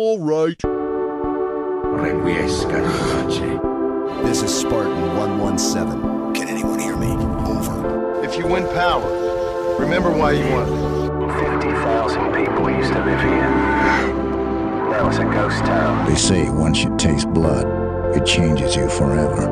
[0.00, 0.56] All right.
[1.98, 2.92] Requiescat in
[3.26, 3.40] pace.
[4.28, 6.34] This is Spartan 117.
[6.34, 7.10] Can anyone hear me?
[7.10, 8.22] Over.
[8.22, 10.68] If you win power, remember why you won.
[11.60, 13.50] 50,000 people used to live here.
[14.88, 16.06] Now it's a ghost town.
[16.08, 17.66] They say once you taste blood,
[18.16, 19.50] it changes you forever.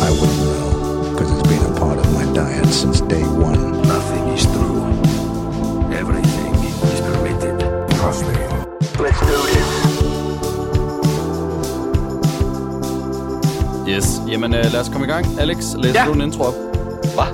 [0.00, 3.82] I wouldn't know, because it's been a part of my diet since day one.
[3.82, 4.86] Nothing is true.
[5.92, 7.60] Everything is permitted.
[7.98, 8.32] Trust me.
[8.98, 9.55] Let's do this.
[14.28, 15.26] Jamen øh, lad os komme i gang.
[15.40, 16.06] Alex, læser Ja.
[16.08, 16.54] du en intro op?
[17.16, 17.30] Hvad?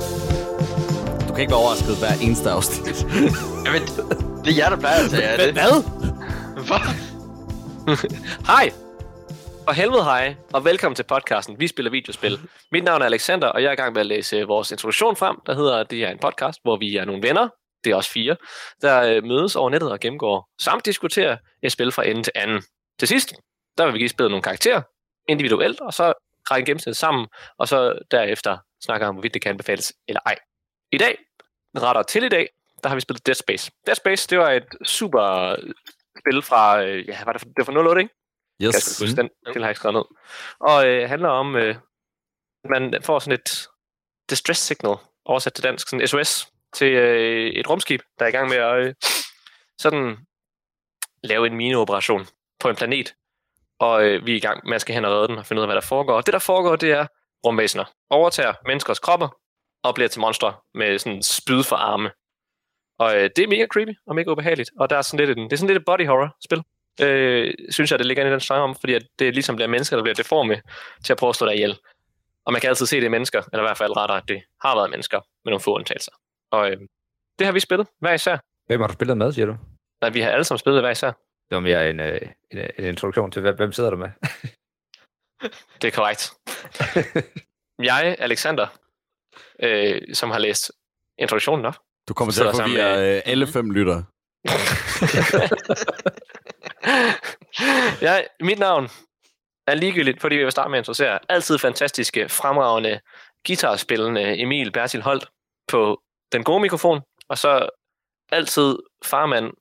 [1.28, 3.06] Du kan ikke være overrasket hver eneste afsnit.
[3.66, 3.82] Jamen,
[4.44, 5.52] det er jer, der plejer at tage det.
[5.52, 5.74] Hvad?
[6.68, 6.84] Hvad?
[8.52, 8.70] hej!
[9.66, 12.38] Og helvede hej, og velkommen til podcasten Vi spiller videospil.
[12.72, 15.36] Mit navn er Alexander, og jeg er i gang med at læse vores introduktion frem,
[15.46, 17.48] der hedder, at det er en podcast, hvor vi er nogle venner,
[17.84, 18.36] det er også fire,
[18.82, 22.62] der øh, mødes over nettet og gennemgår, samt diskuterer et spil fra ende til anden.
[22.98, 23.34] Til sidst,
[23.78, 24.82] der vil vi give spillet nogle karakterer,
[25.28, 26.12] individuelt, og så
[26.50, 27.26] række gennemsnit sammen,
[27.58, 30.38] og så derefter snakke om, hvorvidt det kan anbefales eller ej.
[30.92, 31.18] I dag,
[31.76, 32.48] retter til i dag,
[32.82, 33.70] der har vi spillet Dead Space.
[33.86, 35.56] Dead Space, det var et super
[36.18, 38.14] spil fra, øh, ja, var det, det var fra 08, ikke?
[38.62, 38.74] Yes.
[38.74, 40.04] Jeg sgu huske, den til har jeg skrevet ned.
[40.60, 41.76] Og øh, handler om, øh,
[42.70, 43.68] man får sådan et
[44.30, 48.48] distress signal, oversat til dansk, sådan SOS, til øh, et rumskib, der er i gang
[48.48, 48.94] med at øh,
[49.78, 50.16] sådan
[51.22, 52.26] lave en mineoperation
[52.60, 53.14] på en planet.
[53.82, 55.62] Og øh, vi er i gang, man skal hen og redde den og finde ud
[55.62, 56.14] af, hvad der foregår.
[56.14, 57.06] Og det, der foregår, det er
[57.46, 57.84] rumvæsener.
[58.10, 59.28] Overtager menneskers kropper
[59.82, 62.10] og bliver til monstre med sådan spyd for arme.
[62.98, 64.70] Og øh, det er mega creepy og mega ubehageligt.
[64.80, 66.62] Og der er sådan lidt en, det er sådan lidt et body horror spil.
[67.00, 69.96] Øh, synes jeg, det ligger i den genre om, fordi at det ligesom bliver mennesker,
[69.96, 70.62] der bliver deforme
[71.04, 71.78] til at prøve at slå dig ihjel.
[72.46, 74.42] Og man kan altid se, det er mennesker, eller i hvert fald rettere, at det
[74.64, 76.12] har været mennesker, med nogle få undtagelser.
[76.50, 76.76] Og øh,
[77.38, 78.38] det har vi spillet, hver især.
[78.66, 79.56] Hvem har du spillet med, siger du?
[80.00, 81.12] Nej, vi har alle sammen spillet hver især.
[81.52, 84.08] Det var mere en, øh, en, en introduktion til, hvem, sidder du med?
[85.82, 86.32] Det er korrekt.
[87.78, 88.66] jeg, Alexander,
[89.62, 90.72] øh, som har læst
[91.18, 91.76] introduktionen op.
[92.08, 94.02] Du kommer til at forvirre med- øh, alle fem lytter.
[98.06, 98.88] jeg, mit navn
[99.66, 103.00] er ligegyldigt, fordi vi vil starte med at introducere altid fantastiske, fremragende
[103.46, 105.26] guitarspillende Emil Bertil Holt
[105.68, 107.68] på den gode mikrofon, og så
[108.32, 109.52] altid farmand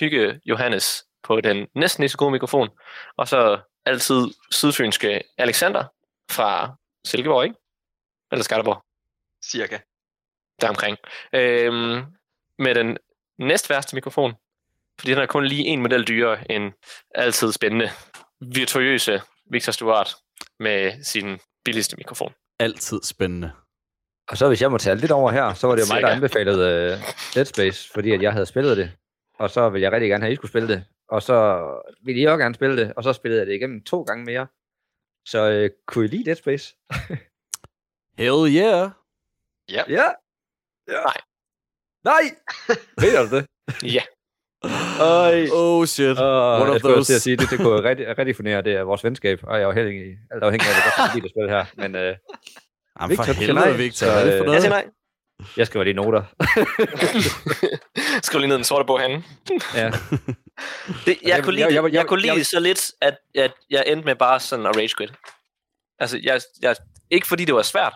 [0.00, 2.68] Hygge Johannes på den næsten lige så gode mikrofon,
[3.16, 5.84] og så altid sydfynske Alexander
[6.30, 7.56] fra Silkeborg, ikke?
[8.32, 8.84] Eller Skanderborg,
[9.44, 9.78] Cirka.
[10.60, 10.96] deromkring.
[11.32, 12.04] Øhm,
[12.58, 12.98] med den
[13.38, 14.34] næstværste mikrofon,
[15.00, 16.72] fordi den er kun lige en model dyrere end
[17.14, 17.90] altid spændende,
[18.40, 20.16] virtuøse Victor Stuart
[20.58, 22.34] med sin billigste mikrofon.
[22.58, 23.50] Altid spændende.
[24.28, 26.08] Og så hvis jeg må tage lidt over her, så var det jo mig, der
[26.08, 27.00] anbefalede uh,
[27.34, 28.92] Dead Space, fordi at jeg havde spillet det.
[29.38, 30.84] Og så ville jeg rigtig gerne have, at I skulle spille det.
[31.08, 31.64] Og så
[32.02, 34.46] ville I også gerne spille det, og så spillede jeg det igennem to gange mere.
[35.28, 36.76] Så uh, kunne I lide Dead Space?
[38.18, 38.90] Hell yeah.
[39.68, 39.82] Ja.
[39.88, 40.08] Ja.
[40.88, 41.20] Nej.
[42.04, 42.22] Nej!
[43.00, 43.46] Ved du det?
[43.96, 44.02] Ja.
[45.00, 45.46] Øj.
[45.52, 46.18] Oh shit.
[46.18, 46.24] Uh,
[46.62, 47.04] One of jeg those.
[47.04, 49.54] til at sige, det, det kunne jeg rigtig, rigtig funere, det er vores venskab, og
[49.54, 51.48] jeg er jo helt afhængig, alt afhængig af, at jeg godt kan lide det spil
[51.48, 51.64] her.
[51.76, 54.06] Men uh, Jamen Victor, for helvede, nej, Victor.
[54.06, 54.52] så, det øh, noget?
[54.54, 54.86] Jeg siger nej.
[55.56, 56.22] jeg skriver lige noter.
[58.26, 59.22] Skriv lige ned i den sorte bog herinde.
[59.74, 59.90] ja.
[60.86, 63.16] Det, jeg, jeg- kunne lide, jeg- jeg, jeg- jeg, kunne jeg- lide så lidt, at,
[63.34, 65.12] at jeg endte med bare sådan at rage quit.
[65.98, 66.76] Altså, jeg, jeg,
[67.10, 67.94] ikke fordi det var svært,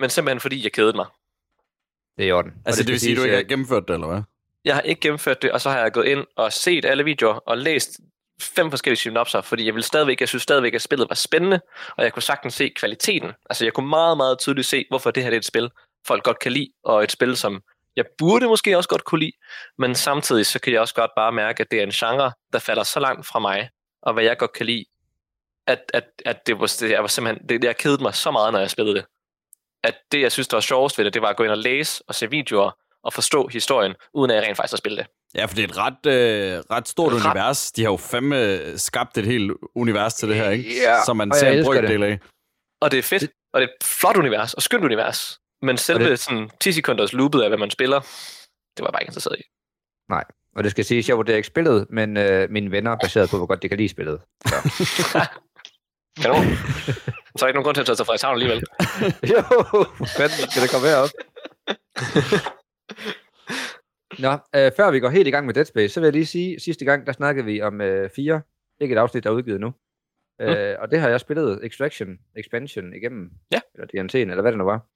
[0.00, 1.06] men simpelthen fordi jeg kedede mig.
[2.18, 2.52] Det er i orden.
[2.66, 4.22] Altså, det skal vil sige, at du ikke har at- gennemført det, eller hvad?
[4.64, 7.34] Jeg har ikke gennemført det, og så har jeg gået ind og set alle videoer
[7.34, 8.00] og læst
[8.40, 11.60] fem forskellige synopser, fordi jeg ville stadigvæk, jeg synes stadigvæk, at spillet var spændende,
[11.96, 13.32] og jeg kunne sagtens se kvaliteten.
[13.50, 15.70] Altså, jeg kunne meget, meget tydeligt se, hvorfor det her det er et spil,
[16.06, 17.62] folk godt kan lide, og et spil, som
[17.96, 19.32] jeg burde måske også godt kunne lide,
[19.78, 22.58] men samtidig så kan jeg også godt bare mærke, at det er en genre, der
[22.58, 23.70] falder så langt fra mig,
[24.02, 24.84] og hvad jeg godt kan lide,
[25.66, 28.52] at, at, at det, var, det, jeg var simpelthen, det, jeg kedede mig så meget,
[28.52, 29.04] når jeg spillede det.
[29.84, 31.58] At det, jeg synes, der var sjovest ved det, det var at gå ind og
[31.58, 32.70] læse og se videoer,
[33.02, 35.06] og forstå historien, uden at jeg rent faktisk har spillet det.
[35.34, 37.72] Ja, for det er et ret, øh, ret stort Ret- univers.
[37.72, 40.82] De har jo fandme skabt et helt univers til det her, ikke?
[40.82, 42.18] Ja, Som man ser en brøkdel af.
[42.80, 45.38] Og det er fedt, og det er et flot univers, og skønt univers.
[45.62, 46.18] Men selve det- det...
[46.18, 49.42] sådan 10 sekunders loopet af, hvad man spiller, det var jeg bare ikke interesseret i.
[50.56, 53.36] Og det skal siges, jeg vurderer ikke spillet, men øh, mine venner er baseret på,
[53.36, 54.20] hvor godt de kan lide spillet.
[54.46, 54.54] Så.
[56.22, 56.44] Kanon.
[57.36, 58.58] Så er ikke nogen grund til at tage sig fra Frederikshavn alligevel.
[59.32, 59.40] jo,
[60.16, 61.10] fanden skal det komme herop.
[64.18, 66.26] Nå, øh, før vi går helt i gang med Dead Space, så vil jeg lige
[66.26, 68.42] sige, sidste gang, der snakkede vi om øh, fire,
[68.80, 69.72] ikke et afsnit, der er udgivet nu.
[70.40, 73.60] Øh, og det har jeg spillet Extraction, Expansion igennem, Ja.
[73.74, 74.86] eller DNT'en, eller hvad det nu var.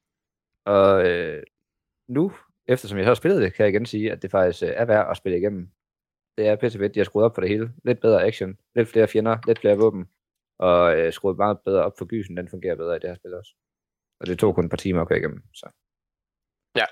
[0.66, 1.42] Og øh,
[2.08, 2.32] nu,
[2.68, 5.10] eftersom jeg har spillet det, kan jeg igen sige, at det faktisk øh, er værd
[5.10, 5.70] at spille igennem.
[6.38, 6.94] Det er pisse fedt.
[6.94, 7.72] De har skruet op for det hele.
[7.84, 10.08] Lidt bedre action, lidt flere fjender, lidt flere våben.
[10.58, 12.36] Og øh, skruet meget bedre op for gysen.
[12.36, 13.52] Den fungerer bedre i det her spil også.
[14.20, 15.42] Og det tog kun et par timer at køre igennem.
[15.54, 15.66] Så.
[16.76, 16.86] Ja.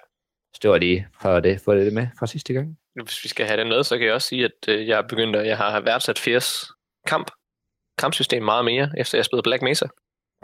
[0.55, 2.79] Så det var lige for det, få det med fra sidste gang.
[2.95, 5.09] Hvis vi skal have det med, så kan jeg også sige, at øh, jeg er
[5.09, 6.67] begyndt at, jeg har værdsat Fierce
[7.07, 7.31] kamp,
[7.99, 9.87] kampsystem meget mere, efter jeg spillede Black Mesa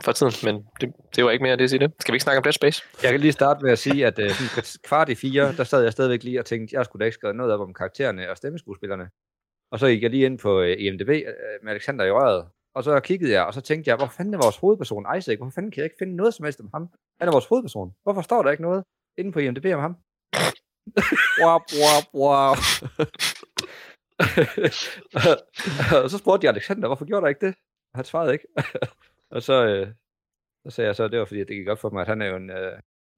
[0.05, 1.93] for tiden, men det, det var ikke mere det at sige det.
[2.01, 2.83] Skal vi ikke snakke om Dead Space?
[3.03, 4.31] Jeg kan lige starte med at sige, at øh,
[4.89, 7.35] kvart i fire, der sad jeg stadigvæk lige og tænkte, jeg skulle da ikke skrive
[7.35, 9.09] noget op om karaktererne og stemmeskuespillerne.
[9.73, 11.25] Og så gik jeg lige ind på øh, IMDb øh,
[11.63, 14.39] med Alexander i røret, og så kiggede jeg, og så tænkte jeg, hvor fanden er
[14.39, 15.39] vores hovedperson Isaac?
[15.39, 16.89] Hvor fanden kan jeg ikke finde noget som helst om ham?
[17.21, 17.95] Han er vores hovedperson.
[18.03, 18.85] Hvorfor står der ikke noget
[19.19, 19.97] inde på IMDb om ham?
[21.43, 22.51] wow, wow, wow.
[26.05, 27.55] og så spurgte jeg Alexander, hvorfor gjorde der ikke det?
[27.95, 28.47] Han svarede ikke
[29.31, 29.87] og så, øh,
[30.65, 32.07] så sagde jeg så, at det var fordi, at det gik op for mig, at
[32.09, 32.73] han er jo en, øh,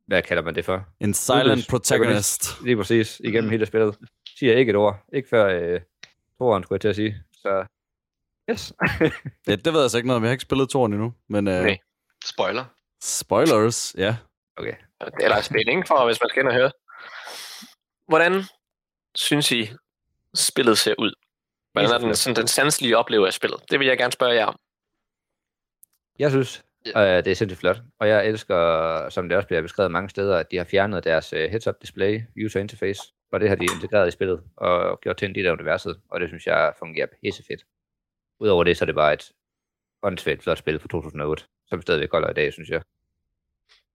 [0.07, 0.87] hvad kalder man det for?
[1.01, 2.63] En silent protagonist.
[2.65, 3.99] Lige præcis, igennem hele spillet.
[4.39, 5.05] Siger ikke et ord.
[5.13, 5.81] Ikke før øh,
[6.39, 7.23] toeren, skulle jeg til at sige.
[7.33, 7.67] Så,
[8.51, 8.73] yes.
[9.49, 10.23] Ja, det ved jeg så ikke noget om.
[10.23, 11.15] Jeg har ikke spillet toren endnu.
[11.29, 11.79] Men uh, Nej.
[12.25, 12.65] Spoiler.
[13.03, 14.17] spoilers, ja.
[14.57, 14.75] okay.
[15.21, 16.71] Eller spænding for, hvis man skal ind og høre.
[18.09, 18.45] Hvordan
[19.15, 19.71] synes I,
[20.35, 21.13] spillet ser ud?
[21.73, 23.61] Hvordan er den, sådan, den sanselige oplevelse af spillet?
[23.71, 24.57] Det vil jeg gerne spørge jer om.
[26.21, 26.65] Jeg synes,
[26.97, 27.83] øh, det er sindssygt flot.
[27.99, 31.33] Og jeg elsker, som det også bliver beskrevet mange steder, at de har fjernet deres
[31.33, 33.03] øh, heads-up display, user interface,
[33.33, 36.21] og det har de integreret i spillet, og gjort til en del af universet, og
[36.21, 37.65] det synes jeg fungerer pissefedt.
[38.41, 39.33] Udover det, så er det bare et
[40.03, 42.83] åndssvagt flot spil fra 2008, som stadigvæk holder i dag, synes jeg.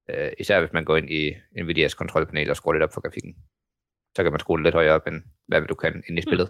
[0.09, 3.35] Øh, især hvis man går ind i Nvidias kontrolpanel og skruer lidt op for grafikken.
[4.15, 6.49] Så kan man skrue det lidt højere op, end hvad du kan ind i spillet.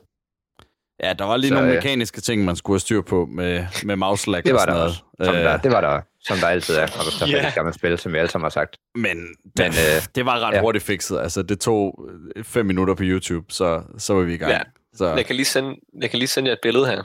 [1.04, 3.66] Ja, der var lige Så, nogle øh, mekaniske ting, man skulle have styr på med,
[3.84, 4.90] med mouse lag Det og var sådan der noget.
[4.90, 5.02] også.
[5.24, 7.38] Som der, det var der, som der altid er, når du tager Ja.
[7.38, 7.48] yeah.
[7.48, 8.78] et gammelt spil, som vi alle sammen har sagt.
[8.96, 9.28] Men, Men,
[9.58, 10.62] Men øh, det var ret ja.
[10.62, 11.20] hurtigt fikset.
[11.20, 14.52] Altså, det tog øh, fem minutter på YouTube, så, så var vi i gang.
[14.52, 14.62] Ja.
[14.94, 17.04] Så, Jeg kan lige sende, jeg kan lige sende jer et billede her,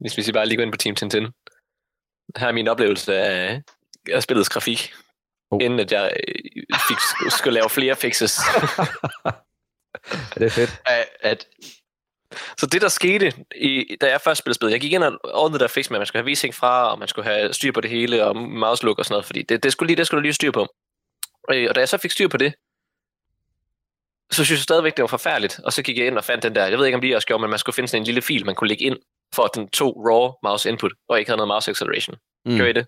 [0.00, 1.26] hvis vi bare lige går ind på Team Tintin.
[2.36, 3.62] Her er min oplevelse af,
[4.12, 4.92] af spillets grafik,
[5.50, 5.58] Oh.
[5.62, 6.96] inden at jeg øh, fik,
[7.30, 8.32] skulle lave flere fixes.
[10.34, 10.80] det er fedt.
[10.86, 11.46] At, at
[12.58, 15.60] Så det, der skete, i, da jeg først spillede spillet, jeg gik ind og ordnede
[15.60, 17.80] der fix med, at man skulle have v fra, og man skulle have styr på
[17.80, 20.18] det hele, og mouse look og sådan noget, fordi det, det, skulle, lige, det skulle
[20.18, 20.66] du lige styr på.
[21.52, 22.54] Øh, Og da jeg så fik styr på det,
[24.30, 25.60] så synes jeg stadigvæk, det var forfærdeligt.
[25.64, 27.26] Og så gik jeg ind og fandt den der, jeg ved ikke, om de også
[27.26, 28.96] gjorde, men man skulle finde sådan en lille fil, man kunne lægge ind,
[29.34, 32.16] for at den tog raw mouse input, og ikke havde noget mouse acceleration.
[32.44, 32.52] Mm.
[32.52, 32.58] Mm.
[32.58, 32.86] Gør I det?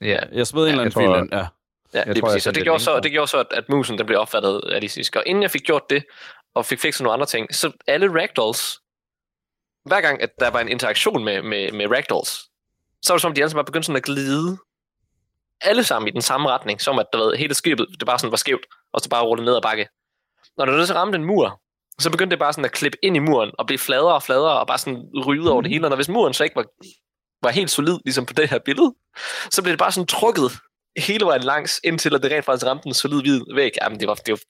[0.00, 0.18] Ja.
[0.32, 1.46] Jeg smed en eller anden fil ind, ja.
[1.94, 2.46] Ja, Jeg lige tror, præcis.
[2.46, 5.16] Og det et gjorde, så, det gjorde så, at, at musen den blev opfattet realistisk.
[5.16, 6.04] Og inden jeg fik gjort det,
[6.54, 8.78] og fik fikset nogle andre ting, så alle ragdolls,
[9.84, 12.30] hver gang, at der var en interaktion med, med, med ragdolls,
[13.02, 14.58] så var det som, om, de alle sammen var begyndt sådan at glide
[15.60, 18.30] alle sammen i den samme retning, som at der ved, hele skibet det bare sådan
[18.30, 19.88] var skævt, og så bare rullede ned ad bakke.
[20.56, 21.60] Når det så ramte en mur,
[21.98, 24.60] så begyndte det bare sådan at klippe ind i muren, og blive fladere og fladere,
[24.60, 25.86] og bare sådan ryde over det hele.
[25.86, 26.64] Og når hvis muren så ikke var,
[27.42, 28.94] var helt solid, ligesom på det her billede,
[29.50, 30.52] så blev det bare sådan trukket
[30.96, 33.70] hele vejen langs, indtil at det rent faktisk ramte en solid hvid væg.
[33.82, 34.40] Jamen, det var, det var,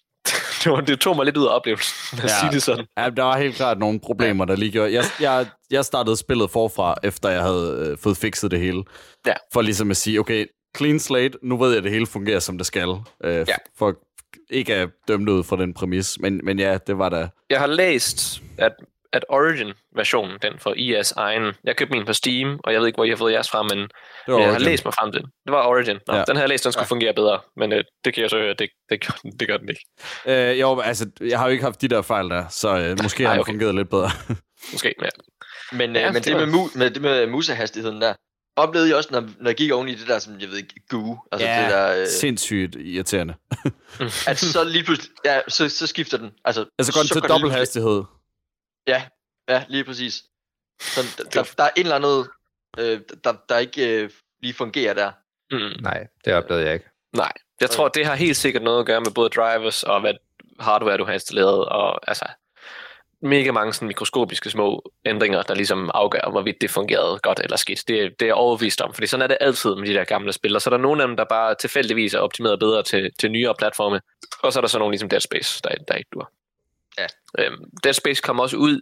[0.65, 2.29] det, var, det tog mig lidt ud af oplevelsen, at Ja.
[2.41, 2.87] sige det sådan.
[2.99, 4.93] Ja, der var helt klart nogle problemer, der lige gjorde.
[4.93, 8.83] Jeg, jeg, jeg startede spillet forfra, efter jeg havde øh, fået fikset det hele.
[9.27, 9.33] Ja.
[9.53, 12.59] For ligesom at sige, okay, clean slate, nu ved jeg, at det hele fungerer, som
[12.59, 12.89] det skal.
[13.25, 13.55] Øh, Ja.
[13.79, 13.95] For
[14.51, 16.19] ikke at dømme ud fra den præmis.
[16.21, 17.29] Men, men ja, det var da...
[17.51, 18.73] Jeg har læst, at,
[19.13, 22.97] at Origin-versionen, den for IS egen, jeg købte min på Steam, og jeg ved ikke,
[22.97, 23.89] hvor I har fået jeres fra, men Det
[24.27, 25.31] var jeg har læst mig frem til den.
[25.47, 25.99] Det var Origin.
[26.07, 26.25] Nå, Ja.
[26.25, 26.95] Den her læst, den skulle ja.
[26.95, 29.57] fungere bedre, men øh, det kan jeg så høre, det, det, gør, den- det gør
[29.57, 29.85] den ikke.
[30.27, 33.23] Øh, jo, altså, jeg har jo ikke haft de der fejl der, så øh, måske
[33.23, 33.53] Nej, har det okay.
[33.53, 34.11] fungeret lidt bedre.
[34.73, 35.09] Måske, ja.
[35.73, 38.15] Men, Ja, ja, men det med, mu, med det med musehastigheden der,
[38.57, 40.75] oplevede jeg også, når, når jeg gik oven i det der, som jeg ved ikke,
[40.89, 43.35] goo, altså ja, det der, øh, sindssygt irriterende.
[44.29, 46.31] at så lige pludselig, ja, så, så skifter den.
[46.45, 48.03] Altså, Altså går den så til dobbelt lige- hastighed.
[48.87, 49.03] Ja,
[49.49, 50.23] ja, lige præcis.
[50.81, 52.27] Så der, der, der er en eller anden,
[52.79, 54.11] øh, der, der ikke øh,
[54.41, 55.13] lige fungerer der.
[55.51, 55.83] Mm.
[55.83, 56.87] Nej, det oplevede jeg ikke.
[57.17, 60.15] Nej, jeg tror, det har helt sikkert noget at gøre med både drivers og hvad
[60.61, 62.27] hardware, du har installeret, og altså
[63.23, 67.89] mega mange sådan mikroskopiske små ændringer, der ligesom afgør, hvorvidt det fungerede godt eller skidt.
[67.89, 70.33] Det, det er jeg overbevist om, fordi sådan er det altid med de der gamle
[70.33, 73.11] spil, og så er der nogle af dem, der bare tilfældigvis er optimeret bedre til,
[73.19, 74.01] til nyere platforme,
[74.43, 76.33] og så er der så nogle ligesom Dead Space, der, der ikke dur.
[76.99, 77.07] Ja.
[77.39, 78.81] Øhm, Dead Space kom også ud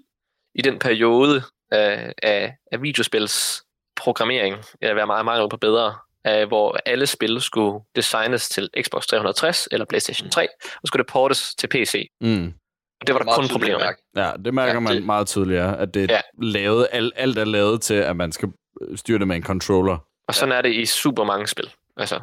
[0.55, 3.63] i den periode af, af, af videospils
[3.97, 5.95] programmering, jeg vil være meget, meget på bedre,
[6.27, 10.49] øh, hvor alle spil skulle designes til Xbox 360 eller PlayStation 3,
[10.83, 12.11] og skulle det portes til PC.
[12.21, 12.53] Mm.
[13.01, 14.23] Og det var der kun problemer med.
[14.25, 16.21] Ja, det mærker Ja, man det- meget tydeligt, ja, at det er Ja.
[16.43, 18.49] lavet, alt, alt er lavet til, at man skal
[18.81, 19.99] øh, styre det med en controller.
[20.29, 21.71] Og sådan er det i super mange spil.
[21.97, 22.21] Altså,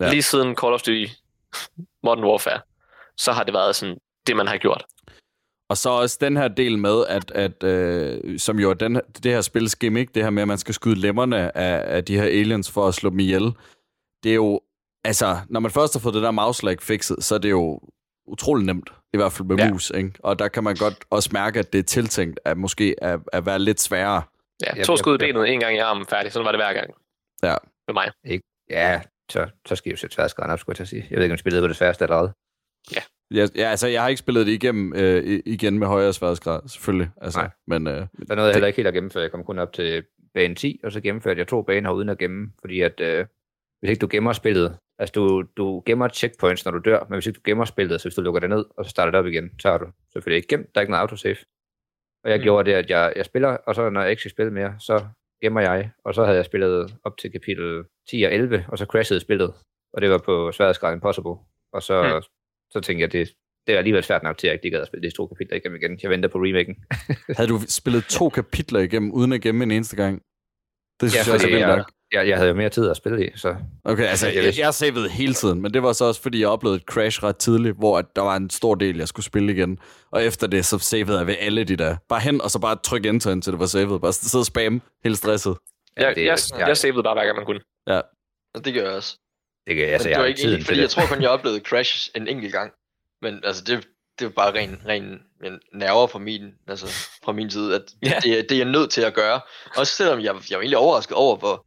[0.00, 0.04] Ja.
[0.04, 0.10] ja.
[0.10, 1.06] lige siden Call of Duty
[2.02, 2.60] Modern Warfare,
[3.16, 3.96] så har det været sådan
[4.26, 4.84] det, man har gjort.
[5.70, 9.32] Og så også den her del med, at, at øh, som jo er den, det
[9.32, 12.24] her spils gimmick, det her med, at man skal skyde lemmerne af, af de her
[12.24, 13.52] aliens for at slå dem ihjel.
[14.22, 14.60] Det er jo,
[15.04, 17.80] altså, når man først har fået det der mouse lag fikset, så er det jo
[18.26, 19.64] utrolig nemt, i hvert fald med ja.
[19.64, 19.72] Ja.
[19.72, 20.12] mus, ikke?
[20.18, 23.46] Og der kan man godt også mærke, at det er tiltænkt at måske at, at
[23.46, 24.22] være lidt sværere.
[24.66, 26.32] Ja, to skud i benet, en gang i armen, færdig.
[26.32, 26.94] Sådan var det hver gang.
[27.42, 27.56] Ja.
[27.88, 28.10] Med mig.
[28.70, 31.06] Ja, så, så skal I jo sætte sværdesgraden op, skulle jeg til at sige.
[31.10, 32.32] Jeg ved ikke, om I spillede på det sværeste allerede.
[33.30, 37.10] Jeg, ja, altså, jeg har ikke spillet det igennem øh, igen med højere sværhedsgrad, selvfølgelig.
[37.20, 37.50] Altså, Nej.
[37.66, 37.94] Men øh,
[38.28, 39.22] Der nåede jeg heller ikke helt at gennemføre.
[39.22, 40.04] Jeg kom kun op til
[40.34, 43.26] bane 10, og så gennemførte jeg to baner uden at gemme, fordi at øh,
[43.80, 47.26] hvis ikke du gemmer spillet, altså du, du gemmer checkpoints, når du dør, men hvis
[47.26, 49.26] ikke du gemmer spillet, så hvis du lukker det ned, og så starter det op
[49.26, 51.36] igen, så har du selvfølgelig ikke gemt, der er ikke noget autosave.
[52.24, 52.42] Og jeg Mm.
[52.42, 55.04] gjorde det, at jeg, jeg spiller, og så når jeg ikke skal spille mere, så
[55.42, 58.84] gemmer jeg, og så havde jeg spillet op til kapitel 10 og 11, og så
[58.84, 59.54] crashede spillet,
[59.92, 61.34] og det var på sværhedsgrad impossible.
[61.72, 62.22] Og så, Mm.
[62.70, 63.28] Så tænkte jeg, det,
[63.66, 65.56] det er alligevel svært nok til, at jeg ikke gad at spille de to kapitler
[65.56, 65.98] igennem igen.
[66.02, 66.76] Jeg venter på remaken.
[67.36, 70.22] havde du spillet to kapitler igennem, uden at gemme en eneste gang?
[71.00, 71.90] Det synes Ja, jeg også er vildt jeg, nok.
[72.12, 74.74] jeg, jeg havde jo mere tid at spille i, så Okay, altså, Jeg jeg, jeg
[74.74, 77.76] savede hele tiden, men det var så også, fordi jeg oplevede et crash ret tidligt,
[77.76, 79.78] hvor at der var en stor del, jeg skulle spille igen.
[80.10, 81.96] Og efter det, så savede jeg ved alle de der.
[82.08, 84.00] Bare hen, og så bare tryk enter, indtil det var savet.
[84.00, 85.56] Bare sidde og spam, helt stresset.
[85.96, 87.60] Jeg, det, jeg, jeg, jeg savede bare hver gang, man kunne.
[88.54, 89.18] Og det gør jeg også.
[89.68, 91.06] Det, kan- Altså, altså, det jeg var har ikke tiden egentlig, til fordi jeg tror
[91.06, 92.72] kun, jeg oplevede crashes en enkelt gang.
[93.22, 96.86] Men altså, det, det var bare ren, ren men nerver fra min, altså,
[97.24, 98.20] fra min side, at Ja.
[98.22, 99.40] det, er- det er jeg nødt til at gøre.
[99.76, 101.66] Også selvom jeg, jeg var egentlig overrasket over, hvor,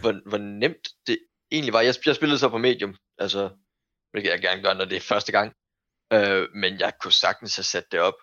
[0.00, 1.18] hvor, hvor nemt det
[1.52, 1.80] egentlig var.
[1.80, 3.50] Jeg, jeg spillede så på Medium, altså,
[4.10, 5.52] hvilket jeg gerne gør, når det er første gang.
[6.12, 8.14] Øh, men jeg kunne sagtens have sat det op.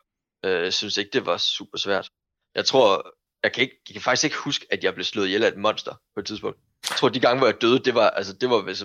[0.45, 2.09] Øh, jeg synes ikke, det var super svært.
[2.55, 3.13] Jeg tror,
[3.43, 5.57] jeg kan, ikke, jeg kan faktisk ikke huske, at jeg blev slået ihjel af et
[5.57, 6.57] monster på et tidspunkt.
[6.89, 8.77] Jeg tror, de gange, hvor jeg døde, det var, altså, det var jeg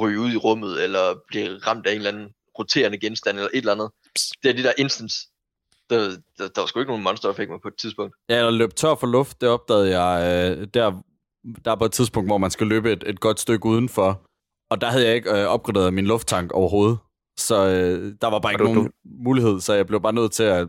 [0.00, 3.58] ryge ud i rummet, eller blive ramt af en eller anden roterende genstand, eller et
[3.58, 3.90] eller andet.
[4.42, 5.16] Det er de der instance.
[5.90, 5.98] Der,
[6.38, 8.14] der, der var sgu ikke nogen monster, der fik mig på et tidspunkt.
[8.28, 11.02] Ja, og løb tør for luft, det opdagede jeg øh, der,
[11.64, 14.22] der er på et tidspunkt, hvor man skal løbe et, et godt stykke udenfor.
[14.70, 16.98] Og der havde jeg ikke øh, opgraderet min lufttank overhovedet.
[17.38, 20.42] Så øh, der var bare ikke du- nogen mulighed, så jeg blev bare nødt til
[20.42, 20.68] at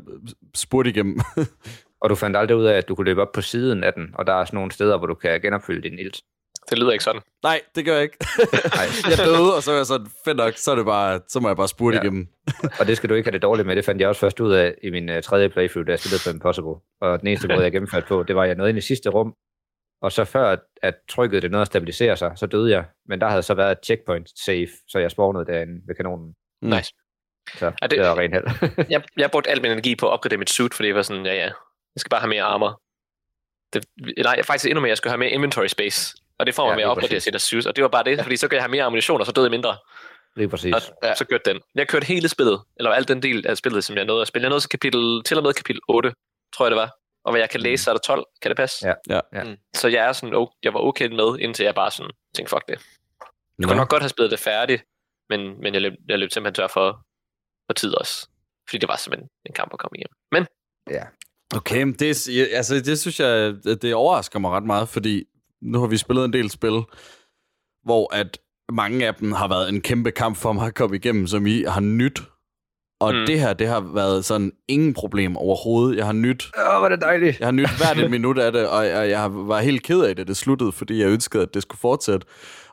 [0.56, 1.20] spurte igennem.
[2.02, 4.10] Og du fandt aldrig ud af, at du kunne løbe op på siden af den,
[4.14, 6.22] og der er sådan nogle steder, hvor du kan genopfylde din ilt.
[6.70, 7.22] Det lyder ikke sådan.
[7.44, 8.18] Nej, det gør jeg ikke.
[8.78, 8.86] Nej.
[9.10, 11.48] jeg døde, og så var jeg sådan, fedt nok, så, er det bare, så må
[11.50, 12.02] jeg bare spurte Ja.
[12.04, 12.28] igennem.
[12.80, 13.76] Og det skal du ikke have det dårligt med.
[13.76, 16.22] Det fandt jeg også først ud af i min uh, tredje playthrough, da jeg spillede
[16.26, 16.76] på Impossible.
[17.02, 19.10] Og den eneste måde, jeg gennemførte på, det var, at jeg nåede ind i sidste
[19.10, 19.34] rum.
[20.02, 22.86] Og så før, at, at trykket det nåede at stabilisere sig, så døde jeg.
[23.08, 26.34] Men der havde så været et checkpoint safe, så jeg spawnede derinde ved kanonen.
[26.62, 26.92] Nice.
[27.56, 28.46] Så Er det, det- det var rent held.
[28.94, 31.26] Jeg, jeg brugte al min energi på at opgradere mit suit, fordi jeg var sådan,
[31.26, 31.44] ja ja,
[31.96, 32.80] jeg skal bare have mere armor.
[33.74, 33.86] Det,
[34.24, 36.16] nej, faktisk endnu mere, jeg skal have mere inventory space.
[36.40, 37.24] Og det får man Ja, med at opgradere præcis.
[37.24, 37.68] sit suit.
[37.68, 39.46] Og det var bare det, fordi så kan jeg have mere ammunition, og så døde
[39.46, 39.78] jeg mindre.
[40.36, 40.74] Lige præcis.
[40.76, 41.16] Og Ja.
[41.16, 41.62] så kørte den.
[41.76, 44.44] Jeg kørte hele spillet, eller alt den del af spillet, som jeg nåede at spille.
[44.44, 46.14] Jeg nåede til, kapitel, til og med kapitel 8,
[46.56, 46.92] tror jeg det var.
[47.26, 48.26] Og hvad jeg kan læse, så er der 12.
[48.42, 48.88] Kan det passe?
[48.88, 48.94] Ja.
[49.10, 49.20] Ja.
[49.34, 49.44] Ja.
[49.44, 49.56] Mm.
[49.76, 52.68] Så jeg er sådan, oh, jeg var okay med, indtil jeg bare sådan tænkte, fuck
[52.68, 52.80] det.
[53.60, 54.84] Jeg kunne nok godt have spillet det færdigt,
[55.30, 57.00] men, men jeg, løb, jeg løb simpelthen tør for,
[57.68, 58.28] for tid også.
[58.70, 60.16] Fordi det var simpelthen en kamp at komme igennem.
[60.32, 60.46] Men
[60.90, 61.04] Ja.
[61.56, 65.24] Okay, men det, er- altså, det synes jeg, det overrasker mig ret meget, fordi
[65.64, 66.82] nu har vi spillet en del spil,
[67.84, 68.38] hvor at
[68.72, 71.64] mange af dem har været en kæmpe kamp for mig at komme igennem, som I
[71.64, 72.22] har nyt.
[73.02, 73.26] Og Mm.
[73.26, 75.98] det her, det har været sådan ingen problem overhovedet.
[75.98, 77.40] Jeg har nyt, Åh, hvor er det dejligt.
[77.40, 80.16] jeg har nyt hvert et minut af det, og jeg, jeg var helt ked af
[80.16, 82.28] det, det sluttede, fordi jeg ønskede, at det skulle fortsætte.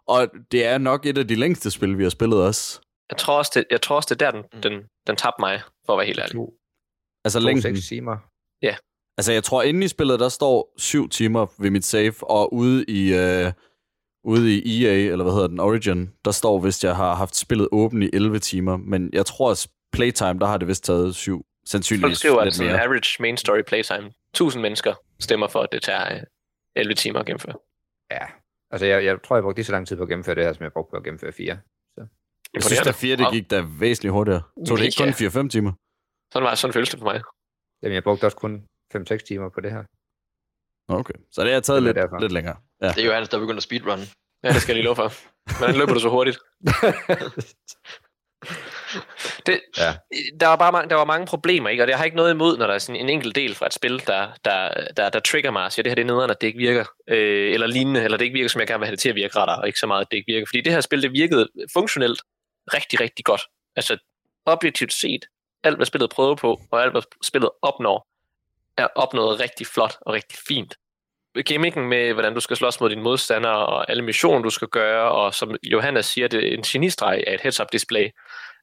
[0.07, 2.81] Og det er nok et af de længste spil, vi har spillet også.
[3.11, 5.63] jeg tror også, det, jeg tror også, det er der, den, den, den tabte mig,
[5.87, 6.33] for at være helt ærlig.
[6.33, 6.53] To,
[7.25, 7.63] Altså to længden.
[7.77, 8.17] seks timer.
[9.21, 12.85] Altså, jeg tror, inde i spillet, der står syv timer ved mit save, og ude
[12.89, 13.53] i, øh,
[14.25, 17.69] ude i EA, eller hvad hedder den, Origin, der står, hvis jeg har haft spillet
[17.73, 18.77] åben i 11 timer.
[18.77, 21.37] Men jeg tror, at playtime, der har det vist taget syv.
[21.37, 22.83] Folk Sandsynligvis skriver, at mere.
[22.83, 26.21] average main story playtime, 1000 mennesker stemmer for, at det tager øh,
[26.77, 27.55] 11 timer at gennemføre.
[28.11, 28.27] Ja.
[28.71, 30.53] Altså, jeg, jeg tror, jeg brugte lige så lang tid på at gennemføre det her,
[30.53, 31.59] som jeg brugte på at gennemføre fire.
[32.55, 34.43] Jeg synes, der fire, det gik da væsentligt hurtigere.
[34.67, 35.43] Så det ikke kun Mega.
[35.45, 35.73] 4-5 timer?
[36.33, 37.23] Sådan var sådan føles det for mig.
[37.83, 38.65] Jamen, jeg brugte også kun
[38.97, 39.85] 5-6 timer på det her.
[40.89, 42.19] Okay, så det har taget Det lidt, derfor.
[42.21, 42.57] lidt længere.
[42.83, 42.89] Ja.
[42.89, 43.99] Det er Johannes, der begynder at speedrun.
[44.45, 45.13] Ja, det skal jeg lige love for.
[45.59, 46.39] Hvordan løber du så hurtigt?
[49.47, 49.95] Det, Ja.
[50.41, 51.83] der, var bare mange, der var mange problemer, ikke?
[51.83, 53.73] og jeg har ikke noget imod, når der er sådan en enkelt del fra et
[53.75, 56.41] spil, der, der, der, der trigger mig og siger, det her det er nederen, at
[56.41, 58.91] det ikke virker, øh, eller lignende, eller det ikke virker, som jeg gerne vil have
[58.97, 60.47] det til at virke rettere, og ikke så meget, at det ikke virker.
[60.47, 62.23] Fordi det her spil, det virkede funktionelt
[62.75, 63.41] rigtig, rigtig godt.
[63.77, 63.99] Altså
[64.47, 65.25] objektivt set,
[65.65, 68.07] alt hvad spillet prøver på, og alt hvad spillet opnår,
[68.81, 70.75] er opnået rigtig flot og rigtig fint.
[71.47, 75.11] Gimmicken med, hvordan du skal slås mod dine modstandere, og alle missioner, du skal gøre,
[75.11, 78.11] og som Johannes siger, det er en genistreg af et heads-up display,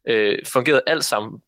[0.08, 1.42] øh, fungerede alt sammen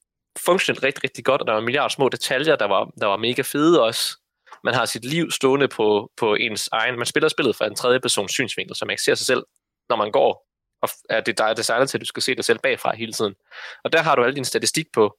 [0.46, 3.18] funktionelt rigtig, rigtig godt, og der var en milliard små detaljer, der var, der var
[3.18, 4.18] mega fede også.
[4.64, 6.96] Man har sit liv stående på, på ens egen...
[6.96, 9.44] Man spiller spillet fra en tredje persons synsvinkel, så man ikke ser sig selv,
[9.90, 10.46] når man går.
[10.82, 13.36] Og er det dig designet til, at du skal se dig selv bagfra hele tiden.
[13.84, 15.18] Og der har du al din statistik på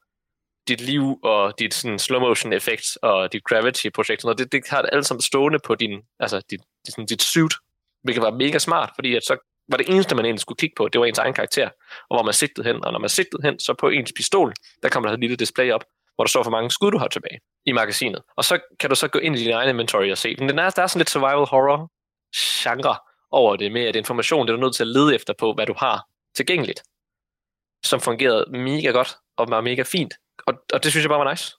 [0.68, 4.24] dit liv og dit sådan, slow motion effekt og dit gravity project.
[4.24, 7.22] Og det, det har det alt sammen stående på din, altså dit, dit, sådan, dit
[7.22, 7.54] suit,
[8.02, 9.36] hvilket var mega smart, fordi at så
[9.70, 11.68] var det eneste, man egentlig skulle kigge på, det var ens egen karakter,
[12.10, 12.84] og hvor man sigtede hen.
[12.84, 14.52] Og når man sigtede hen, så på ens pistol,
[14.82, 17.08] der kommer der et lille display op, hvor der står, hvor mange skud du har
[17.08, 18.22] tilbage i magasinet.
[18.36, 20.36] Og så kan du så gå ind i din egen inventory og se.
[20.38, 21.90] Men der er, der er sådan lidt survival horror
[22.36, 22.96] genre
[23.30, 25.66] over det med, at information, det er du nødt til at lede efter på, hvad
[25.66, 26.82] du har tilgængeligt,
[27.84, 30.14] som fungerede mega godt og var mega fint.
[30.46, 31.56] Og, og det synes jeg bare var nice.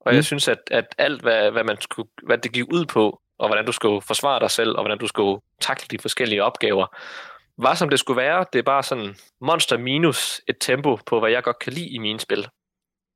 [0.00, 0.16] Og mm.
[0.16, 3.48] jeg synes, at, at alt, hvad, hvad, man skulle, hvad det gik ud på, og
[3.48, 6.86] hvordan du skulle forsvare dig selv, og hvordan du skulle takle de forskellige opgaver,
[7.58, 8.46] var som det skulle være.
[8.52, 11.98] Det er bare sådan monster minus et tempo på, hvad jeg godt kan lide i
[11.98, 12.48] mine spil.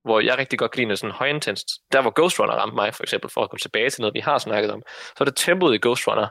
[0.04, 1.66] Hvor jeg rigtig godt kan lide noget sådan højintenst.
[1.92, 4.20] Der hvor Ghost Runner ramte mig, for eksempel, for at komme tilbage til noget, vi
[4.20, 6.28] har snakket om, så er det tempoet i Ghost Runner,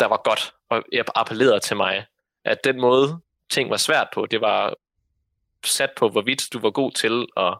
[0.00, 2.06] der var godt, og jeg appellerede til mig,
[2.44, 4.74] at den måde, ting var svært på, det var
[5.64, 7.58] sat på, hvorvidt du var god til at,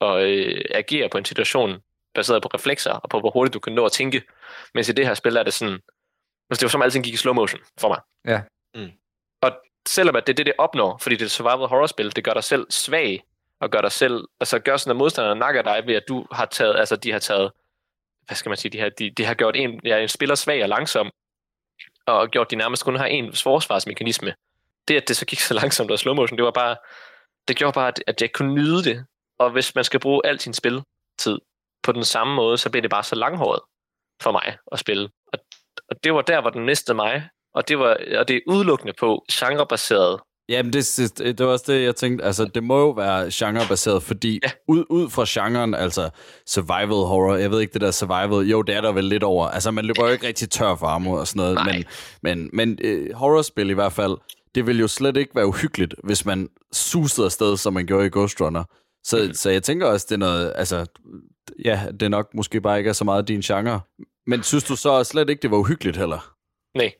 [0.00, 1.78] at øh, agere på en situation,
[2.14, 4.22] baseret på reflekser, og på hvor hurtigt du kan nå at tænke.
[4.74, 5.78] Mens i det her spil er det sådan,
[6.50, 8.00] altså det var som alting gik i slow motion for mig.
[8.26, 8.40] Ja.
[8.74, 8.90] Mm.
[9.40, 9.52] Og
[9.88, 12.34] selvom at det er det, det opnår, fordi det er et survival horror-spil, det gør
[12.34, 13.24] dig selv svag,
[13.60, 16.46] og gør dig selv, altså gør sådan, at modstanderne nakker dig ved, at du har
[16.46, 17.52] taget, altså de har taget,
[18.26, 20.62] hvad skal man sige, de har, de, de har gjort en, ja, en spiller svag
[20.62, 21.10] og langsom,
[22.06, 24.34] og gjort de nærmest kun har en forsvarsmekanisme.
[24.88, 26.76] Det, at det så gik så langsomt og slow motion, det var bare,
[27.48, 29.04] det gjorde bare, at, at jeg kunne nyde det.
[29.38, 31.38] Og hvis man skal bruge al sin spiltid
[31.82, 33.60] på den samme måde, så bliver det bare så langhåret
[34.22, 35.08] for mig at spille.
[35.32, 35.38] Og,
[35.90, 38.92] og det var der, hvor den næste mig, og det, var, og det er udelukkende
[38.98, 40.20] på genrebaseret.
[40.48, 42.24] Jamen, det, det, det var også det, jeg tænkte.
[42.24, 44.50] Altså, det må jo være genrebaseret, fordi ja.
[44.68, 46.10] ud, ud fra genren, altså
[46.46, 49.46] survival horror, jeg ved ikke, det der survival, jo, det er der vel lidt over.
[49.46, 51.72] Altså, man løber jo ikke rigtig tør for armor og sådan noget, Nej.
[51.72, 51.84] men,
[52.22, 54.16] men, men uh, horrorspil i hvert fald,
[54.54, 58.10] det vil jo slet ikke være uhyggeligt, hvis man susede afsted, som man gjorde i
[58.12, 58.64] Ghost Runner.
[59.08, 59.34] Så, mm.
[59.34, 60.86] så jeg tænker også, det er noget, altså,
[61.64, 63.80] ja, det er nok måske bare ikke er så meget din genre.
[64.26, 66.36] Men synes du så slet ikke, det var uhyggeligt heller?
[66.78, 66.94] Nej.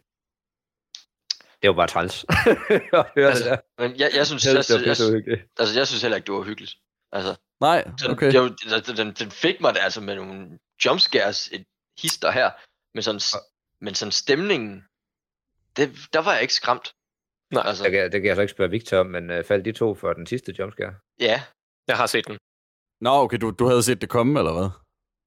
[1.63, 2.25] Det var bare træls.
[3.31, 3.61] Altså.
[3.79, 5.43] Men jeg, jeg, synes, Jeg jeg, synes, jeg, jeg, uhyggeligt.
[5.59, 6.75] altså, jeg synes heller ikke, det var hyggeligt.
[7.13, 8.35] Altså, Nej, den, okay.
[8.35, 11.65] jo, den, den, den fik mig da altså med nogle jumpscares, et
[12.03, 12.51] hister her,
[12.95, 13.21] men sådan,
[13.81, 14.85] men sådan stemningen,
[15.77, 16.95] det, der var jeg ikke skræmt.
[17.55, 19.65] Nej, Altså, Det kan, det kan jeg så ikke spørge Victor om, men uh, faldt
[19.65, 20.95] de to for den sidste jumpscare?
[21.21, 21.43] ja,
[21.89, 22.37] jeg har set den.
[23.01, 24.69] Nå, okay, du, du havde set det komme, eller hvad?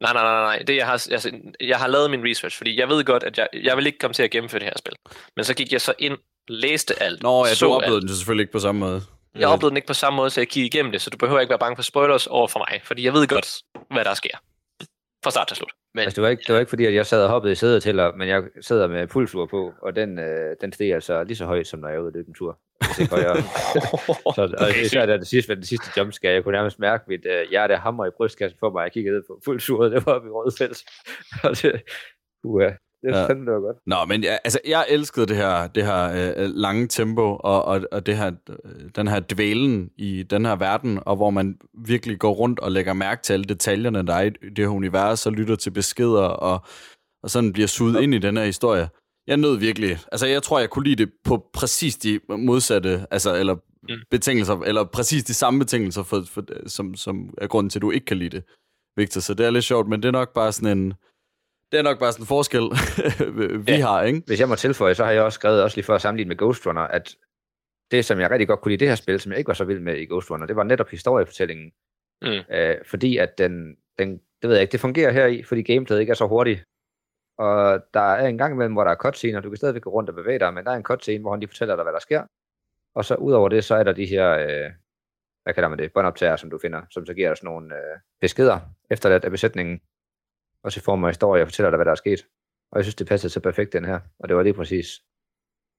[0.02, 0.64] Nej, nej, nej, nej.
[0.68, 3.48] Det, jeg, har, altså, jeg har lavet min research, fordi jeg ved godt, at jeg,
[3.54, 4.94] jeg vil ikke komme til at gennemføre det her spil.
[5.36, 6.18] Men så gik jeg så ind,
[6.48, 8.02] læste alt, Nå, ja, så du oplevede alt.
[8.10, 9.02] den selvfølgelig ikke på samme måde.
[9.36, 11.40] Jeg oplevede den ikke på samme måde, så jeg kiggede igennem det, så du behøver
[11.40, 14.38] ikke være bange for spoilers over for mig, fordi jeg ved godt, hvad der sker.
[15.24, 15.72] Fra start til slut.
[15.96, 17.56] men Altså, det var, ikke, det var ikke fordi, at jeg sad og hoppede i
[17.56, 21.24] sædet til dig, men jeg sidder med pulsur på, og den, øh, den steg altså
[21.24, 22.60] lige så højt, som når jeg er ude at løbe en tur.
[22.86, 23.36] Hvis ikke højere.
[24.36, 27.26] så, og Okay, især da det sidste, den sidste jumpscare, jeg kunne nærmest mærke mit
[27.26, 28.84] øh, hjerte hammer i brystkassen for mig.
[28.84, 30.84] Jeg kiggede ned på pulsuret, det var oppe i Rødfældt.
[31.44, 31.82] og det,
[32.44, 33.18] uh, det, Ja.
[33.18, 33.28] ja.
[33.28, 33.78] fandme, det var godt.
[33.86, 37.82] Nå, men jeg, altså, jeg elskede det her, det her øh, lange tempo, og, og,
[37.92, 42.20] og det her, øh, den her dvælen i den her verden, og hvor man virkelig
[42.20, 45.34] går rundt og lægger mærke til alle detaljerne, der er i det her univers, og
[45.34, 46.62] lytter til beskeder, og,
[47.24, 48.90] og sådan bliver suget ind i den her historie.
[49.30, 53.36] Jeg nød virkelig, altså jeg tror, jeg kunne lide det på præcis de modsatte, altså,
[53.36, 53.56] eller
[53.90, 53.96] Mm.
[54.12, 57.92] betingelser, eller præcis de samme betingelser, for, for, som, som er grunden til, at du
[57.92, 58.44] ikke kan lide det,
[58.98, 59.22] Victor.
[59.22, 60.94] Så det er lidt sjovt, men det er nok bare sådan en,
[61.72, 62.62] det er nok bare sådan en forskel,
[63.66, 63.82] vi Ja.
[63.88, 64.22] har, ikke?
[64.28, 66.38] Hvis jeg må tilføje, så har jeg også skrevet, også lige for at sammenligne med
[66.38, 67.16] Ghost Runner, at
[67.92, 69.54] det, som jeg rigtig godt kunne lide i det her spil, som jeg ikke var
[69.54, 71.72] så vild med i Ghost Runner, det var netop historiefortællingen.
[72.22, 72.56] Mm.
[72.56, 74.10] Øh, fordi at den, den,
[74.42, 76.60] det ved jeg ikke, det fungerer her i, fordi gameplayet ikke er så hurtigt.
[77.40, 80.10] Og der er en gang imellem, hvor der er cutscener, du kan stadigvæk gå rundt
[80.10, 82.00] og bevæge dig, men der er en cutscene, hvor han lige fortæller dig, hvad der
[82.00, 82.24] sker.
[82.96, 84.72] Og så ud over det, så er der de her, øh,
[85.44, 88.00] hvad kalder man det, båndoptager, som du finder, som så giver dig sådan nogle øh,
[88.22, 88.60] beskeder
[88.92, 89.82] efterladt af besætningen.
[90.64, 92.26] Også i form af historie og fortæller dig, hvad der er sket.
[92.72, 94.00] Og jeg synes, det passede så perfekt, den her.
[94.20, 94.88] Og det var lige præcis.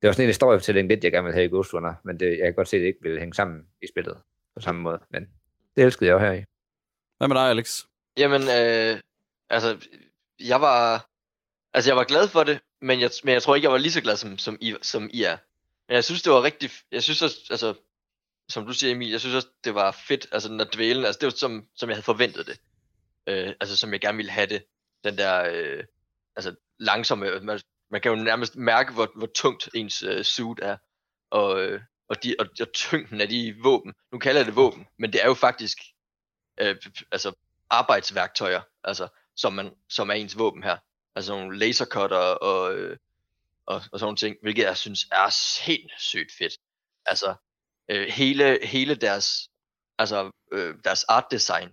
[0.03, 2.39] Det var sådan en historiefortælling, lidt jeg gerne ville have i Ghost Runner, men det,
[2.39, 4.17] jeg kan godt se, at det ikke ville hænge sammen i spillet
[4.55, 5.01] på samme måde.
[5.11, 5.23] Men
[5.77, 6.45] det elskede jeg jo her i.
[7.19, 7.85] Hvad med dig, Alex?
[8.17, 9.01] Jamen, øh,
[9.51, 9.89] altså,
[10.39, 11.10] jeg var,
[11.75, 13.93] altså, jeg var glad for det, men jeg, men jeg tror ikke, jeg var lige
[13.93, 15.37] så glad, som, som, I, som I er.
[15.89, 17.75] Men jeg synes, det var rigtig, jeg synes også, altså,
[18.49, 21.27] som du siger, Emil, jeg synes også, det var fedt, altså, når dvælen, altså, det
[21.27, 22.61] var som, som jeg havde forventet det.
[23.27, 24.65] Øh, altså, som jeg gerne ville have det.
[25.05, 25.85] Den der, øh,
[26.37, 30.59] altså, langsomme, øh, man, man kan jo nærmest mærke, hvor, hvor tungt ens øh, suit
[30.63, 30.77] er.
[31.31, 33.95] Og, øh, og, de, og, og tyngden af de våben.
[34.13, 35.79] Nu kalder jeg det våben, men det er jo faktisk
[36.61, 36.77] øh,
[37.13, 37.33] altså
[37.71, 40.77] arbejdsværktøjer, altså, som, man, som er ens våben her.
[41.15, 42.97] Altså nogle lasercutter og, øh,
[43.67, 46.53] og, og sådan nogle ting, hvilket jeg synes er sindssygt fedt.
[47.07, 47.35] Altså,
[47.89, 49.51] øh, hele, hele deres,
[49.99, 51.71] altså, øh, deres art design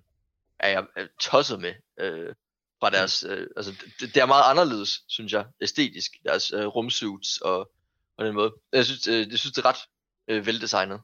[0.60, 1.74] er jeg øh, tosset med.
[2.00, 2.36] Øh,
[2.80, 7.38] fra deres, øh, altså, det, det er meget anderledes, synes jeg, æstetisk, deres øh, rumsuits
[7.38, 7.72] og,
[8.18, 8.54] og den måde.
[8.74, 9.80] Jeg synes, øh, jeg synes det er ret
[10.28, 11.02] øh, veldesignet.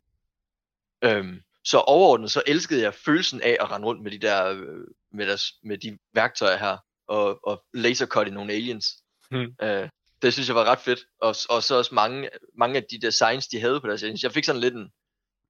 [1.02, 4.88] Øhm, så overordnet, så elskede jeg følelsen af at rende rundt med de der, øh,
[5.12, 6.78] med, deres, med de værktøjer her,
[7.14, 8.86] og, og lasercut i nogle aliens.
[9.32, 9.48] Hmm.
[9.62, 9.90] Øh,
[10.22, 11.00] det synes jeg var ret fedt.
[11.22, 14.24] Og, og så også mange, mange af de designs, de havde på deres aliens.
[14.24, 14.90] Jeg fik sådan lidt en,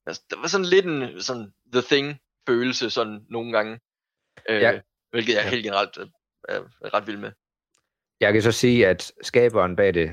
[0.06, 3.80] altså, der var sådan lidt en sådan The Thing følelse sådan nogle gange.
[4.49, 4.80] Øh, Ja.
[5.12, 5.49] Hvilket jeg Ja.
[5.49, 5.97] helt generelt
[6.49, 7.32] øh, er ret vild med.
[8.19, 10.12] Jeg kan så sige, at skaberen bag det,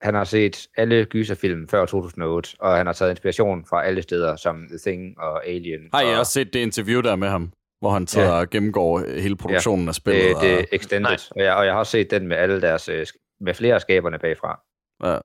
[0.00, 4.36] han har set alle gyserfilm før 2008, og han har taget inspiration fra alle steder,
[4.36, 5.80] som The Thing og Alien.
[5.94, 8.40] Har I og også set det interview der med ham, hvor han sidder Ja.
[8.40, 10.22] og gennemgår hele produktionen af spillet?
[10.22, 12.60] det, det og, er extended, og jeg, og jeg har også set den med alle
[12.60, 13.06] deres, øh,
[13.40, 14.60] med flere af skaberne bagfra.
[15.04, 15.18] Ja.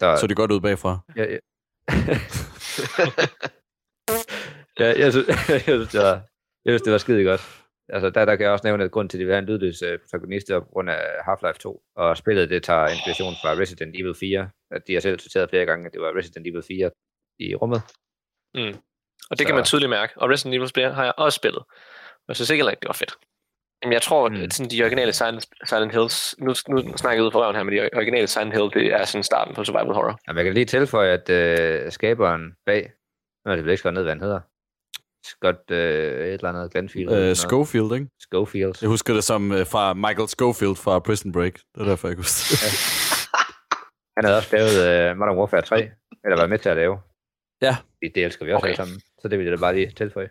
[0.00, 0.98] Så, så det godt ud bagfra.
[1.16, 1.40] jeg, jeg,
[4.80, 6.14] ja, jeg, synes, jeg, synes, det var,
[6.64, 7.40] jeg synes, det var skide godt.
[7.92, 9.44] Altså, der, der kan jeg også nævne, at grund til, at de vil have en
[9.48, 11.82] lydløs øh, protagonist, er på grund af Half-Life 2.
[11.96, 14.50] Og spillet, det tager inspiration fra Resident Evil 4.
[14.70, 16.90] At de har selv citeret flere gange, at det var Resident Evil 4
[17.38, 17.82] i rummet.
[19.30, 20.12] Og det kan Så- man tydeligt mærke.
[20.16, 21.62] Og Resident Evil spil har jeg også spillet.
[22.28, 23.14] Og jeg synes ikke heller ikke, det var fedt.
[23.82, 24.34] Jamen, jeg tror, Mm.
[24.42, 27.62] at sådan de originale Silent, Silent Hills, nu, nu snakker jeg ud fra røven her,
[27.62, 30.18] men de originale Silent Hill, det er sådan starten på survival horror.
[30.26, 32.92] Jamen, jeg kan lige tilføje, at øh, skaberen bag,
[33.44, 34.40] nu er det vel ikke skrevet ned, hvad han hedder.
[35.26, 37.12] Scott, øh, et eller andet, Glenfield.
[37.12, 37.34] Øh.
[37.34, 38.06] Schofield, ikke?
[38.20, 38.74] Schofield.
[38.80, 41.54] Jeg husker det som øh, fra Michael Schofield fra Prison Break.
[41.74, 42.72] Det er derfor, jeg kunne huske det.
[44.16, 44.76] Han havde også lavet
[45.10, 45.76] øh, Modern Warfare 3,
[46.24, 46.98] eller været med til at lave.
[47.62, 47.76] Ja.
[48.02, 48.72] Det, det elsker vi også Okay.
[48.74, 48.76] okay.
[48.76, 50.30] sammen, så det vil jeg da bare lige tilføje.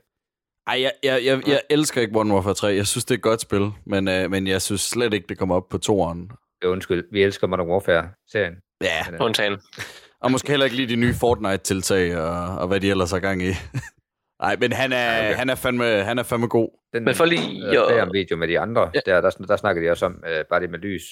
[0.67, 2.67] Ej, jeg, jeg, jeg, jeg elsker ikke Modern Warfare 3.
[2.67, 5.37] Jeg synes, det er et godt spil, men, øh, men jeg synes slet ikke, det
[5.37, 6.31] kommer op på toeren.
[6.63, 8.53] Jo, undskyld, vi elsker Modern Warfare-serien.
[8.81, 9.57] Ja, Men, øh, Undtagen.
[10.23, 13.41] og måske heller ikke lige de nye Fortnite-tiltag, og, og hvad de ellers har gang
[13.43, 13.49] i.
[14.41, 15.35] Nej, men han er, Ja, okay.
[15.37, 16.69] han, er fandme, han er fandme god.
[16.93, 18.99] den, Men for lige øh, der en video med de andre, Ja.
[19.07, 19.11] ja.
[19.15, 21.03] der, der, der snakker de også om øh, bare det med lys.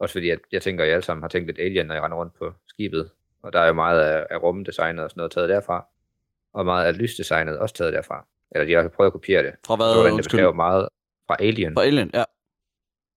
[0.00, 2.00] Også fordi, at jeg tænker, at I alle sammen har tænkt lidt Alien, når I
[2.00, 3.10] render rundt på skibet.
[3.42, 5.86] Og der er jo meget af, af rumdesignet og sådan noget taget derfra.
[6.54, 8.26] Og meget af lysdesignet også taget derfra.
[8.50, 9.52] Eller de har prøvet at kopiere det.
[9.66, 10.10] Fra Så var der hvad?
[10.10, 10.88] en, der beskrev meget
[11.26, 11.74] fra Alien.
[11.74, 12.24] Fra Alien, ja.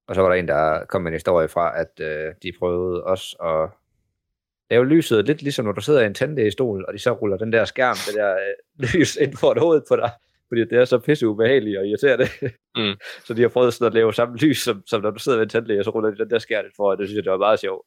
[0.08, 3.04] Og så var der en, der kom med en historie fra, at øh, de prøvede
[3.04, 3.70] også at
[4.72, 7.54] lave lyset lidt ligesom når du sidder i en tandlægestol, og de så ruller den
[7.54, 8.40] der skærm, det der øh,
[8.94, 10.12] lys ind for hovedet på dig.
[10.50, 12.28] Fordi det er så pisse ubehageligt og irriterende.
[12.76, 12.96] Mm.
[13.26, 15.46] så de har prøvet sådan at lave samme lys, som, som når du sidder ved
[15.46, 17.24] en tandlæge, og så ruller de den der skærm ind for, og det synes jeg,
[17.24, 17.86] det var meget sjovt.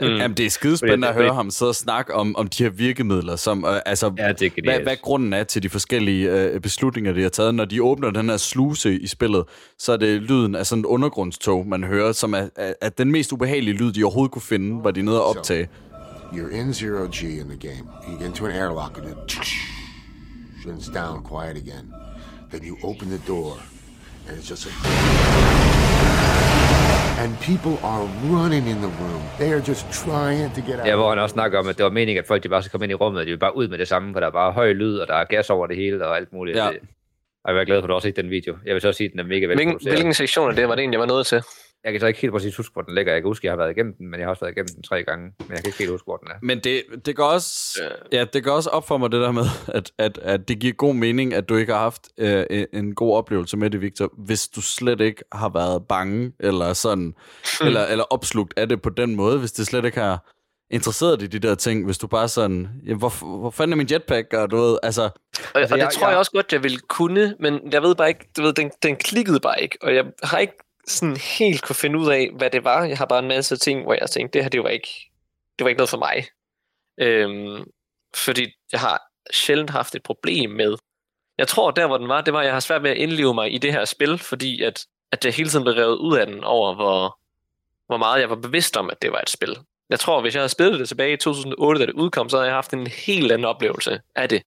[0.00, 0.06] Mm.
[0.20, 3.36] Jamen, det er skidespændende at høre ham sidde og snakke om, om de her virkemidler,
[3.36, 7.22] som, øh, altså, Ja, det hvad, hvad grunden er til de forskellige øh, beslutninger, de
[7.22, 7.54] har taget.
[7.54, 9.44] Når de åbner den her sluse i spillet,
[9.78, 13.12] så er det lyden af sådan et undergrundstog, man hører, som er, er, er den
[13.12, 15.68] mest ubehagelige lyd, de overhovedet kunne finde, var de nede og optage.
[16.32, 17.86] You're in zero G in the game.
[18.08, 19.71] You get into an airlock and it
[20.70, 21.86] and it's down quiet again.
[22.50, 23.52] Then you open the door
[24.28, 24.76] and it's just like
[27.22, 28.04] and people are
[28.36, 29.22] running in the room.
[29.38, 30.86] They are just trying to get out.
[30.86, 32.70] Ja, hvor han også snakker om, at det var meningen, at folk de bare skal
[32.70, 34.30] komme ind i rummet, og de vil bare ud med det samme, for der er
[34.30, 36.56] bare høj lyd, og der er gas over det hele, og alt muligt.
[36.56, 36.68] Ja.
[37.44, 38.56] Og jeg er glad for, at du også ikke den video.
[38.66, 39.94] Jeg vil så sige, at den er mega Hvilken, velproduceret.
[39.94, 41.42] hvilken sektion af det var det egentlig, jeg var nået til?
[41.84, 43.12] Jeg kan så ikke helt præcis huske, hvor den ligger.
[43.12, 44.68] Jeg kan huske, at jeg har været igennem den, men jeg har også været igennem
[44.74, 45.24] den tre gange.
[45.38, 46.34] Men jeg kan ikke helt huske, hvor den er.
[46.42, 47.80] Men det, det går også,
[48.12, 50.72] ja, det går også op for mig det der med, at, at, at det giver
[50.72, 54.12] god mening, at du ikke har haft øh, en- en god oplevelse med det, Victor,
[54.18, 57.14] hvis du slet ikke har været bange, eller sådan,
[57.60, 60.28] eller, eller opslugt af det på den måde, hvis det slet ikke har
[60.70, 63.76] interesseret dig i de der ting, hvis du bare sådan, ja, hvor, hvor fanden er
[63.76, 65.10] min jetpack, og du ved, altså, Og,
[65.60, 67.94] altså, og det jeg- tror jeg jeg- også godt, jeg ville kunne, men jeg ved
[67.94, 70.52] bare ikke, du ved, den, den klikkede bare ikke, og jeg har ikke
[70.86, 72.84] sådan helt kunne finde ud af, hvad det var.
[72.84, 75.10] Jeg har bare en masse ting, hvor jeg tænkte, det her, det var ikke,
[75.58, 76.24] det var ikke noget for mig.
[76.98, 77.64] Øhm,
[78.16, 80.76] fordi jeg har sjældent haft et problem med.
[81.38, 83.34] Jeg tror, der hvor den var, det var, at jeg har svært ved at indleve
[83.34, 86.26] mig i det her spil, fordi at, at jeg hele tiden blev revet ud af
[86.26, 87.18] den over, hvor,
[87.86, 89.58] hvor meget jeg var bevidst om, at det var et spil.
[89.90, 92.46] Jeg tror, hvis jeg havde spillet det tilbage i 2008, da det udkom, så havde
[92.46, 94.42] jeg haft en helt anden oplevelse af det.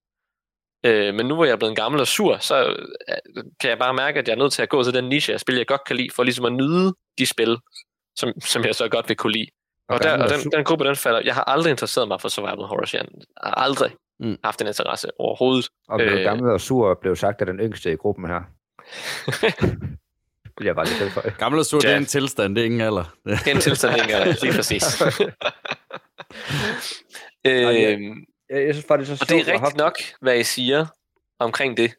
[0.86, 3.16] Øh, men nu hvor jeg er blevet gammel og sur, så øh,
[3.60, 5.40] kan jeg bare mærke, at jeg er nødt til at gå til den niche af
[5.40, 7.58] spil, jeg godt kan lide, for ligesom at nyde de spil,
[8.16, 9.48] som, som jeg så godt vil kunne lide.
[9.90, 11.22] Og, der, og den, den gruppe, den falder.
[11.26, 12.86] Jeg har aldrig interesseret mig for survival horror.
[12.94, 13.06] Jeg
[13.44, 14.38] har aldrig Mm.
[14.44, 15.70] haft en interesse overhovedet.
[15.88, 16.24] Og blev Øh.
[16.24, 18.42] gammel og sur og blev sagt af den yngste i gruppen her.
[20.58, 21.30] vil jeg bare lige tilføje.
[21.38, 21.98] gammel og sur, det er Ja.
[21.98, 23.04] en tilstand, det er ingen alder.
[23.48, 24.84] En tilstand, ikke lige præcis.
[27.48, 30.86] øhm, Jeg, jeg synes faktisk, og det er rigtigt nok, hvad I siger
[31.40, 31.94] omkring det.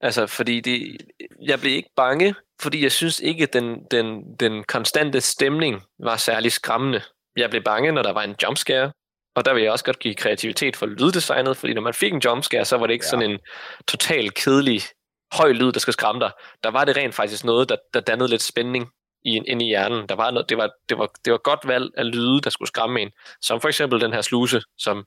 [0.00, 0.96] Altså, fordi det,
[1.40, 6.16] jeg blev ikke bange, fordi jeg synes ikke, at den, den, den konstante stemning var
[6.16, 7.02] særlig skræmmende.
[7.36, 8.92] Jeg blev bange, når der var en jumpscare,
[9.34, 12.22] og der vil jeg også godt give kreativitet for lyddesignet, fordi når man fik en
[12.24, 13.10] jumpscare, så var det ikke ja.
[13.10, 13.38] sådan en
[13.88, 14.82] total kedelig
[15.32, 16.30] høj lyd, der skal skræmme dig.
[16.64, 18.90] Der var det rent faktisk noget, der, der dannede lidt spænding
[19.24, 20.08] i, inde i hjernen.
[20.08, 22.68] Der var noget, det, var, det, var, det var godt valg af lyde, der skulle
[22.68, 23.10] skræmme en.
[23.40, 25.04] Som for eksempel den her sluse, som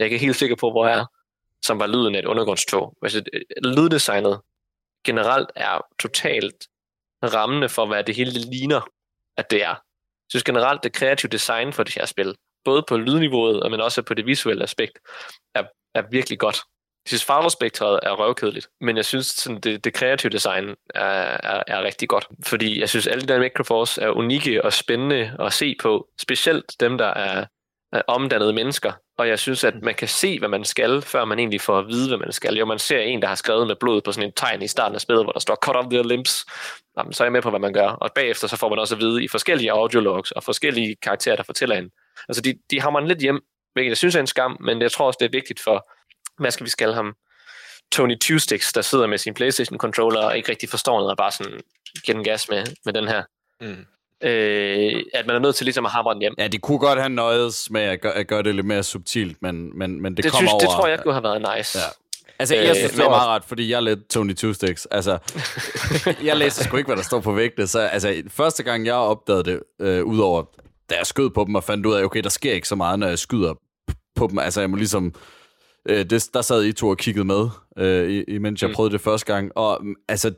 [0.00, 1.06] jeg ikke er helt sikker på, hvor jeg er,
[1.62, 2.96] som var lyden af et undergrundstog.
[3.02, 3.22] Altså,
[3.64, 4.40] lyddesignet
[5.04, 6.68] generelt er totalt
[7.22, 8.80] rammende for, hvad det hele ligner,
[9.36, 9.68] at det er.
[9.68, 12.34] Jeg synes generelt, det kreative design for det her spil,
[12.64, 14.98] både på lydniveauet, men også på det visuelle aspekt,
[15.54, 16.56] er, er virkelig godt.
[17.04, 21.62] Jeg synes, farvespektret er røvkedeligt, men jeg synes, sådan, det, det kreative design er, er,
[21.66, 22.26] er rigtig godt.
[22.44, 26.08] Fordi jeg synes, alle de der Microforce er unikke og spændende at se på.
[26.20, 27.46] Specielt dem, der er,
[27.92, 28.92] er omdannede mennesker.
[29.20, 31.86] Og jeg synes, at man kan se, hvad man skal, før man egentlig får at
[31.88, 32.54] vide, hvad man skal.
[32.54, 34.94] Jo, man ser en, der har skrevet med blod på sådan en tegn i starten
[34.94, 36.46] af spillet, hvor der står, cut off their limbs.
[36.98, 37.88] Jamen, så er jeg med på, hvad man gør.
[37.88, 41.42] Og bagefter så får man også at vide i forskellige audiologs og forskellige karakterer, der
[41.42, 41.90] fortæller en.
[42.28, 43.40] Altså, de, de har man lidt hjem,
[43.72, 45.90] hvilket jeg synes er en skam, men jeg tror også, det er vigtigt for,
[46.42, 47.14] hvad skal vi skal ham,
[47.92, 51.60] Tony Tuesticks, der sidder med sin PlayStation-controller og ikke rigtig forstår noget, og bare sådan
[52.04, 53.22] giver den gas med, med den her.
[53.60, 53.86] Mm.
[54.22, 56.34] Øh, at man er nødt til ligesom at hamre den hjem.
[56.38, 59.36] Ja, det kunne godt have nøjes med at gøre, at gøre det lidt mere subtilt,
[59.42, 60.60] men, men, men det, det kommer synes, over...
[60.60, 61.78] Det tror jeg kunne have været nice.
[61.78, 61.84] Ja.
[62.38, 64.84] Altså, jeg synes, det er meget ret, fordi jeg er lidt Tony Two-Sticks.
[64.90, 65.18] Altså,
[66.28, 67.66] jeg læser sgu ikke, hvad der står på vægte.
[67.66, 70.42] Så altså, første gang, jeg opdagede det, øh, udover
[70.90, 72.98] da jeg skød på dem og fandt ud af, okay, der sker ikke så meget,
[72.98, 73.54] når jeg skyder
[74.16, 74.38] på dem.
[74.38, 75.14] Altså, jeg må ligesom
[75.88, 78.74] Øh, det, der sad I to og kiggede med, øh, imens jeg mm.
[78.74, 79.52] prøvede det første gang.
[79.56, 80.32] Og mm, altså,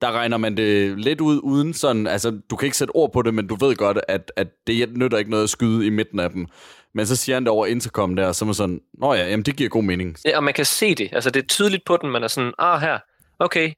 [0.00, 3.22] der regner man det lidt ud uden sådan, altså du kan ikke sætte ord på
[3.22, 6.20] det, men du ved godt, at, at det nytter ikke noget at skyde i midten
[6.20, 6.46] af dem.
[6.94, 9.44] Men så siger han det over intercom der, så er man sådan, nå ja, jamen
[9.44, 10.16] det giver god mening.
[10.24, 12.52] Ja, og man kan se det, altså det er tydeligt på den, man er sådan,
[12.58, 12.98] ah her,
[13.38, 13.72] okay,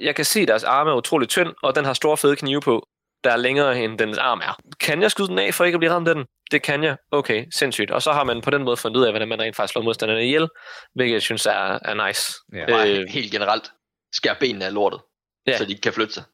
[0.00, 2.60] jeg kan se, at deres arme er utrolig tynd, og den har store fede knive
[2.60, 2.88] på
[3.26, 4.58] der er længere end den arm er.
[4.80, 6.24] Kan jeg skyde den af, for ikke at blive ramt af den?
[6.50, 6.96] Det kan jeg.
[7.10, 7.90] Okay, sindssygt.
[7.90, 9.82] Og så har man på den måde fundet ud af, hvordan man rent faktisk slår
[9.82, 10.48] modstanderne ihjel,
[10.94, 12.34] hvilket jeg synes er, er nice.
[12.52, 12.86] Ja.
[12.86, 13.70] Øh, helt generelt.
[14.12, 15.00] Skær benene af lortet,
[15.46, 15.56] ja.
[15.56, 16.24] så de ikke kan flytte sig.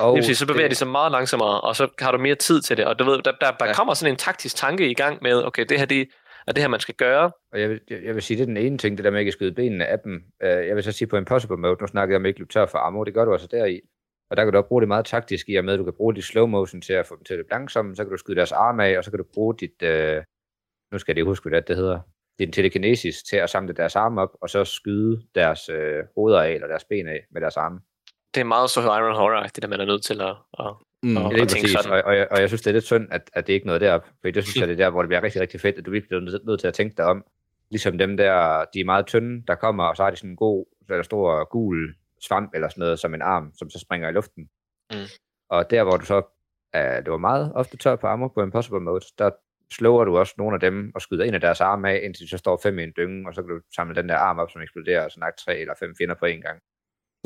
[0.00, 0.70] Oh, det så bevæger det...
[0.70, 2.86] de sig meget langsommere, og så har du mere tid til det.
[2.86, 3.72] Og du ved, der, der, der ja.
[3.72, 6.08] kommer sådan en taktisk tanke i gang med, okay, det her det
[6.46, 7.30] er det her, man skal gøre.
[7.52, 9.28] Og jeg vil, jeg, vil sige, det er den ene ting, det der med ikke
[9.28, 10.12] at skyde benene af dem.
[10.44, 12.66] Uh, jeg vil så sige på Impossible Mode, nu snakker jeg om ikke løbe tør
[12.66, 13.80] for ammo, det gør du altså deri.
[14.30, 15.92] Og der kan du også bruge det meget taktisk i og med, at du kan
[15.96, 18.36] bruge dit slow motion til at få dem til det langsomme, så kan du skyde
[18.36, 20.22] deres arme af, og så kan du bruge dit, øh,
[20.92, 22.00] nu skal jeg lige huske, hvad det hedder,
[22.38, 26.50] din telekinesis til at samle deres arme op, og så skyde deres øh, hoveder af,
[26.50, 27.80] eller deres ben af med deres arme.
[28.36, 31.16] Det er meget så Iron Horror, det der man er nødt til at, at, mm,
[31.16, 31.92] at tænke sådan.
[31.92, 33.66] Og, og, jeg, og jeg synes, det er lidt synd, at, at det ikke er
[33.66, 35.78] noget derop, for det synes jeg, det er der, hvor det bliver rigtig, rigtig fedt,
[35.78, 37.24] at du virkelig bliver nødt til at tænke dig om,
[37.70, 40.36] ligesom dem der, de er meget tynde, der kommer, og så har de sådan en
[40.36, 44.12] god, så stor gul svamp eller sådan noget, som en arm, som så springer i
[44.12, 44.48] luften.
[44.92, 44.98] Mm.
[45.48, 46.16] Og der, hvor du så,
[46.76, 49.30] uh, det var meget ofte tør på armor på Impossible Mode, der
[49.72, 52.30] slår du også nogle af dem og skyder en af deres arme af, indtil de
[52.30, 54.50] så står fem i en dynge, og så kan du samle den der arm op,
[54.50, 56.60] som eksploderer, og så nok tre eller fem fjender på en gang.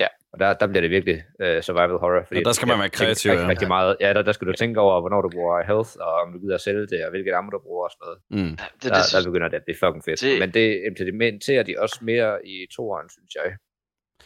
[0.00, 0.06] Ja.
[0.32, 2.24] Og der, der bliver det virkelig uh, survival horror.
[2.26, 3.30] Fordi ja, der skal man være kreativ.
[3.30, 3.96] Rigtig, rigtig meget.
[4.00, 6.54] Ja, der, der skal du tænke over, hvornår du bruger health, og om du gider
[6.54, 8.18] at sælge det, og hvilket armor du bruger og sådan noget.
[8.30, 8.56] Mm.
[8.82, 10.20] Det, der, det, der begynder det at blive fucking fedt.
[10.20, 10.38] Det...
[10.38, 13.56] Men det implementerer de også mere i toeren, synes jeg.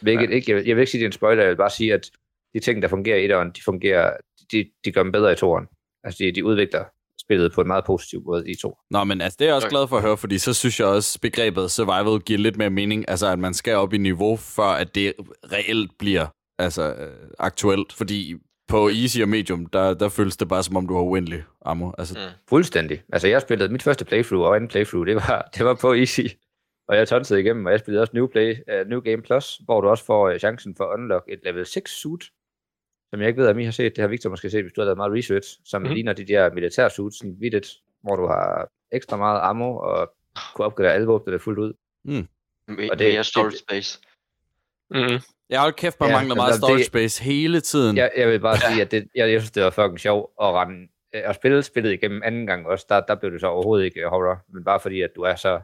[0.01, 0.35] Hvilket ja.
[0.35, 2.09] ikke, jeg, jeg vil ikke sige, det er en spoiler, jeg vil bare sige, at
[2.53, 4.17] de ting, der fungerer i etteren, de fungerer,
[4.51, 5.67] de, de gør dem bedre i toeren.
[6.03, 6.83] Altså, de, de udvikler
[7.27, 8.77] spillet på en meget positiv måde i to.
[8.91, 10.87] Nå, men altså, det er jeg også glad for at høre, fordi så synes jeg
[10.87, 14.63] også, begrebet survival giver lidt mere mening, altså at man skal op i niveau, før
[14.63, 15.13] at det
[15.51, 16.25] reelt bliver
[16.59, 18.35] altså, øh, aktuelt, fordi
[18.67, 21.91] på easy og medium, der, der føles det bare som om, du har uendelig ammo.
[21.97, 22.13] Altså.
[22.13, 22.33] Mm.
[22.49, 23.03] Fuldstændig.
[23.13, 26.21] Altså, jeg spillede mit første playthrough og anden playthrough, det var, det var på easy.
[26.87, 29.81] Og jeg tonsede igennem, og jeg spillede også New, Play, uh, New Game Plus, hvor
[29.81, 32.23] du også får uh, chancen for at unlock et level 6 suit,
[33.15, 33.95] som jeg ikke ved, om I har set.
[33.95, 35.93] Det har Victor måske set, hvis du har lavet meget research, som mm-hmm.
[35.93, 37.67] ligner de der militær suits, sådan vidt,
[38.03, 40.13] hvor du har ekstra meget ammo og
[40.55, 41.73] kunne opgradere alle våbne fuldt ud.
[42.05, 42.27] Mm.
[42.91, 43.99] Og det er storage space.
[44.89, 45.19] Mm-hmm.
[45.49, 47.97] Jeg har kæft, man ja, mangler meget storage det, space hele tiden.
[47.97, 48.71] Jeg, jeg vil bare ja.
[48.71, 51.93] sige, at det, jeg, jeg synes, det var fucking sjov at rende at spille spillet
[51.93, 55.01] igennem anden gang også, der, der blev det så overhovedet ikke horror, men bare fordi,
[55.01, 55.61] at du er så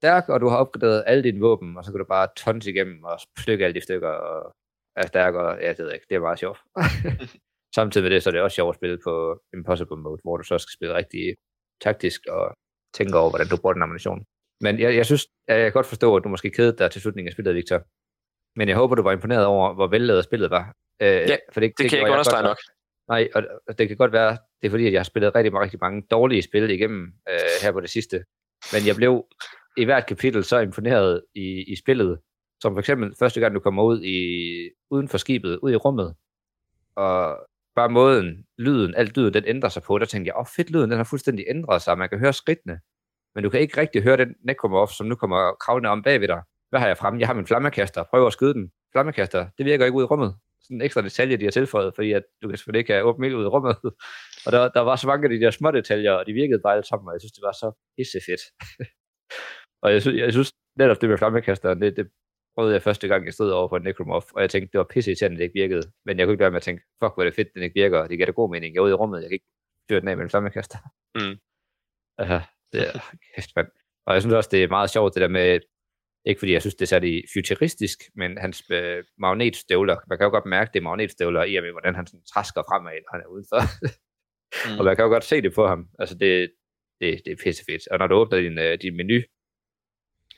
[0.00, 3.04] stærk, og du har opgraderet alle dine våben, og så kan du bare tonse igennem
[3.04, 4.54] og stykke alle de stykker, og
[4.96, 6.58] er stærk, og ja, det ved jeg ikke, det er meget sjovt.
[7.76, 10.44] Samtidig med det, så er det også sjovt at spille på Impossible Mode, hvor du
[10.44, 11.36] så skal spille rigtig
[11.80, 12.54] taktisk og
[12.94, 14.24] tænke over, hvordan du bruger den ammunition.
[14.60, 17.28] Men jeg, jeg synes, jeg kan godt forstå, at du måske kedede dig til slutningen
[17.28, 17.82] af spillet, Victor.
[18.58, 20.74] Men jeg håber, du var imponeret over, hvor vellavet spillet var.
[21.02, 22.58] Øh, ja, for det, det, det kan jeg ikke understrege nok.
[23.08, 23.28] Nej,
[23.68, 26.02] og det kan godt være, det er fordi, at jeg har spillet rigtig, rigtig mange
[26.10, 28.24] dårlige spil igennem øh, her på det sidste.
[28.72, 29.26] Men jeg blev
[29.76, 32.18] i hvert kapitel så imponeret i, i spillet,
[32.62, 34.18] som for eksempel første gang, du kommer ud i,
[34.90, 36.14] uden for skibet, ud i rummet,
[36.96, 37.38] og
[37.76, 40.70] bare måden, lyden, alt lyden, den ændrer sig på, der tænkte jeg, åh oh, fedt,
[40.70, 42.80] lyden, den har fuldstændig ændret sig, man kan høre skridtene,
[43.34, 46.42] men du kan ikke rigtig høre den necromorph, som nu kommer kravlende om bagved dig.
[46.70, 47.20] Hvad har jeg fremme?
[47.20, 48.72] Jeg har min flammekaster, prøver at skyde den.
[48.92, 50.34] Flammekaster, det virker ikke ud i rummet.
[50.62, 53.34] Sådan en ekstra detalje, de har tilføjet, fordi at du kan selvfølgelig ikke have åbent
[53.34, 53.76] ud i rummet.
[54.46, 56.72] og der, der var så mange af de der små detaljer, og de virkede bare
[56.72, 58.42] alle sammen, og jeg synes, det var så pissefedt.
[59.82, 62.06] og jeg synes, jeg synes netop det med flammekasteren, det, det
[62.56, 64.84] prøvede jeg første gang, jeg stod over for en Necromorph, og jeg tænkte, det var
[64.84, 65.92] pisse at det ikke virkede.
[66.04, 67.74] Men jeg kunne ikke være med at tænke, fuck, hvor er det fedt, den ikke
[67.74, 68.74] virker, og det giver det god mening.
[68.74, 69.46] Jeg er ude i rummet, jeg kan ikke
[69.88, 70.78] fyre den af med en flammekaster.
[71.14, 71.36] Mm.
[72.22, 72.42] Uh,
[72.72, 73.00] det er
[73.34, 73.68] kæft, mand.
[74.06, 75.60] Og jeg synes også, det er meget sjovt, det der med,
[76.24, 80.30] ikke fordi jeg synes, det er særlig futuristisk, men hans øh, magnetstøvler, man kan jo
[80.30, 83.26] godt mærke, det er magnetstøvler i, med, hvordan han sådan træsker fremad, når han er
[83.34, 83.60] udenfor.
[84.66, 84.78] mm.
[84.78, 85.88] og man kan jo godt se det på ham.
[85.98, 86.50] Altså, det,
[87.00, 87.88] det, det er pissefedt.
[87.88, 89.20] Og når du åbner din, uh, din menu,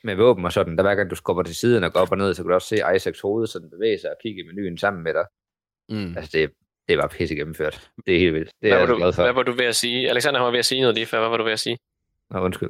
[0.03, 2.17] med våben og sådan, der hver gang du skubber til siden og går op og
[2.17, 4.77] ned, så kan du også se Isaacs hoved sådan bevæge sig og kigge i menuen
[4.77, 5.25] sammen med dig.
[5.89, 6.17] Mm.
[6.17, 6.51] Altså det,
[6.87, 7.89] det var pisse gennemført.
[8.05, 8.49] Det er helt vildt.
[8.49, 9.23] Det hvad, er var jeg du, glad for.
[9.23, 10.09] hvad var du ved at sige?
[10.09, 11.19] Alexander var ved at sige noget lige før.
[11.19, 11.77] Hvad var du ved at sige?
[12.29, 12.69] Nå, undskyld.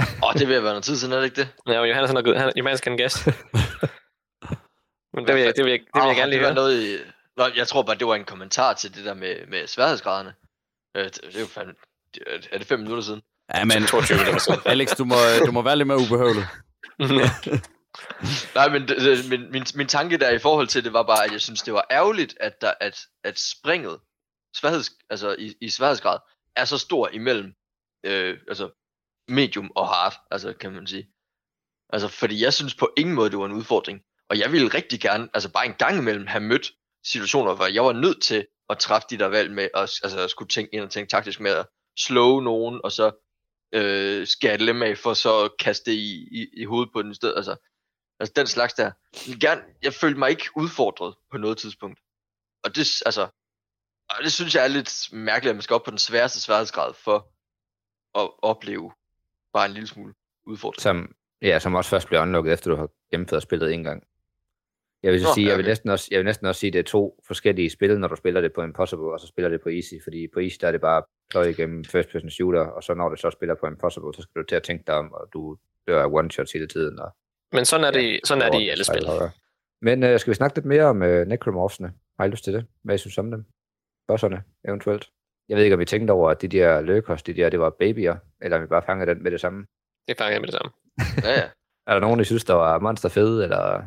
[0.00, 1.48] Åh, oh, det vil være noget tid siden, er det ikke det?
[1.74, 2.38] Ja, Johannes, han er.
[2.38, 3.26] Han, Johannes kan gæst.
[5.14, 6.54] Men det vil jeg, det vil jeg, det vil jeg Åh, gerne lige høre.
[6.54, 6.96] noget i...
[7.36, 10.34] Nå, jeg tror bare, det var en kommentar til det der med, med sværhedsgraderne.
[10.96, 11.74] Øh, det, er jo fandme...
[12.52, 13.22] Er det fem minutter siden?
[13.54, 14.60] Ja, men 22 minutter siden.
[14.64, 15.14] Alex, du må,
[15.46, 16.46] du må være lidt mere ubehøvlet.
[18.54, 21.24] Nej, men det, det, min, min, min tanke der i forhold til det var bare,
[21.24, 24.00] at jeg synes, det var ærgerligt, at, der, at, at springet
[24.56, 26.18] sværheds, altså i, i sværhedsgrad
[26.56, 27.52] er så stor imellem
[28.04, 28.70] øh, altså
[29.28, 31.08] medium og hard, altså kan man sige.
[31.92, 34.00] Altså, fordi jeg synes på ingen måde, det var en udfordring.
[34.30, 36.72] Og jeg ville rigtig gerne, altså bare en gang imellem, have mødt
[37.04, 40.30] situationer, hvor jeg var nødt til at træffe de der valg med, at, altså at
[40.30, 41.66] skulle tænke ind og tænke taktisk med at
[41.98, 43.23] slå nogen, og så
[43.74, 47.14] øh, skalle med for så at kaste det i, i, i hovedet på den i
[47.14, 47.36] stedet.
[47.36, 47.56] Altså,
[48.20, 48.90] altså den slags der.
[49.28, 51.98] Jeg, Gerne, jeg følte mig ikke udfordret på noget tidspunkt.
[52.64, 53.28] Og det, altså,
[54.10, 56.94] og det synes jeg er lidt mærkeligt, at man skal op på den sværeste sværhedsgrad
[56.94, 57.28] for
[58.18, 58.92] at opleve
[59.52, 60.14] bare en lille smule
[60.46, 60.82] udfordring.
[60.82, 64.06] Som, ja, som også først bliver unlocket, efter du har gennemført spillet en gang.
[65.04, 66.72] Jeg vil Nå, sige, ja, jeg vil, næsten også, jeg vil næsten også sige, at
[66.72, 69.60] det er to forskellige spil, når du spiller det på Impossible, og så spiller det
[69.60, 72.82] på Easy, fordi på Easy der er det bare pløje igennem first person shooter, og
[72.82, 75.12] så når du så spiller på Impossible, så skal du til at tænke dig om,
[75.12, 75.56] og du
[75.88, 76.98] dør af one shots hele tiden.
[76.98, 77.10] Og,
[77.52, 79.06] Men sådan er det, sådan er det i alle spil.
[79.82, 81.92] Men øh, skal vi snakke lidt mere om øh, Necromorphsene?
[82.18, 82.66] Har I lyst til det?
[82.82, 83.44] Hvad I synes om dem?
[84.08, 85.10] Bosserne, eventuelt?
[85.48, 87.70] Jeg ved ikke, om vi tænkte over, at de der løkos, de der, det var
[87.70, 89.66] babyer, eller om vi bare fangede den med det samme.
[90.08, 90.72] Det fanger jeg med det samme.
[91.22, 91.48] Ja, ja.
[91.86, 93.84] Er der nogen, I synes, der var monster fede, eller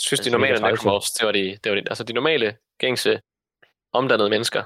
[0.00, 3.20] synes, de Altså, normale necromorphs, det var de, det var de, altså de normale, gængse,
[3.92, 4.64] omdannede mennesker,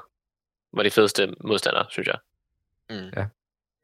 [0.72, 2.18] var de fedeste modstandere, synes jeg.
[2.90, 3.12] Mm.
[3.16, 3.26] Ja.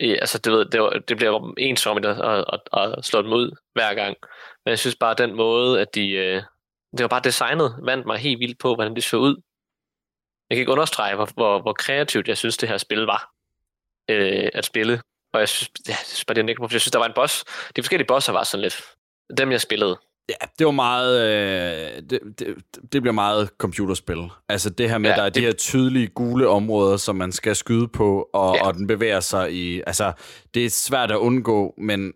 [0.00, 3.32] I, altså, det, ved, det, var, det bliver ensomt at, at, at, at, slå dem
[3.32, 4.16] ud hver gang.
[4.64, 6.10] Men jeg synes bare, at den måde, at de...
[6.10, 6.42] Øh,
[6.92, 9.42] det var bare designet, vandt mig helt vildt på, hvordan det så ud.
[10.50, 13.32] Jeg kan ikke understrege, hvor, hvor, hvor kreativt jeg synes, det her spil var
[14.08, 15.02] øh, at spille.
[15.32, 16.72] Og jeg synes, ja, jeg synes bare, det er Necromorphs.
[16.72, 17.44] Jeg synes, der var en boss.
[17.76, 18.82] De forskellige bosser var sådan lidt...
[19.36, 19.98] Dem, jeg spillede.
[20.30, 21.20] Ja, det var meget...
[21.96, 22.56] Øh, det, det,
[22.92, 24.18] det bliver meget computerspil.
[24.48, 27.32] Altså det her med, Ja, der er det- de her tydelige gule områder, som man
[27.32, 28.66] skal skyde på, og, Ja.
[28.66, 29.82] og den bevæger sig i...
[29.86, 30.12] Altså,
[30.54, 32.12] det er svært at undgå, men,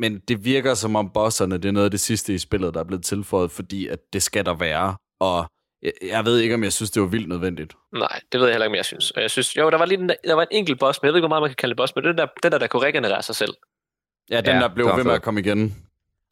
[0.00, 2.80] men det virker som om bosserne, det er noget af det sidste i spillet, der
[2.80, 4.96] er blevet tilføjet, fordi at det skal der være.
[5.20, 5.46] Og
[5.82, 7.74] jeg, jeg ved ikke, om jeg synes, det var vildt nødvendigt.
[7.94, 9.10] Nej, det ved jeg heller ikke, om jeg synes.
[9.10, 11.12] Og jeg synes, jo, der var, lige en, der var en enkelt boss, men jeg
[11.12, 12.52] ved ikke, hvor meget man kan kalde det boss, men det er den der, den
[12.52, 13.54] der, der kunne regenerere sig selv.
[14.30, 15.76] Ja, den Ja, der blev ved med at komme igen.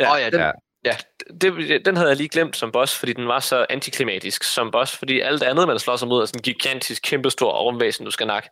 [0.00, 0.50] Ja, oh, ja, den, Ja.
[0.84, 0.96] Ja.
[1.40, 4.96] Det, den havde jeg lige glemt som boss, fordi den var så antiklimatisk som boss,
[4.96, 8.10] fordi alt det andet, man slår sig mod, er sådan en gigantisk, kæmpestor rumvæsen, du
[8.10, 8.48] skal nakke.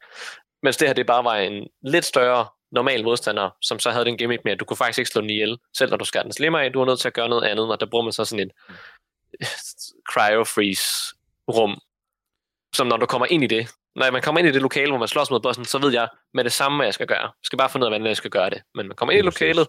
[0.62, 4.18] Mens det her, det bare var en lidt større normal modstander, som så havde den
[4.18, 6.32] gimmick med, at du kunne faktisk ikke slå den ihjel, selv når du skar den
[6.32, 8.24] slimmer af, du var nødt til at gøre noget andet, og der bruger man så
[8.24, 8.50] sådan en
[10.10, 11.14] cryo-freeze
[11.48, 11.78] rum,
[12.74, 14.98] som når du kommer ind i det, når man kommer ind i det lokale, hvor
[14.98, 17.22] man slås mod bossen, så ved jeg med det samme, hvad jeg skal gøre.
[17.22, 18.62] Jeg skal bare finde ud af, hvordan jeg skal gøre det.
[18.74, 19.68] Men man kommer ind i lokalet,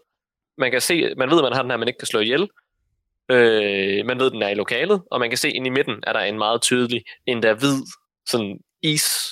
[0.58, 2.50] man kan se, man ved, at man har den her, man ikke kan slå ihjel.
[3.32, 6.04] Øh, man ved, at den er i lokalet, og man kan se, ind i midten
[6.04, 7.82] er der en meget tydelig, endda hvid,
[8.26, 9.30] sådan is,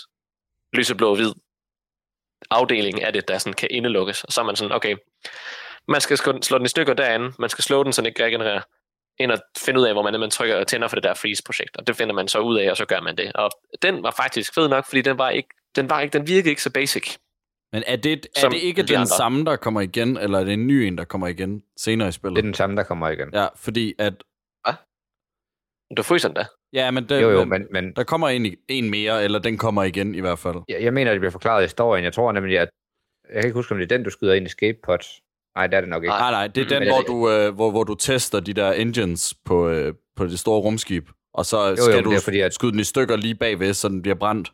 [0.74, 1.34] lyseblå hvid
[2.50, 4.24] afdeling af det, der sådan kan indelukkes.
[4.24, 4.96] Og så er man sådan, okay,
[5.88, 8.24] man skal slå slå den i stykker derinde, man skal slå den, så den ikke
[8.24, 8.62] regenererer,
[9.20, 11.14] ind og finde ud af, hvor man, er, man trykker og tænder for det der
[11.14, 13.32] freeze-projekt, og det finder man så ud af, og så gør man det.
[13.36, 16.50] Og den var faktisk fed nok, fordi den var ikke, den, var ikke, den virkede
[16.50, 17.18] ikke så basic.
[17.74, 19.08] Men er det, er Som det ikke de den andre.
[19.08, 22.12] samme, der kommer igen, eller er det en ny en, der kommer igen senere i
[22.12, 22.36] spillet?
[22.36, 23.30] det er den samme, der kommer igen?
[23.34, 24.14] Ja, fordi at...
[25.98, 26.46] Du fryser den da.
[26.74, 29.84] Ja, men, det, Jo, jo, men, men der kommer en, en mere, eller den kommer
[29.84, 30.56] igen i hvert fald.
[30.70, 32.04] jeg, jeg mener, at det bliver forklaret i historien.
[32.04, 32.70] Jeg tror nemlig, at
[33.34, 34.98] jeg kan ikke huske, om det er den, du skyder ind i escape pod,
[35.56, 36.10] Nej, det er det nok ikke.
[36.10, 38.72] Nej, nej, det er den, Men hvor du, øh, hvor, hvor du tester de der
[38.72, 42.54] engines på, øh, på det store rumskib, og så jo, skal men du fordi, at-
[42.54, 44.52] skyde den i stykker lige bagved, så den bliver brændt.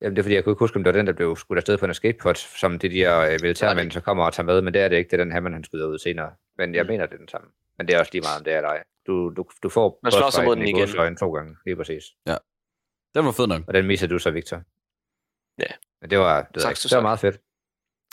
[0.00, 1.56] Jamen, det er fordi, jeg kunne ikke huske, om det var den, der blev skudt
[1.56, 4.62] afsted på en escape pod, som de der øh, militærmænd så kommer og tager med,
[4.62, 5.10] men det er det ikke.
[5.10, 6.30] Det er den Hammond, han skyder ud senere.
[6.58, 7.48] Men jeg mener, det er den samme.
[7.78, 8.82] Men det er også lige meget, om det er dig.
[9.06, 11.16] Du, du, du får Man slår sig mod bossfighten den i igen.
[11.16, 12.04] to gange, lige præcis.
[13.14, 13.62] Den var fed nok.
[13.66, 14.56] Og den misser du så, Victor.
[15.58, 15.72] Ja.
[16.00, 17.40] Men det var, det var, Tak ikke, det var meget fedt.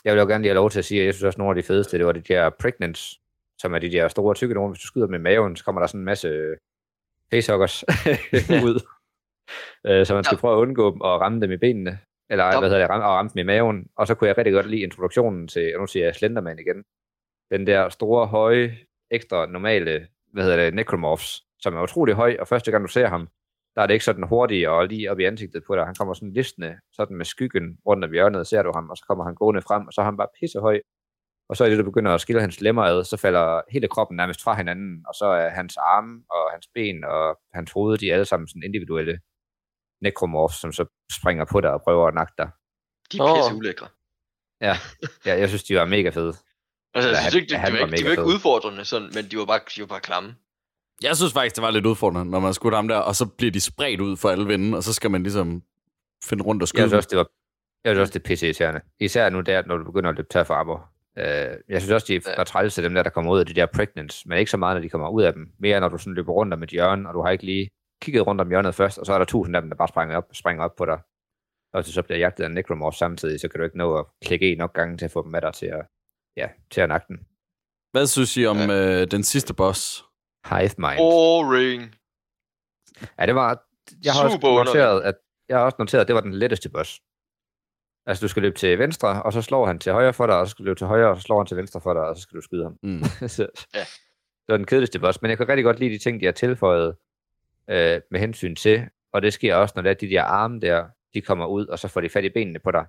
[0.04, 1.38] Jeg vil jo gerne lige have lov til at sige, at jeg synes også, at
[1.38, 3.20] nogle af de fedeste, det var de der pregnants,
[3.58, 4.72] som er de der store tykke nogle.
[4.72, 6.54] Hvis du skyder i maven, så kommer der sådan en masse
[7.30, 7.84] facehuggers
[8.68, 8.86] ud.
[9.86, 10.40] Øh, så man skal Ja.
[10.40, 11.98] prøve at undgå dem og ramme dem i benene.
[12.30, 12.58] Eller Ja.
[12.60, 13.86] hvad hedder det, ramme, og ramme dem i maven.
[13.96, 16.84] Og så kunne jeg rigtig godt lide introduktionen til, og nu siger jeg Slenderman igen,
[17.50, 18.76] den der store, høje,
[19.10, 23.06] ekstra normale, hvad hedder det, necromorphs, som er utrolig høj, og første gang du ser
[23.08, 23.28] ham,
[23.76, 25.84] der er det ikke sådan hurtigt og lige op i ansigtet på dig.
[25.84, 29.04] Han kommer sådan listende, sådan med skyggen rundt om hjørnet, ser du ham, og så
[29.08, 30.80] kommer han gående frem, og så er han bare pissehøj.
[31.48, 34.16] Og så er det, du begynder at skille hans lemmer ad, så falder hele kroppen
[34.16, 38.10] nærmest fra hinanden, og så er hans arme og hans ben og hans hoved, de
[38.10, 39.18] er alle sammen sådan individuelle
[40.04, 42.50] necromorphs, som så springer på dig og prøver at nakke dig.
[43.12, 43.88] De er pisse ulækre.
[44.60, 44.76] Ja,
[45.38, 46.34] jeg synes, de var mega fede.
[46.94, 48.84] Altså, jeg Ja, synes ikke, det, han det, var var ikke, de var ikke udfordrende,
[48.84, 50.34] sådan, men de var bare, de var bare klamme.
[51.02, 53.50] Jeg synes faktisk, det var lidt udfordrende, når man skudt ham der, og så bliver
[53.52, 55.62] de spredt ud for alle vinde, og så skal man ligesom
[56.24, 56.96] finde rundt og Jeg skyde synes dem.
[56.96, 57.26] også, det var,
[57.84, 58.80] jeg synes også, det er pisse irriterende.
[59.00, 60.90] Især nu der, når du begynder at løbe tør for armor.
[61.18, 61.24] Øh,
[61.68, 62.32] jeg synes også, de Ja.
[62.40, 64.56] er træls til dem der, der kommer ud af de der pregnants, men ikke så
[64.56, 65.52] meget, når de kommer ud af dem.
[65.58, 67.70] Mere når du sådan løber rundt om et hjørne, og du har ikke lige
[68.02, 70.16] kigget rundt om hjørnet først, og så er der tusind af dem, der bare springer
[70.16, 71.00] op, springer op på dig.
[71.72, 74.54] Og så bliver jagtet af necromorph samtidig, så kan du ikke nå at klikke i
[74.54, 75.86] nok gange til at få dem med dig til at,
[76.36, 77.18] ja, til at nakke den.
[77.92, 80.04] Hvad synes I om øh, den sidste boss?
[80.50, 80.98] Hive mind.
[80.98, 81.94] Boring.
[83.18, 83.64] Ja, det var...
[84.04, 84.74] Jeg har også Super underligt.
[84.74, 85.14] noteret, at,
[85.48, 87.00] jeg har også noteret, at det var den letteste boss.
[88.06, 90.46] Altså, du skal løbe til venstre, og så slår han til højre for dig, og
[90.46, 92.16] så skal du løbe til højre, og så slår han til venstre for dig, og
[92.16, 92.78] så skal du skyde ham.
[92.82, 93.02] Mm.
[93.36, 93.84] så, Ja.
[94.46, 96.32] Det var den kedeligste boss, men jeg kan rigtig godt lide de ting, de har
[96.32, 96.96] tilføjet
[97.70, 100.84] øh, med hensyn til, og det sker også, når det er de der arme der,
[101.14, 102.86] de kommer ud, og så får de fat i benene på dig.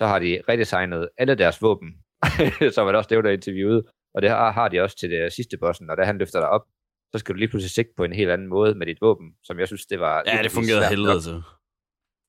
[0.00, 1.88] Så har de redesignet alle deres våben,
[2.74, 3.84] som er også det, der er interviewet,
[4.14, 6.48] og det har, har de også til det sidste bossen, og da han løfter dig
[6.48, 6.64] op,
[7.12, 9.58] så skal du lige pludselig sigte på en helt anden måde med dit våben, som
[9.58, 10.22] jeg synes, det var...
[10.26, 11.42] Ja, det fungerede helvede til.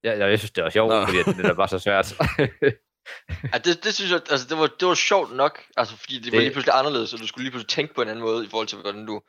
[0.03, 1.05] Ja, ja, jeg synes, det var sjovt, Nå.
[1.05, 2.13] fordi det der var så svært.
[3.53, 6.23] Ja, det, det synes jeg, altså det var, det var sjovt nok, altså fordi det,
[6.23, 8.23] det var Det- lige pludselig anderledes, og du skulle lige pludselig tænke på en anden
[8.27, 9.21] måde, i forhold til, hvordan du,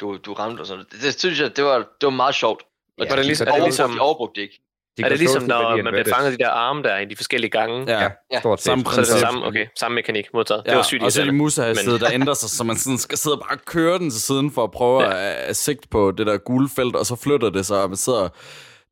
[0.00, 0.92] du, du ramte og sådan noget.
[0.92, 2.62] Det, det synes jeg, det var, det var meget sjovt.
[2.98, 4.60] Ja, Var det de ligesom- er det ligesom- De overbrugte det ikke.
[4.98, 7.16] de er det ligesom, når man bliver fanget i de der arme der i de
[7.16, 7.84] forskellige gange?
[7.88, 8.40] Ja, Ja, Ja.
[8.40, 8.64] stort set.
[8.64, 9.12] Samme Så er det princip.
[9.14, 10.62] det samme, okay, samme mekanik modtaget.
[10.64, 11.42] Det Ja, var sygt og så er de irriterende.
[11.44, 14.50] musehastighed, der ændrer sig, så man sådan skal sidde og bare køre den til siden
[14.52, 15.10] for at prøve Ja.
[15.10, 17.96] at, at sigte på det der gule felt, og så flytter det sig, og man
[17.96, 18.28] sidder...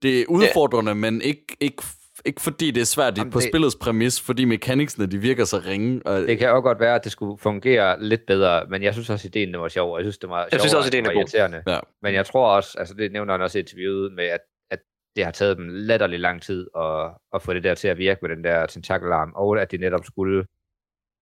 [0.03, 1.83] Det er udfordrende, men ikke, ikke,
[2.25, 5.59] ikke fordi det er svært Jamen, på det- spillets præmis, fordi mekaniksene, de virker så
[5.67, 6.03] ringe.
[6.07, 9.11] Og, Det kan også godt være, at det skulle fungere lidt bedre, men jeg synes
[9.11, 11.07] også, at ideen var sjov, og jeg synes, det var Jeg synes også, end ideen
[11.07, 11.63] er irriterende.
[11.67, 11.79] Ja.
[12.03, 14.79] Men jeg tror også, altså det nævner han også i interviewet med, at, at
[15.17, 18.19] det har taget dem latterlig lang tid at, at få det der til at virke
[18.23, 20.45] med den der tentakelarm, og at de netop skulle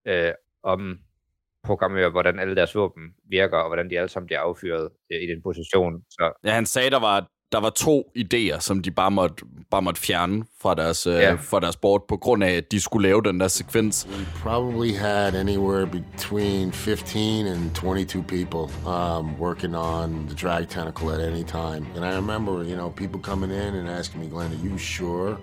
[0.07, 0.31] øh,
[0.63, 0.99] om
[1.63, 5.27] programmere, hvordan alle deres våben virker, og hvordan de alle sammen bliver affyret øh, i
[5.27, 6.01] den position.
[6.09, 9.81] Så ja, han sagde, der var, der var to idéer, som de bare måtte, bare
[9.81, 11.11] måtte fjerne fra deres, Ja.
[11.29, 11.35] ja.
[11.35, 14.07] fra deres board, på grund af, at de skulle lave den der sekvens.
[14.09, 21.09] We probably had anywhere between 15 and 22 people um, working on the drag tentacle
[21.11, 21.85] at any time.
[21.95, 25.37] And I remember, you know, people coming in and asking me, Glenn, are you sure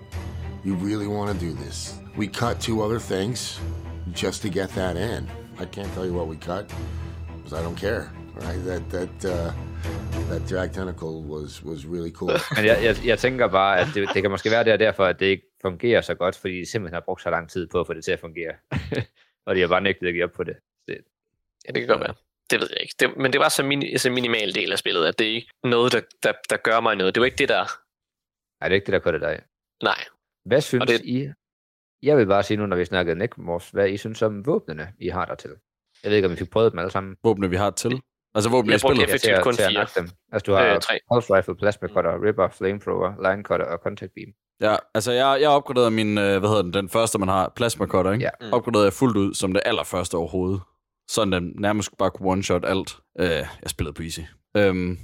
[0.65, 1.93] you really want to do this?
[2.17, 3.59] We cut two other things
[4.13, 5.27] just to get that in.
[5.59, 6.65] I can't tell you what we cut
[7.37, 8.11] because I don't care.
[8.47, 8.61] Right?
[8.69, 9.49] That that uh,
[10.31, 12.31] that drag tentacle was was really cool.
[12.57, 15.05] Men jeg, jeg, jeg tænker bare, at det, det kan måske være det er derfor,
[15.05, 17.79] at det ikke fungerer så godt, fordi de simpelthen har brugt så lang tid på
[17.79, 18.53] at få det til at fungere.
[19.45, 20.55] og de har bare nægtet at give op på det.
[20.87, 20.97] det
[21.67, 22.13] Ja, det kan godt være.
[22.51, 22.95] Det ved jeg ikke.
[22.99, 25.49] Det, men det var så, mini, så minimal del af spillet, at det er ikke
[25.63, 27.15] noget, der, der, der gør mig noget.
[27.15, 27.63] Det var ikke det, der...
[28.61, 29.41] nej, det er ikke det, der kører det dig.
[29.83, 30.03] Nej.
[30.45, 31.29] Hvad synes Og det- I?
[32.03, 35.07] Jeg vil bare sige nu, når vi snakkede Necromorphs, hvad I synes om våbnene, I
[35.09, 35.49] har der til.
[36.03, 37.15] Jeg ved ikke, om vi fik prøvet dem alle sammen.
[37.23, 38.01] Våbne, vi har til.
[38.35, 39.15] Altså våbne i Jeg brugte spillet.
[39.15, 39.87] effektivt kun fire.
[39.95, 40.09] dem.
[40.31, 40.99] Altså, du har Øh, øh, tre.
[41.13, 44.31] pulse rifle, plasma cutter, ripper, flamethrower, line cutter og contact beam.
[44.61, 47.85] Ja, altså jeg, jeg opgraderede min, øh, hvad hedder den, den første, man har, plasma
[47.85, 48.23] cutter, ikke?
[48.25, 48.47] Ja.
[48.47, 48.53] Mm.
[48.53, 50.61] Opgraderede jeg fuldt ud som det allerførste overhovedet.
[51.09, 52.97] Sådan den nærmest bare kunne one-shot alt.
[53.19, 54.19] Øh, jeg spillede på easy.
[54.57, 54.97] Øhm,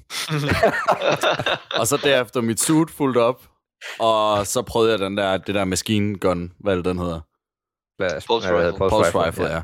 [1.79, 3.41] og så derefter mit suit fuldt op,
[3.99, 7.19] og så prøvede jeg den der, det der machine gun, hvad det, den hedder?
[8.27, 8.77] Pulse hedder rifle.
[8.89, 9.61] Pulse rifle, ja.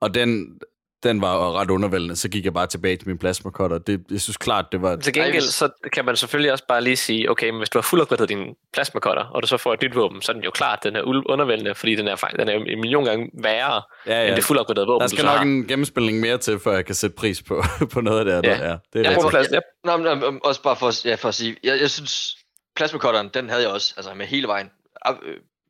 [0.00, 0.58] Og den,
[1.02, 2.16] den var ret undervældende.
[2.16, 3.78] Så gik jeg bare tilbage til min plasma cutter.
[3.78, 4.96] Det, jeg synes klart, det var...
[4.96, 7.82] Til gengæld, så kan man selvfølgelig også bare lige sige, okay, men hvis du har
[7.82, 10.44] fuld opgraderet din plasma cutter, og du så får et nyt våben, så er den
[10.44, 13.82] jo klart, den er ul- undervældende, fordi den er, den er en million gange værre,
[14.06, 14.36] Ja, end ja.
[14.36, 15.42] det fuld opgraderede våben, Der du skal så nok har.
[15.44, 18.48] en gennemspilning mere til, før jeg kan sætte pris på, på noget af det.
[18.48, 18.68] Ja.
[18.70, 19.46] Ja, det er Jeg plads.
[19.54, 19.62] Yep.
[19.84, 22.36] Nå, men, men, også bare for, ja, for at sige, jeg, jeg synes,
[22.76, 24.70] plasmacutteren, den havde jeg også, altså med hele vejen.
[25.08, 25.14] Øh,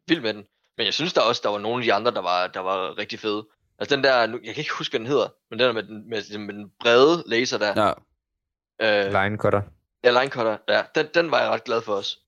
[0.09, 0.43] vild med den.
[0.79, 2.99] Men jeg synes der også, der var nogle af de andre, der var, der var
[2.99, 3.47] rigtig fede.
[3.79, 5.83] Altså den der, nu, jeg kan ikke huske, hvad den hedder, men den der med
[5.83, 7.93] den, med, med den brede laser der.
[8.81, 9.07] Ja.
[9.07, 9.63] Øh, Line cutter.
[10.05, 12.19] ja, line cutter, ja, den, den var jeg ret glad for også.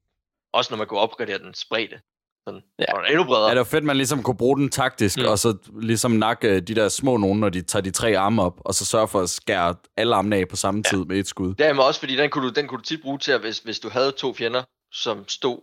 [0.52, 2.00] Også når man kunne opgradere den spredte.
[2.46, 2.84] Sådan, Ja.
[2.88, 2.92] ja.
[2.94, 3.44] Og den er endnu bredere.
[3.48, 5.24] Ja, det var fedt, man ligesom kunne bruge den taktisk, Mm.
[5.26, 8.42] og så ligesom nakke øh, de der små nogen, når de tager de tre arme
[8.42, 10.90] op, og så sørge for at skære alle armene af på samme Ja.
[10.90, 11.54] tid med et skud.
[11.54, 13.40] Det er men også, fordi den kunne, du, den kunne du tit bruge til, at
[13.40, 15.60] hvis, hvis du havde to fjender, som stod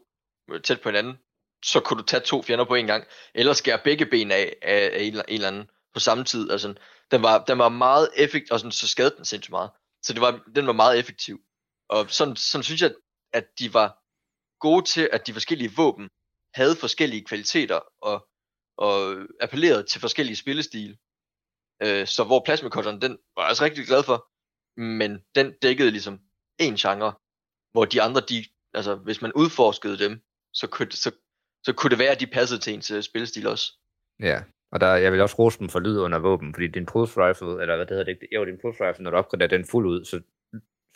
[0.54, 1.14] øh, tæt på hinanden,
[1.66, 3.04] så kunne du tage to fjender på en gang,
[3.36, 5.64] eller skære begge ben af, af, af en, eller- en eller anden
[5.96, 6.52] på samme tid.
[6.52, 6.74] Altså,
[7.12, 9.72] den, var, den var meget effektiv, og sådan, så skadede den sindssygt meget.
[10.04, 11.39] Så det var, den var meget effektiv.
[11.89, 12.93] Og sådan, sådan synes jeg,
[13.34, 13.88] at de var
[14.60, 16.10] gode til, at de forskellige våben
[16.54, 18.28] havde forskellige kvaliteter, og,
[18.78, 20.98] og appellerede til forskellige spillestil.
[21.84, 24.18] Øh, så hvor plasmakotteren, den var jeg også rigtig glad for,
[24.82, 26.20] men den dækkede ligesom
[26.60, 27.14] en genre,
[27.72, 30.22] hvor de andre, de, altså hvis man udforskede dem,
[30.54, 31.12] så kunne, så,
[31.64, 33.74] så kunne det være, at de passede til ens øh, spillestil også.
[34.20, 37.28] Ja, og der, jeg vil også rose dem for lyd under våben, fordi din pulse
[37.28, 38.36] rifle, eller hvad det hedder det, ikke?
[38.36, 40.22] jo, din pulse rifle, når du opgraderer den fuld ud, så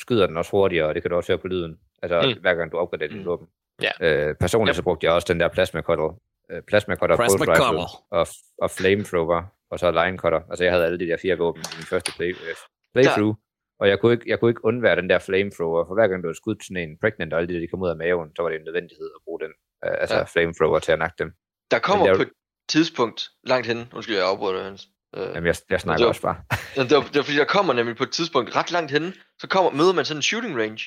[0.02, 2.42] skyder den også hurtigere, og det kan du også høre på lyden, altså Mm.
[2.42, 3.26] hver gang du opgraderer din Mm.
[3.26, 3.48] våben.
[3.82, 3.92] Ja.
[4.02, 4.76] Øh, personligt Yep.
[4.76, 6.20] så brugte jeg også den der plasma cutter,
[6.52, 7.80] øh, plasma cutter, Plasma pulse rifle
[8.12, 8.28] og,
[8.62, 10.42] og flamethrower, og så line cutter.
[10.50, 12.56] Altså jeg havde alle de der fire våben i min første play, øh,
[12.94, 13.36] playthrough,
[13.80, 16.28] og jeg kunne, ikke, jeg kunne ikke undvære den der flamethrower, for hver gang du
[16.28, 18.42] havde skudt sådan en pregnant, og alle de der, de kom ud af maven, så
[18.44, 19.52] var det en nødvendighed at bruge den,
[19.86, 20.24] øh, altså Ja.
[20.24, 21.30] flamethrower til at nakke dem.
[21.72, 22.30] Der kommer det er på
[22.70, 24.88] tidspunkt langt henne, undskyld, jeg afbryder dig, Hans.
[25.16, 26.42] Øh, Jamen jeg, jeg snakker det var- også bare.
[26.90, 29.48] Det, var, det var fordi, der kommer nemlig på et tidspunkt ret langt henne, så
[29.48, 30.80] kommer, møder man sådan en shooting range.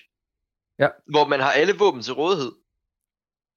[0.78, 0.89] Ja.
[1.11, 2.53] Hvor man har alle våben til rådighed.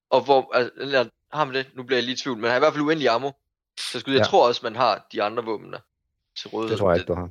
[0.10, 1.68] Og hvor, altså, eller, har man det?
[1.74, 3.32] Nu bliver jeg lige i tvivl, men har i hvert fald uendelig ammo.
[3.80, 4.30] Så skulle, jeg Ja.
[4.30, 5.80] tror også, man har de andre våben der
[6.38, 6.72] til rådighed.
[6.72, 7.30] Det tror jeg ikke, du har.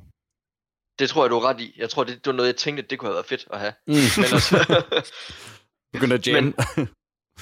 [0.99, 1.73] det, tror jeg, du er ret i.
[1.77, 3.73] Jeg tror, det, det var noget, jeg tænkte, det kunne have været fedt at have.
[3.87, 3.93] Mm.
[4.17, 4.83] Men også,
[5.93, 6.53] Begynder at jamme.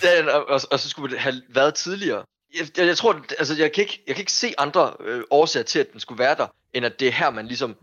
[0.04, 2.26] Ja, og, og, og så skulle det have været tidligere.
[2.60, 5.64] Jeg, jeg, jeg tror, altså jeg kan ikke, jeg kan ikke se andre øh, årsager
[5.64, 7.76] til, at den skulle være der, end at det er her, man ligesom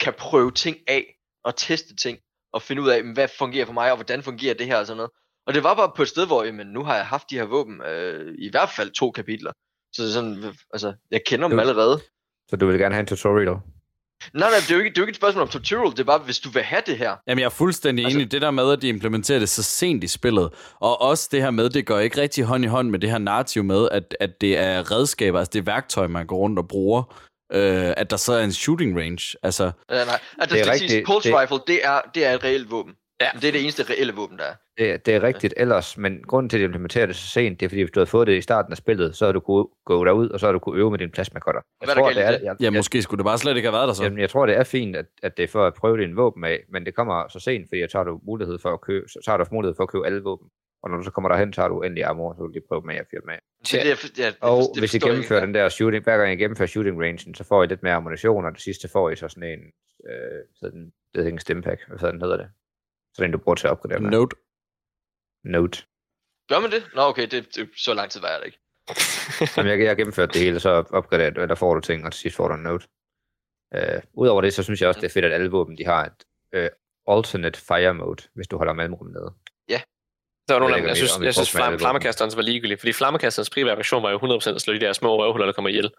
[0.00, 2.18] kan prøve ting af, og teste ting,
[2.52, 4.86] og finde ud af, men hvad fungerer for mig, og hvordan fungerer det her, og
[4.86, 5.10] sådan noget.
[5.46, 7.44] Og det var bare på et sted, hvor jamen, nu har jeg haft de her
[7.44, 9.52] våben, øh, i hvert fald to kapitler.
[9.92, 12.00] Så sådan, altså, jeg kender dem allerede.
[12.50, 13.56] Så du vil gerne have en tutorial?
[14.32, 16.00] Nej, nej, det er jo ikke, det er jo ikke et spørgsmål om tutorial, det
[16.00, 17.16] er bare, hvis du vil have det her.
[17.26, 18.32] Jamen, jeg er fuldstændig Altså- enig.
[18.32, 20.50] Det der med, at de implementerer det så sent i spillet,
[20.80, 23.18] og også det her med, det går ikke rigtig hånd i hånd med det her
[23.18, 26.68] narrativ med, at, at det er redskaber, altså det er værktøj, man går rundt og
[26.68, 27.02] bruger,
[27.52, 29.36] øh, at der så er en shooting range.
[29.42, 32.26] Altså, Ja, nej, altså, Det er det er rigtigt, Pulse det- Rifle, det er, det
[32.26, 32.92] er et reelt våben.
[33.20, 33.28] Ja.
[33.40, 34.54] Det er det eneste reelle våben, der er.
[34.78, 37.66] Det, det er rigtigt ellers, men grunden til, at de implementerer det så sent, det
[37.66, 39.66] er fordi, hvis du havde fået det i starten af spillet, så havde du kunne
[39.84, 41.60] gå derud, og så havde du kunne øve med din plasmacutter.
[41.80, 42.42] Jeg Hvad er der tror, det er, det?
[42.42, 44.02] jeg, ja, jeg, måske skulle det bare slet ikke have været der så.
[44.02, 46.44] Jamen, jeg tror, det er fint, at, at det er for at prøve din våben
[46.44, 49.30] af, men det kommer så sent, fordi så har du mulighed for at købe, så,
[49.30, 50.48] har du mulighed for at købe alle våben.
[50.82, 52.82] Og når du så kommer derhen, så har du endelig ammo, så vil de prøve
[52.82, 53.40] med at fyre af.
[53.64, 56.16] Så det, det, er, Og det hvis I jeg gennemfører ikke den der shooting, hver
[56.16, 59.10] gang I gennemfører shooting rangen, så får I lidt mere ammunition, og det sidste får
[59.10, 59.60] I så sådan en,
[60.10, 62.48] øh, sådan, det hedder ikke en stimpack, hvad fanden hedder det?
[63.18, 64.10] Sådan en, du bruger til at opgradere med.
[64.10, 64.36] Note.
[65.44, 65.78] Note.
[66.48, 66.82] Gør man det?
[66.94, 68.60] Nå, okay, det, det, så lang tid var jeg der ikke.
[69.56, 72.12] Jamen, jeg, jeg har gennemført det hele, så opgraderer du, eller får du ting, og
[72.12, 72.88] til sidst får du en note.
[73.76, 76.04] Uh, Udover det, så synes jeg også, det er fedt, at alle våben, de har
[76.04, 76.24] et
[76.56, 79.34] uh, alternate fire mode, hvis du holder mellemrum nede.
[80.48, 82.42] Der var nogle af dem, jeg synes, jeg synes brugte med alle flam, flammekasteren var
[82.42, 85.52] ligegyldig, fordi flammekasterens primære version var jo 100% at slå de der små røvhuller, der
[85.52, 85.90] kommer ihjel.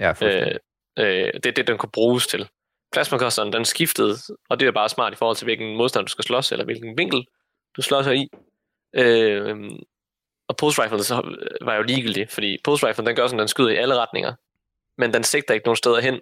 [0.00, 0.10] Ja.
[0.22, 0.54] Øh,
[0.98, 2.48] øh, det er det, den kunne bruges til
[2.94, 4.16] plasmakosteren, den skiftede,
[4.48, 6.98] og det er bare smart i forhold til, hvilken modstand du skal slås, eller hvilken
[6.98, 7.26] vinkel
[7.76, 8.28] du slås i.
[8.96, 9.56] Øh,
[10.48, 13.70] og post rifle så var jo ligegyldig, fordi post rifle, den gør sådan, den skyder
[13.70, 14.34] i alle retninger,
[14.98, 16.20] men den sigter ikke nogen steder hen.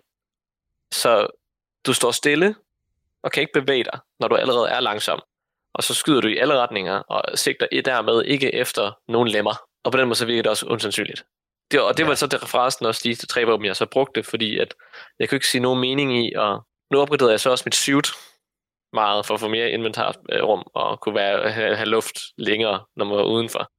[0.92, 1.26] Så
[1.86, 2.54] du står stille,
[3.22, 5.22] og kan ikke bevæge dig, når du allerede er langsom.
[5.74, 9.54] Og så skyder du i alle retninger, og sigter i- dermed ikke efter nogen lemmer.
[9.84, 11.24] Og på den måde så virker det også usandsynligt.
[11.72, 14.58] Det, og det var så det forresten også de tre våben, jeg så brugte, fordi
[14.58, 14.74] at
[15.18, 18.08] jeg kunne ikke se nogen mening i, og nu opgraderede jeg så også mit suit
[18.92, 23.16] meget for at få mere inventarrum og kunne være, have, have luft længere, når man
[23.16, 23.70] var udenfor.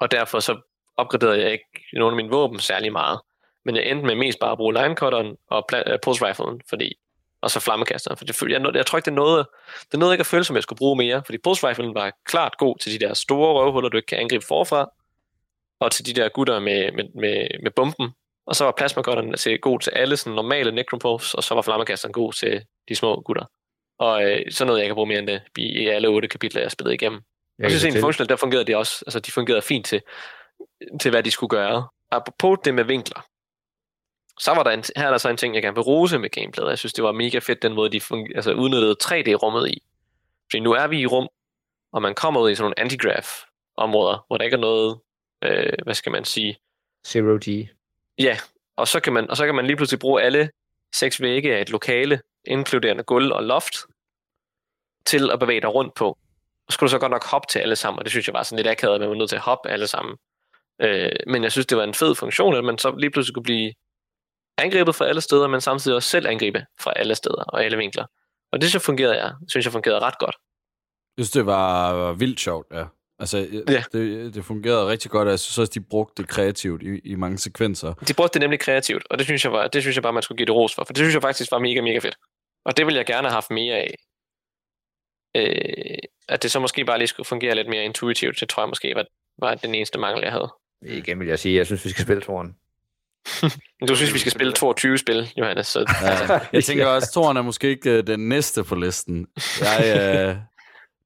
[0.00, 0.56] Og derfor så
[0.96, 3.20] opgraderede jeg ikke nogen af mine våben særlig meget.
[3.64, 6.94] Men jeg endte med mest bare at bruge linecutteren og pla- øh, pulse riflen, fordi
[7.42, 8.16] og så flammekasteren.
[8.16, 9.46] For det, jeg, jeg tror ikke, det er noget,
[9.86, 11.22] det er noget, jeg ikke føle, som jeg skulle bruge mere.
[11.26, 14.44] Fordi pulse riflen var klart god til de der store røvhuller, du ikke kan angribe
[14.48, 14.90] forfra.
[15.82, 18.10] Og til de der gutter med, med, med, med bomben.
[18.46, 22.12] Og så var plasmagutteren til god til alle sådan normale necropofs, og så var flammekasteren
[22.12, 23.44] god til de små gutter.
[23.98, 26.64] Og øh, så noget, jeg kan bruge mere end det i, alle otte kapitler, jeg
[26.64, 27.20] har spillet igennem.
[27.58, 29.04] Jeg, jeg synes egentlig, funktionelt, der fungerede de også.
[29.06, 30.02] Altså, de fungerede fint til,
[31.00, 31.88] til hvad de skulle gøre.
[32.10, 33.26] Apropos det med vinkler,
[34.40, 36.30] så var der en, her er der så en ting, jeg gerne vil rose med
[36.30, 36.70] gameplayet.
[36.70, 39.82] Jeg synes, det var mega fedt, den måde, de funger, altså, udnyttede 3D-rummet i.
[40.50, 41.28] Fordi nu er vi i rum,
[41.92, 45.00] og man kommer ud i sådan nogle antigraph-områder, hvor der ikke er noget,
[45.42, 46.58] øh, hvad skal man sige?
[47.06, 47.68] Zero G.
[48.18, 48.38] Ja,
[48.76, 50.50] og så, kan man, og så kan man lige pludselig bruge alle
[50.94, 53.76] seks vægge af et lokale, inkluderende gulv og loft,
[55.06, 56.18] til at bevæge dig rundt på.
[56.66, 58.42] Og skulle du så godt nok hoppe til alle sammen, og det synes jeg var
[58.42, 60.16] sådan lidt akavet, at man var nødt til at hoppe alle sammen.
[60.80, 63.42] Øh, men jeg synes, det var en fed funktion, at man så lige pludselig kunne
[63.42, 63.72] blive
[64.58, 68.06] angrebet fra alle steder, men samtidig også selv angribe fra alle steder og alle vinkler.
[68.52, 70.36] Og det så fungerede jeg, synes jeg fungerede ret godt.
[71.16, 72.84] Jeg synes, det var vildt sjovt, ja.
[73.18, 73.38] Altså,
[73.68, 73.82] ja.
[73.92, 77.14] det, det fungerede rigtig godt, og jeg synes også, de brugte det kreativt i, i
[77.14, 77.94] mange sekvenser.
[77.94, 80.22] De brugte det nemlig kreativt, og det synes, jeg var, det synes jeg bare, man
[80.22, 82.16] skulle give det ros for, for det synes jeg faktisk var mega, mega fedt.
[82.64, 83.94] Og det vil jeg gerne have haft mere af.
[85.36, 85.98] Øh,
[86.28, 88.94] at det så måske bare lige skulle fungere lidt mere intuitivt, det tror jeg måske
[88.94, 89.04] var,
[89.38, 90.52] var den eneste mangel, jeg havde.
[90.86, 92.56] Igen vil jeg sige, jeg synes, vi skal spille toren.
[93.88, 95.66] du synes, vi skal spille 22 spil, Johannes.
[95.66, 95.94] Så...
[96.02, 99.26] Ja, jeg tænker også, at toren er måske ikke uh, den næste på listen.
[99.60, 100.42] Jeg, uh,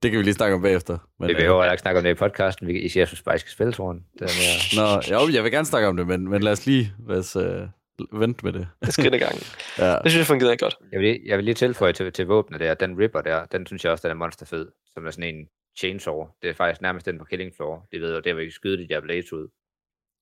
[0.07, 0.99] det kan vi lige snakke om bagefter.
[1.21, 2.67] Men, vi behøver uh, ikke snakke om det i podcasten.
[2.67, 4.07] Vi, jeg synes bare, I skal spille toren.
[4.19, 4.57] Det er mere...
[4.79, 7.37] Nå, jo, jeg vil gerne snakke om det, men, men lad os lige lad os,
[7.37, 8.69] uh, vente med det.
[8.85, 9.35] Det skal det gang.
[9.79, 9.93] ja.
[9.93, 10.77] Det synes jeg fungerede godt.
[10.93, 12.75] Jeg vil, jeg vil lige tilføje til, til våbnet der.
[12.75, 14.67] Den Ripper der, den synes jeg også, den er monsterfed.
[14.95, 15.49] Som er sådan en
[15.79, 16.27] chainsaw.
[16.43, 17.89] Det er faktisk nærmest den på Killing Floor.
[17.93, 19.49] Det ved jo, der vil ikke skyde de der blades ud.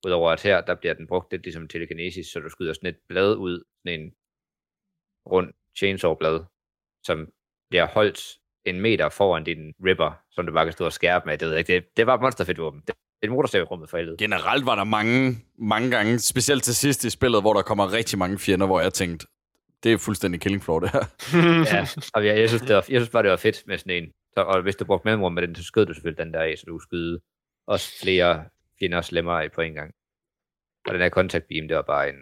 [0.07, 2.99] Udover at her, der bliver den brugt lidt ligesom telekinesis, så du skyder sådan et
[3.09, 4.13] blad ud, sådan en
[5.27, 6.45] rund chainsaw-blad,
[7.03, 7.29] som
[7.71, 11.39] bliver holdt en meter foran din ripper, som du bare kan stå og skærpe med.
[11.39, 11.73] Det, ved jeg ikke.
[11.73, 12.81] det, det var et monsterfedt våben.
[12.81, 14.17] Det, det er et motorstav i rummet for helvede.
[14.17, 18.19] Generelt var der mange, mange gange, specielt til sidst i spillet, hvor der kommer rigtig
[18.19, 19.27] mange fjender, hvor jeg tænkte,
[19.83, 21.05] det er fuldstændig killing floor, det her.
[21.73, 24.03] ja, og jeg, jeg, synes, det var, jeg synes bare, det var fedt med sådan
[24.03, 24.13] en.
[24.35, 26.55] Så, og hvis du brugte mellemrum med den, så skød du selvfølgelig den der af,
[26.59, 27.21] så du skyde
[27.67, 28.45] også flere
[28.79, 29.95] fjender slemmer på en gang.
[30.87, 32.21] Og den her contact beam, det var bare en,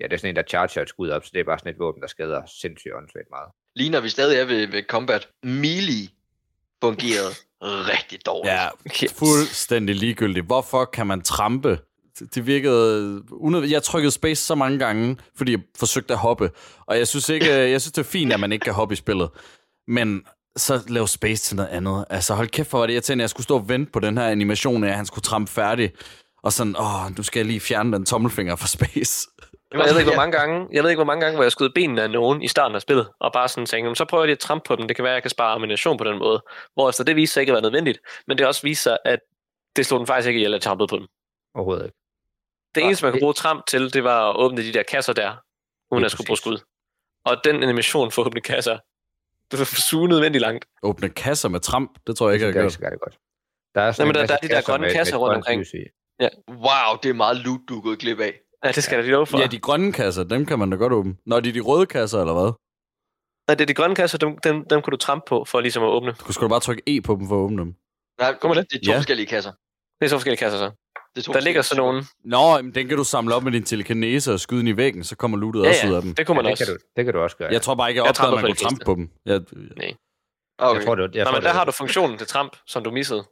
[0.00, 1.72] ja, det er sådan en, der charger et skud op, så det er bare sådan
[1.72, 3.50] et våben, der skader sindssygt åndssvagt meget.
[3.76, 6.08] Lige når vi stadig er ved, ved combat, melee
[6.82, 7.34] fungerede
[7.92, 8.54] rigtig dårligt.
[8.54, 8.68] Ja,
[9.16, 10.46] fuldstændig ligegyldigt.
[10.46, 11.78] Hvorfor kan man trampe?
[12.34, 13.72] Det virkede unødvendigt.
[13.72, 16.50] Jeg trykkede space så mange gange, fordi jeg forsøgte at hoppe.
[16.86, 18.96] Og jeg synes ikke, jeg synes det er fint, at man ikke kan hoppe i
[18.96, 19.30] spillet.
[19.88, 20.22] Men
[20.56, 22.04] så lav space til noget andet.
[22.10, 24.18] Altså hold kæft for, at jeg tænkte, at jeg skulle stå og vente på den
[24.18, 25.92] her animation, at han skulle trampe færdig.
[26.42, 29.28] Og sådan, åh, du skal lige fjerne den tommelfinger fra space.
[29.72, 31.70] Jeg ved, ikke, hvor mange gange, jeg ved ikke, hvor mange gange, hvor jeg skød
[31.74, 34.34] benene af nogen i starten af spillet, og bare sådan tænkte, så prøver jeg lige
[34.34, 36.42] at trampe på dem, det kan være, at jeg kan spare ammunition på den måde.
[36.74, 39.20] Hvor efter det viste sig ikke at være nødvendigt, men det også viste sig, at
[39.76, 41.06] det slog den faktisk ikke ihjel at trampe på dem.
[41.54, 41.96] Overhovedet ikke.
[42.74, 45.36] Det eneste, man kunne bruge tramp til, det var at åbne de der kasser der,
[45.90, 46.58] uden at skulle bruge skud.
[47.24, 48.78] Og den animation for at åbne kasser,
[49.50, 50.64] det var suge nødvendigt langt.
[50.82, 52.92] Åbne kasser med tramp, det tror jeg ikke, jeg har gjort.
[52.92, 53.18] Det godt.
[53.74, 55.64] Der er, sådan Nej, men der, der er de der grønne kasser, kasser rundt omkring.
[56.20, 56.28] Ja.
[56.48, 58.40] Wow, det er meget loot, du er gået glip af.
[58.64, 59.02] Ja, det skal ja.
[59.02, 59.38] jeg love for.
[59.38, 61.16] Ja, de grønne kasser, dem kan man da godt åbne.
[61.26, 62.52] Når de er de røde kasser, eller hvad?
[63.48, 65.82] Nej, det er de grønne kasser, dem, dem, dem kan du trampe på, for ligesom
[65.82, 66.14] at åbne.
[66.28, 67.74] Du skulle bare trykke E på dem for at åbne dem.
[68.20, 68.70] Nej, Kom med det.
[68.70, 68.96] det er to ja.
[68.98, 69.52] forskellige kasser.
[70.00, 70.70] Det er to forskellige kasser, så.
[71.16, 72.04] Det er der ligger sådan nogle...
[72.24, 75.04] Nå, men den kan du samle op med din telekinese og skyde den i væggen,
[75.04, 76.14] så kommer lootet ja, også ud af dem.
[76.14, 76.64] det kunne man ja, også.
[76.64, 77.52] Det kan, du, det kan du også gøre.
[77.52, 79.10] Jeg tror bare ikke, jeg opdagede, at man kunne trampe på dem.
[79.26, 79.40] Jeg,
[79.76, 79.94] Nej.
[80.58, 80.78] Okay.
[80.78, 82.90] Jeg tror, det, jeg Nå, tror, men der har du funktionen til tramp, som du
[82.90, 83.24] missede.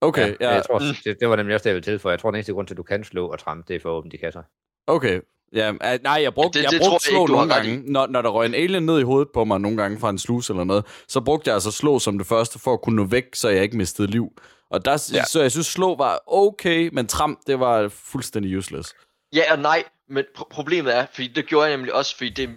[0.00, 0.48] Okay, ja.
[0.48, 0.54] ja.
[0.54, 2.12] Jeg tror, det, det var nemlig også det, jeg ville tilføje.
[2.12, 3.88] Jeg tror, den eneste grund til, at du kan slå og trampe, det er for
[3.88, 4.42] at åbne de kasser.
[4.86, 5.20] Okay.
[5.52, 5.72] Ja,
[6.02, 7.92] nej, jeg brugte, Det- jeg det brugte tror jeg slå ikke, nogle gange.
[7.92, 10.18] Når, når der røg en alien ned i hovedet på mig nogle gange fra en
[10.18, 13.04] slus eller noget, så brugte jeg altså slå som det første for at kunne nå
[13.04, 14.32] væk, så jeg ikke mistede liv.
[14.70, 15.24] Og der, ja.
[15.24, 18.94] så jeg synes, slå var okay, men tramp, det var fuldstændig useless.
[19.34, 22.50] Ja og nej, men pro- problemet er, fordi det gjorde jeg nemlig også, fordi det,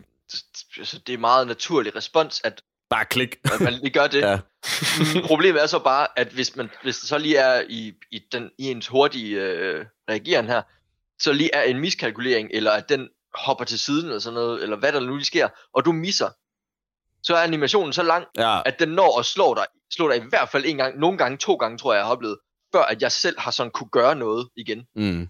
[0.78, 2.62] altså, det er meget naturlig respons, at,
[2.94, 3.36] Bare klik.
[3.54, 4.22] at man lige gør det.
[4.22, 4.40] Ja.
[5.16, 8.20] Mm, Problemet er så bare, at hvis, man, hvis det så lige er i, i,
[8.32, 10.62] den, i ens hurtige øh, reageren her,
[11.22, 14.78] så lige er en miskalkulering, eller at den hopper til siden, eller sådan noget, eller
[14.78, 16.30] hvad der nu lige sker, og du misser,
[17.24, 20.30] så er animationen så lang, Ja, at den når at slå dig, slå dig i
[20.30, 22.38] hvert fald en gang, nogle gange, to gange, tror jeg, jeg har oplevet,
[22.76, 24.86] før at jeg selv har sådan kunne gøre noget igen.
[24.96, 25.28] mm.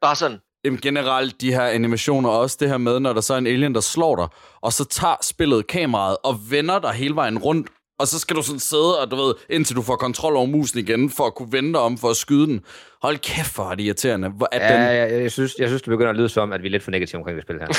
[0.00, 0.38] Bare sådan,
[0.68, 3.74] Jamen, generelt de her animationer, også det her med, når der så er en alien,
[3.74, 4.28] der slår dig,
[4.60, 7.68] og så tager spillet kameraet og vender dig hele vejen rundt,
[8.00, 10.78] og så skal du sådan sidde, og du ved, indtil du får kontrol over musen
[10.78, 12.64] igen, for at kunne vende om for at skyde den.
[13.02, 14.28] Hold kæft, hvor er det irriterende.
[14.28, 14.82] Hvor er Ja, den...
[14.82, 16.90] ja, jeg, synes, jeg synes, det begynder at lyde som, at vi er lidt for
[16.90, 17.68] negative omkring det spil her.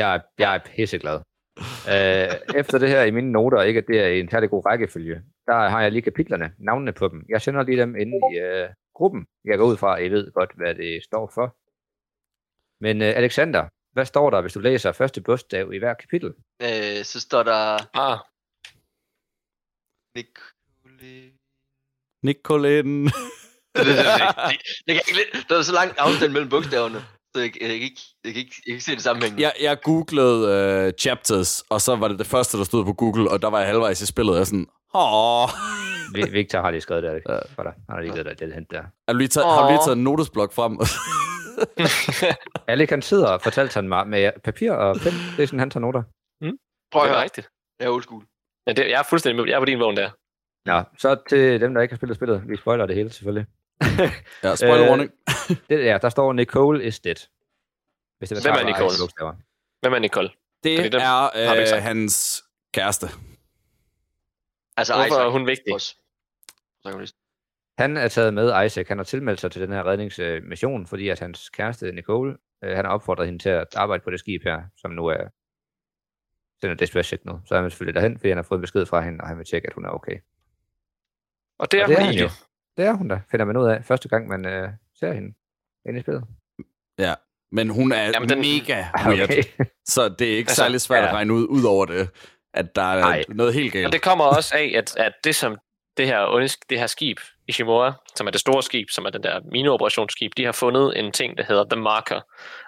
[0.00, 1.20] jeg, er, jeg er pisseglad.
[1.86, 5.14] Uh, efter det her i mine noter, ikke at det er en særlig god rækkefølge,
[5.46, 7.22] der har jeg lige kapitlerne, navnene på dem.
[7.28, 9.26] Jeg sender lige dem ind i, uh, gruppen.
[9.44, 11.56] Jeg går ud fra, at I ved godt, hvad det står for.
[12.80, 16.34] Men uh, Alexander, hvad står der, hvis du læser første bogstav i hver kapitel?
[16.62, 17.60] Øh, så står der...
[17.94, 18.18] Ah,
[20.16, 21.32] Nicole...
[22.22, 23.04] Nicolin.
[23.76, 23.96] det, det,
[24.86, 28.00] det, det, det, der er så lang afstand mellem bogstaverne, så jeg, jeg, kan ikke,
[28.24, 29.40] jeg, kan ikke, jeg kan ikke se det sammenhæng.
[29.40, 33.30] jeg, jeg googlede uh, chapters, og så var det det første, der stod på Google,
[33.30, 35.48] og der var jeg halvvejs i spillet, og jeg sådan, åh.
[36.14, 37.22] Vi- Victor har lige skrevet det
[37.54, 37.72] for dig.
[37.72, 38.82] Han har lige givet dig det hent der.
[38.82, 40.78] Har du lige taget, har du lige taget en notesblok frem?
[42.72, 45.12] Alec han sidder og fortalte han mig med papir og pen.
[45.36, 46.02] Det er sådan, han tager noter.
[46.92, 47.48] Prøv at det er høre, rigtigt.
[47.80, 48.24] jeg er old school.
[48.66, 49.48] Ja, det, jeg er fuldstændig med.
[49.50, 50.10] Jeg er på din vogn der.
[50.66, 52.48] Nå, så til dem, der ikke har spillet spillet.
[52.48, 53.46] Vi spoiler det hele, selvfølgelig.
[54.42, 55.10] ja, spoiler Øh, warning.
[55.68, 57.14] Det, ja, der står Nicole is dead.
[58.18, 59.36] Hvis det Hvem er Nicole?
[59.82, 60.30] Hvem er Nicole?
[60.64, 63.06] Det dem har vi ikke er øh, hans kæreste.
[64.76, 65.74] Altså, Hvorfor Isaac er hun vigtig?
[65.74, 65.96] også.
[67.78, 68.88] Han er taget med Isaac.
[68.88, 72.84] Han har tilmeldt sig til den her redningsmission, fordi at hans kæreste Nicole, øh, han
[72.84, 75.28] har opfordret hende til at arbejde på det skib her, som nu er
[76.60, 77.38] sender distress signal.
[77.46, 79.38] Så er han selvfølgelig derhen, fordi han har fået en besked fra hende, og han
[79.38, 80.18] vil tjekke, at hun er okay.
[81.58, 82.28] Og det er Og det er hun han jo.
[82.76, 85.34] Det er hun da, finder man ud af, første gang man øh, ser hende
[85.88, 86.24] inde i spillet.
[86.98, 87.14] Ja,
[87.52, 88.38] men hun er Jamen, den...
[88.38, 89.42] mega weird, okay.
[89.84, 91.08] så det er ikke Altså, særlig svært ja.
[91.08, 92.10] at regne ud, ud over det,
[92.54, 93.24] at der er Nej.
[93.28, 93.92] noget helt Og galt.
[93.92, 95.58] det kommer også af, at, at det som
[95.96, 99.40] det her, det her skib, Ishimura, som er det store skib, som er den der
[99.52, 102.20] mineoperationsskib, de har fundet en ting, der hedder The Marker.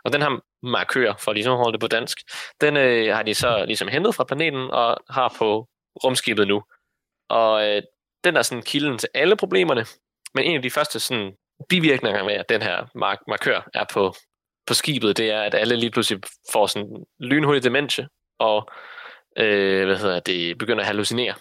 [0.04, 2.18] Og den her markør, for ligesom at holde det på dansk,
[2.60, 5.68] den øh, har de så ligesom hentet fra planeten og har på
[6.04, 6.62] rumskibet nu.
[7.30, 7.82] Og øh,
[8.24, 9.86] den er sådan kilden til alle problemerne.
[10.34, 11.32] Men en af de første sådan,
[11.68, 14.14] bivirkninger med, at den her mark- markør er på,
[14.66, 16.22] på skibet, det er, at alle lige pludselig
[16.52, 18.08] får sådan lynhurtig dementie,
[18.38, 18.68] og
[19.38, 21.34] øh, hvad hedder det, begynder at hallucinere.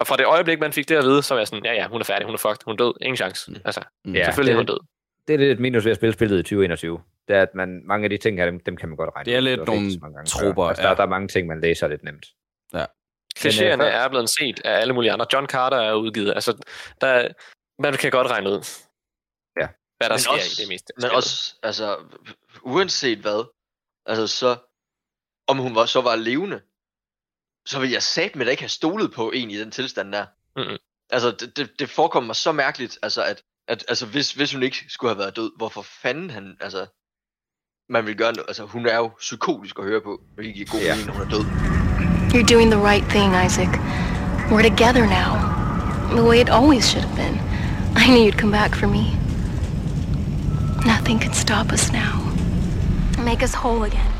[0.00, 1.88] Og fra det øjeblik, man fik det at vide, så var jeg sådan, ja ja,
[1.88, 3.60] hun er færdig, hun er fucked, hun er død, ingen chance.
[3.64, 4.14] Altså, Mm.
[4.14, 4.78] Ja, selvfølgelig er hun det, død.
[5.28, 7.00] det er lidt et minus ved at spille spillet i 2021.
[7.28, 9.24] Det er, at man, mange af de ting her, dem, dem kan man godt regne
[9.24, 10.94] Det er lidt var nogle trupper, Altså, der, ja.
[10.94, 12.26] der, er mange ting, man læser lidt nemt.
[13.38, 15.26] Klichéerne før- er blevet set af alle mulige andre.
[15.32, 16.32] John Carter er udgivet.
[16.34, 16.52] Altså,
[17.00, 17.28] der,
[17.82, 18.60] man kan godt regne ud,
[19.60, 19.68] Ja.
[19.96, 20.92] hvad der Men sker også- i det meste.
[20.96, 21.96] af Men også, altså,
[22.62, 23.50] uanset hvad,
[24.06, 24.56] altså så,
[25.46, 26.60] om hun var, så var levende,
[27.68, 30.26] så ville jeg satme da ikke have stolet på en i den tilstand der.
[30.56, 30.76] Mhm.
[31.10, 34.62] Altså, det, det, det forekommer mig så mærkeligt, altså, at, at altså, hvis, hvis hun
[34.62, 36.86] ikke skulle have været død, hvorfor fanden han, altså,
[37.88, 40.66] man vil gøre noget, altså, hun er jo psykotisk at høre på, og det giver
[40.72, 40.94] god Ja.
[40.94, 41.44] mening, når hun er død.
[42.34, 43.68] You're doing the right thing, Isaac.
[44.50, 45.30] We're together now.
[46.16, 47.36] The way it always should have been.
[47.96, 49.04] I knew you'd come back for me.
[50.92, 52.14] Nothing can stop us now.
[53.24, 54.17] Make us whole again.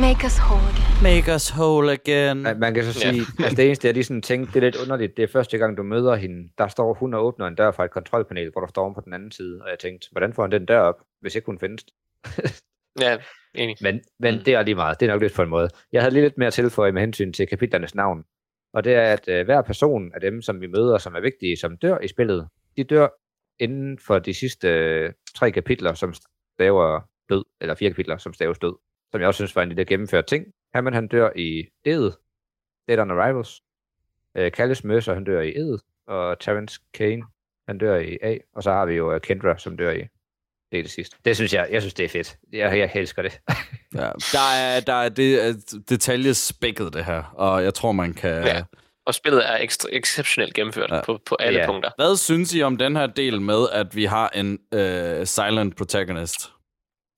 [0.00, 1.02] Make us whole again.
[1.02, 2.36] Make us whole again.
[2.42, 3.10] Man, man kan så Ja.
[3.12, 5.58] sige, altså det eneste, jeg lige sådan tænkte, det er lidt underligt, det er første
[5.58, 8.60] gang, du møder hende, der står hun og åbner en dør fra et kontrolpanel, hvor
[8.60, 10.80] der står om på den anden side, og jeg tænkte, hvordan får han den dør
[10.80, 11.84] op, hvis ikke hun findes?
[13.00, 13.16] Ja,
[13.54, 13.76] enig.
[13.80, 14.38] Men, men Mm.
[14.38, 14.44] mm.
[14.44, 15.68] det er lige meget, det er nok lidt på en måde.
[15.92, 18.24] Jeg havde lige lidt mere at tilføje med hensyn til kapitlernes navn,
[18.74, 21.56] og det er, at øh, hver person af dem, som vi møder, som er vigtige,
[21.56, 23.08] som dør i spillet, de dør
[23.60, 26.14] inden for de sidste øh, tre kapitler, som
[26.54, 28.74] staver død, eller fire kapitler, som staves død,
[29.12, 30.46] som jeg også synes var en lille gennemført ting.
[30.74, 32.10] Hammond, han dør i Ed,
[32.88, 33.60] Dead on Arrivals.
[34.36, 37.22] Øh, Callis Mercer, han dør i Ed, og Terence Kane,
[37.68, 40.02] han dør i A, og så har vi jo øh, Kendra, som dør i
[40.72, 41.16] det er det sidste.
[41.24, 42.36] Det synes jeg, jeg synes, det er fedt.
[42.52, 43.40] Jeg, jeg elsker det.
[43.94, 45.52] Ja, der er, der er det er
[45.88, 48.44] detaljespækket, det her, og jeg tror, man kan...
[48.44, 48.62] Ja.
[49.06, 50.96] Og spillet er ekstra, exceptionelt gennemført Ja.
[50.96, 51.02] ja.
[51.04, 51.66] på, på alle Ja.
[51.66, 51.90] punkter.
[51.96, 56.52] Hvad synes I om den her del med, at vi har en øh, silent protagonist?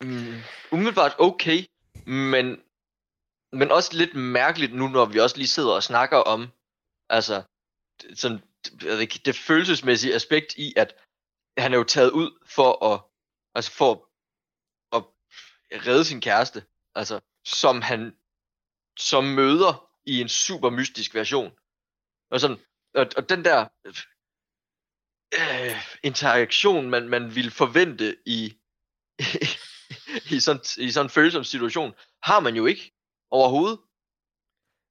[0.02, 0.34] Mm,
[0.72, 1.58] umiddelbart okay,
[2.06, 2.62] men,
[3.52, 6.48] men også lidt mærkeligt nu, når vi også lige sidder og snakker om,
[7.08, 7.42] altså,
[8.14, 10.96] sådan, det, ved ikke, det følelsesmæssige aspekt i, at
[11.58, 13.00] han er jo taget ud for at,
[13.54, 13.92] altså for
[14.96, 15.04] at
[15.86, 18.16] redde sin kæreste, altså, som han
[18.98, 21.52] som møder i en super mystisk version.
[22.30, 22.58] Og, sådan,
[22.94, 23.68] og, og den der
[25.34, 28.56] øh, interaktion, man, man ville forvente i,
[30.30, 31.92] i, sådan, i sådan en følsom situation,
[32.22, 32.92] har man jo ikke
[33.30, 33.78] overhovedet.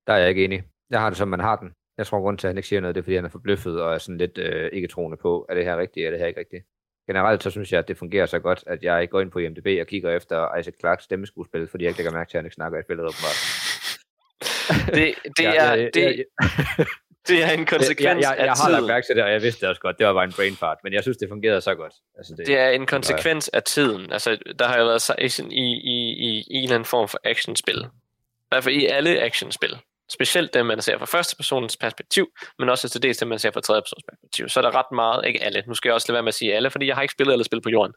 [0.07, 0.63] Der er jeg ikke enig.
[0.89, 1.71] Jeg har det, som man har den.
[1.97, 3.81] Jeg tror, grund til, at han ikke siger noget, det er, fordi han er forbløffet
[3.81, 6.27] og er sådan lidt øh, ikke troende på, er det her rigtigt, er det her
[6.27, 6.63] ikke rigtigt.
[7.07, 9.67] Generelt så synes jeg, at det fungerer så godt, at jeg går ind på IMDb
[9.81, 12.55] og kigger efter Isaac Clarks stemmeskuespil, fordi jeg ikke lægger mærke til, at han ikke
[12.55, 13.37] snakker i spillet åbenbart.
[14.95, 16.85] Det, det, Ja, er, det, ja.
[17.29, 19.41] Det er en konsekvens jeg, jeg, jeg, jeg har lagt mærke til det, og jeg
[19.41, 19.97] vidste det også godt.
[19.99, 21.93] Det var bare en brain fart, men jeg synes, det fungerede så godt.
[22.17, 24.11] Altså, det, Det er en konsekvens af tiden.
[24.13, 27.07] Altså, der har jo været i, sådan- i, i, i, i en eller anden form
[27.07, 27.77] for actionspil.
[27.79, 29.77] I hvert fald i alle actionspil.
[30.11, 32.27] Specielt dem, man ser fra første persons perspektiv,
[32.59, 34.49] men også til dels dem, man ser fra tredje persons perspektiv.
[34.49, 36.33] Så er der ret meget, ikke alle, nu skal jeg også lade være med at
[36.33, 37.93] sige alle, fordi jeg har ikke spillet eller spillet på jorden.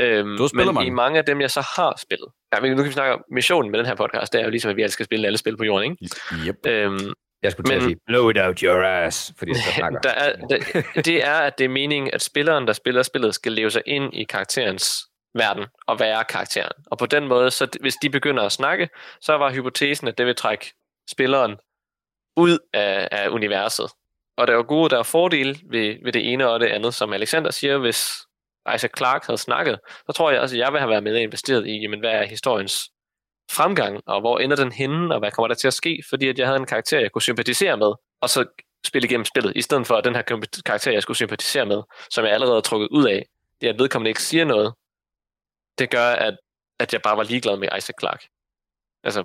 [0.00, 0.86] Øhm, Du men mange.
[0.86, 3.24] i mange af dem, jeg så har spillet, ja, men nu kan vi snakke om
[3.30, 5.38] missionen med den her podcast, det er jo ligesom, at vi alle skal spille alle
[5.38, 6.14] spil på jorden, ikke?
[6.48, 6.66] Yep.
[6.66, 7.12] Øhm,
[7.44, 10.00] Jeg skulle til at sige, blow it out your ass, fordi jeg snakker.
[10.00, 10.58] der er, der,
[11.02, 14.14] det er, at det er meningen, at spilleren, der spiller spillet, skal leve sig ind
[14.14, 16.72] i karakterens verden og være karakteren.
[16.90, 18.88] Og på den måde, så hvis de begynder at snakke,
[19.20, 20.72] så var hypotesen, at det vil trække
[21.10, 21.56] spilleren
[22.36, 23.90] ud af, af universet.
[24.36, 26.94] Og der er jo gode, der er fordele ved, ved det ene og det andet,
[26.94, 28.12] som Alexander siger, hvis
[28.74, 31.66] Isaac Clarke havde snakket, så tror jeg også, at jeg vil have været med investeret
[31.66, 32.90] i, jamen, hvad er historiens
[33.50, 36.38] fremgang, og hvor ender den henne, og hvad kommer der til at ske, fordi at
[36.38, 38.44] jeg havde en karakter, jeg kunne sympatisere med, og så
[38.86, 40.22] spille igennem spillet, i stedet for at den her
[40.66, 43.26] karakter, jeg skulle sympatisere med, som jeg allerede er trukket ud af,
[43.60, 44.74] det at vedkommende ikke siger noget,
[45.78, 46.36] det gør, at,
[46.78, 48.28] at jeg bare var ligeglad med Isaac Clarke.
[49.04, 49.20] Altså,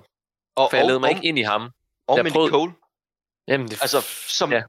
[0.56, 1.70] Og, for jeg og, ledede mig og, ikke ind i ham.
[2.06, 2.72] og Jeg med prøvede- Nicole,
[3.48, 4.62] Jamen, det, altså, som, ja.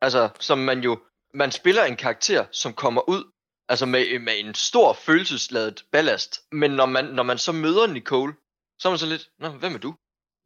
[0.00, 0.98] altså, som man jo,
[1.34, 3.24] man spiller en karakter, som kommer ud,
[3.68, 8.34] altså med, med en stor følelsesladet ballast, men når man, når man så møder Nicole,
[8.78, 9.94] så er man sådan lidt, Nå, hvem er du?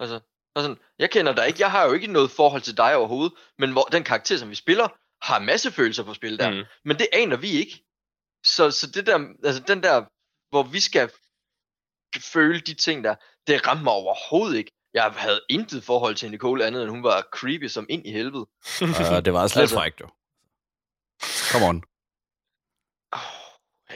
[0.01, 0.20] Altså,
[0.55, 3.33] og sådan, jeg kender dig ikke, jeg har jo ikke noget forhold til dig overhovedet,
[3.59, 4.89] men hvor den karakter, som vi spiller,
[5.22, 6.64] har masse følelser på spil der, mm.
[6.85, 7.85] men det aner vi ikke.
[8.45, 10.05] Så, så det der, altså den der,
[10.51, 11.11] hvor vi skal
[12.33, 13.14] føle de ting der,
[13.47, 14.70] det rammer mig overhovedet ikke.
[14.95, 18.47] Jeg havde intet forhold til Nicole andet, end hun var creepy som ind i helvede.
[18.83, 20.09] Uh, det var også lidt Altså- frækt, jo.
[21.53, 21.83] Come on.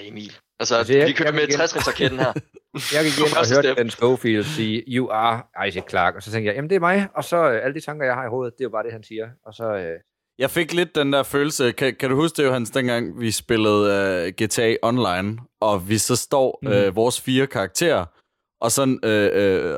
[0.00, 0.32] Ja, Emil.
[0.60, 2.32] Altså, Altså, jeg- vi kører jeg med vil igen- 60-raketten her.
[2.94, 3.74] Jeg gik ind og hørte.
[3.76, 7.08] Ben Schofield sige, you are Isaac Clarke, og så tænkte jeg, jamen det er mig,
[7.14, 8.92] og så øh, alle de tanker, jeg har i hovedet, det er jo bare det,
[8.92, 9.98] han siger, og så, øh,
[10.38, 13.82] Jeg fik lidt den der følelse, kan, kan du huske det, Johannes, dengang vi spillede
[14.40, 16.72] uh, GTA Online, og vi så står Mhm.
[16.88, 18.04] uh, vores fire karakterer,
[18.60, 18.90] og så, uh,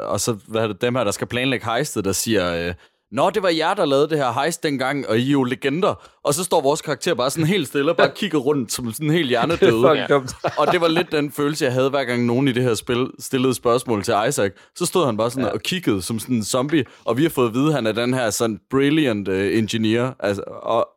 [0.03, 2.75] uh, og så hvad er det, dem her, der skal planlægge heistet, der siger, uh,
[3.13, 6.09] Nå, det var jer, der lavede det her heist dengang, og I er jo legender.
[6.25, 9.11] Og så står vores karakter bare sådan helt stille, og bare kigger rundt som sådan
[9.11, 10.07] helt er hjernedøde.
[10.09, 10.33] dumt.
[10.59, 13.07] Og det var lidt den følelse, jeg havde, hver gang nogen i det her spil
[13.19, 14.51] stillede spørgsmål til Isaac.
[14.75, 15.51] Så stod han bare sådan ja.
[15.53, 17.93] og kiggede som sådan en zombie, og vi har fået at vide, at han er
[17.93, 20.13] den her sådan brilliant uh, engineer.
[20.21, 20.89] Altså, og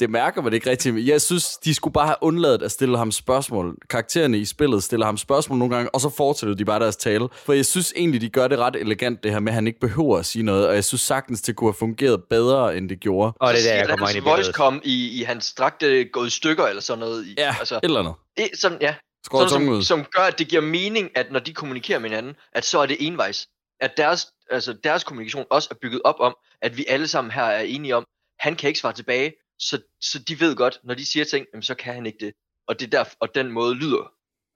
[0.00, 0.94] det mærker man ikke rigtigt.
[0.94, 3.76] men Jeg synes, de skulle bare have undladet at stille ham spørgsmål.
[3.90, 7.28] Karaktererne i spillet stiller ham spørgsmål nogle gange, og så fortsætter de bare deres tale.
[7.44, 9.80] For jeg synes egentlig, de gør det ret elegant, det her med, at han ikke
[9.80, 10.68] behøver at sige noget.
[10.68, 13.32] Og jeg synes sagtens, det kunne have fungeret bedre, end det gjorde.
[13.40, 16.26] Og det er der, jeg kommer ind i voice kom i, i hans dragte gået
[16.26, 17.26] i stykker eller sådan noget.
[17.26, 18.14] I, Ja, altså, et eller andet.
[18.36, 18.94] det, sådan, ja.
[19.32, 22.64] Sådan, som, som gør, at det giver mening, at når de kommunikerer med hinanden, at
[22.64, 23.48] så er det envejs.
[23.80, 27.42] At deres, altså deres kommunikation også er bygget op om, at vi alle sammen her
[27.42, 28.04] er enige om,
[28.38, 31.62] han kan ikke svare tilbage, så, så de ved godt, når de siger ting, jamen,
[31.62, 32.34] så kan han ikke det.
[32.66, 34.12] Og, det er der, og den måde lyder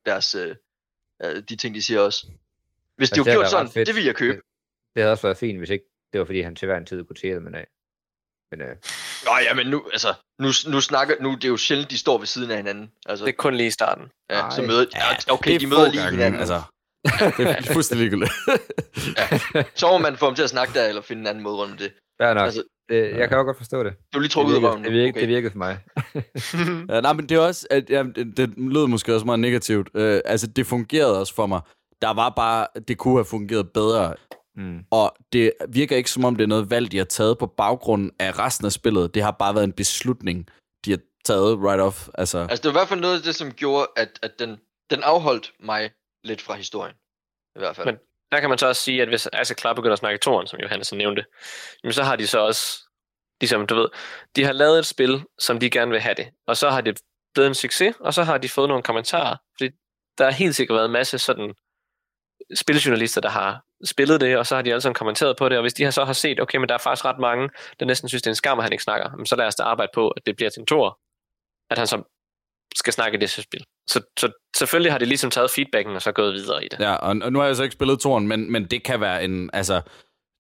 [0.07, 0.57] deres, øh,
[1.23, 2.27] øh, de ting, de siger også.
[2.97, 3.87] Hvis det Altså, var det er gjort da sådan, fedt.
[3.87, 4.41] det ville jeg købe.
[4.95, 7.05] Det havde også været fint, hvis ikke det var, fordi han til hver en tid
[7.05, 7.67] kunne tæle med af.
[8.51, 8.77] Men øh,
[9.25, 12.19] Nå ja, men nu, altså, nu, nu snakker, nu det er jo sjældent, de står
[12.19, 12.93] ved siden af hinanden.
[13.07, 14.11] Altså, det er kun lige i starten.
[14.31, 14.51] ja, Ej.
[14.51, 16.41] så møder, ja, okay, det de møder lige gange, hinanden.
[16.41, 16.63] Altså,
[17.37, 18.33] det er fuldstændig ligegyldigt.
[19.79, 21.73] Så må man få dem til at snakke der, eller finde en anden måde rundt
[21.73, 21.93] om det.
[22.21, 22.45] fair nok.
[22.45, 23.93] Altså, det, jeg kan jo godt forstå det.
[24.13, 25.21] Du er lige trukket ud af det, virkede, Okay.
[25.21, 25.79] det virkede for mig.
[26.95, 29.89] Ja, nej, men det er også, at, ja, det, det lød måske også meget negativt.
[29.95, 31.61] Uh, altså, det fungerede også for mig.
[32.03, 34.15] Der var bare, det kunne have fungeret bedre.
[34.57, 34.79] Mm.
[34.91, 38.11] Og det virker ikke som om, det er noget valg, de har taget på baggrund
[38.19, 39.15] af resten af spillet.
[39.15, 40.47] Det har bare været en beslutning,
[40.85, 42.09] de har taget right off.
[42.15, 44.51] Altså, Altså, det var i hvert fald noget af det, som gjorde, at, at den,
[44.91, 45.91] den afholdt mig
[46.25, 46.95] lidt fra historien.
[47.57, 47.87] I hvert fald.
[47.87, 47.99] Men-
[48.33, 50.47] der kan man så også sige, at hvis Isaac Clarke begynder at snakke i toren,
[50.47, 51.25] som Johannes nævnte,
[51.85, 52.79] jamen så har de så også,
[53.41, 53.89] ligesom du ved,
[54.37, 57.01] de har lavet et spil, som de gerne vil have det, og så har det
[57.35, 59.71] blevet en succes, og så har de fået nogle kommentarer, fordi
[60.19, 61.55] der har helt sikkert været en masse sådan
[62.55, 65.63] spiljournalister, der har spillet det, og så har de alle sammen kommenteret på det, og
[65.63, 67.51] hvis de har så har set, okay, men der er faktisk ret mange,
[67.81, 69.55] der næsten synes, det er en skam, at han ikke snakker, jamen, så lad os
[69.55, 71.01] da arbejde på, at det bliver til en tor,
[71.71, 72.03] at han så
[72.75, 73.65] skal snakke i det spil.
[73.91, 76.81] Så, så selvfølgelig har de ligesom taget feedbacken, og så gået videre i det.
[76.81, 79.25] ja, og, og nu har jeg så ikke spillet toren, men, men det kan være
[79.25, 79.81] en, altså,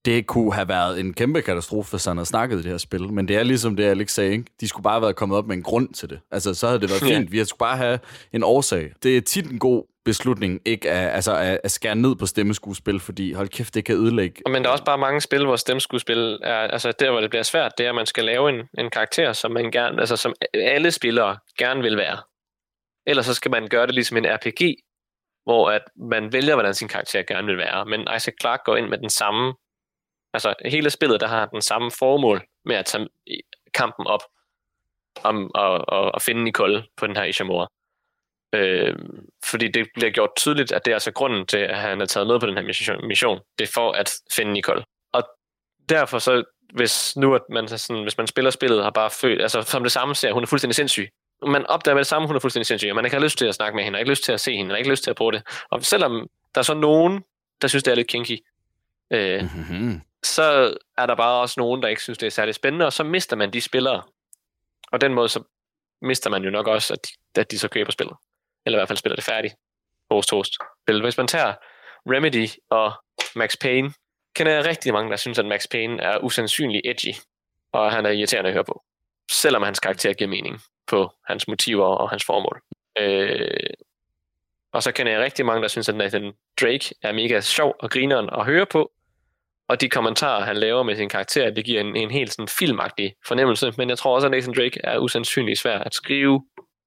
[0.05, 3.13] det kunne have været en kæmpe katastrofe, hvis han havde snakket i det her spil.
[3.13, 4.45] Men det er ligesom det, Alex sagde, ikke?
[4.61, 6.21] De skulle bare have været kommet op med en grund til det.
[6.31, 7.33] Altså, så havde det været fint.
[7.33, 7.99] Vi skulle bare have
[8.33, 8.93] en årsag.
[9.03, 13.01] Det er tit en god beslutning, ikke at, altså, at, at skære ned på stemmeskuespil,
[13.01, 14.43] fordi hold kæft, det kan ødelægge.
[14.47, 17.43] Men der er også bare mange spil, hvor stemmeskuespil er, altså der, hvor det bliver
[17.43, 20.35] svært, det er, at man skal lave en, en karakter, som man gerne, altså som
[20.55, 22.19] alle spillere gerne vil være.
[23.07, 24.77] Ellers så skal man gøre det ligesom en RPG,
[25.45, 27.87] hvor at man vælger, hvordan sin karakter gerne vil være.
[27.87, 29.55] Men Isaac Clarke går ind med den samme,
[30.35, 33.09] altså hele spillet, der har den samme formål med at tage
[33.75, 34.23] kampen op
[35.23, 37.67] om at, at, at finde Nicole på den her Ishimura.
[38.55, 38.97] Øh,
[39.45, 42.27] fordi det bliver gjort tydeligt, at det er altså grunden til, at han er taget
[42.27, 43.09] med på den her mission.
[43.09, 43.41] mission.
[43.59, 44.85] Det er for at finde Nicole.
[45.13, 45.23] Og
[45.89, 46.45] derfor så,
[46.75, 49.83] hvis nu at man, så sådan, hvis man spiller spillet, har bare følt, altså som
[49.83, 51.09] det samme ser, hun er fuldstændig sindssyg.
[51.47, 53.47] Man opdager med det samme, hun er fuldstændig sindssyg, og man ikke har lyst til
[53.47, 55.11] at snakke med hende, og ikke lyst til at se hende, og ikke lyst til
[55.11, 55.43] at bruge det.
[55.71, 57.25] Og selvom der er så nogen,
[57.63, 58.39] der synes, det er lidt kinky,
[59.11, 60.01] øh, Mm-hmm.
[60.23, 63.05] så er der bare også nogen, der ikke synes, det er særlig spændende, og så
[63.05, 64.03] mister man de spillere.
[64.93, 65.43] Og den måde, så
[66.03, 68.17] mister man jo nok også, at de, at de så køber spillet.
[68.67, 69.55] Eller i hvert fald spiller det færdigt.
[70.11, 70.53] Host, host.
[71.03, 71.55] Hvis man tager
[72.07, 72.93] Remedy og
[73.37, 73.93] Max Payne,
[74.35, 77.15] kender jeg rigtig mange, der synes, at Max Payne er usandsynlig edgy,
[77.73, 78.83] og han er irriterende at høre på.
[79.31, 82.61] Selvom hans karakter giver mening på hans motiver og hans formål.
[82.99, 83.71] Øh,
[84.73, 87.91] og så kender jeg rigtig mange, der synes, at Nathan Drake er mega sjov og
[87.91, 88.93] grineren at høre på,
[89.69, 93.15] og de kommentarer, han laver med sin karakter, det giver en, en helt sådan filmagtig
[93.27, 96.45] fornemmelse, men jeg tror også, at Nathan Drake er usandsynligt svær at skrive,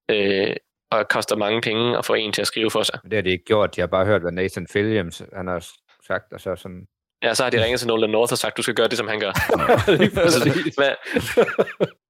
[0.10, 0.56] øh,
[0.92, 3.00] og koster mange penge at få en til at skrive for sig.
[3.04, 3.76] Det har de ikke gjort.
[3.76, 5.68] De har bare hørt, hvad Nathan Filliams han har
[6.08, 6.88] sagt, og så sådan...
[7.24, 9.08] Ja, så har de ringet til Nolan North og sagt, du skal gøre det, som
[9.08, 9.32] han gør.
[9.98, 10.76] Lige præcis.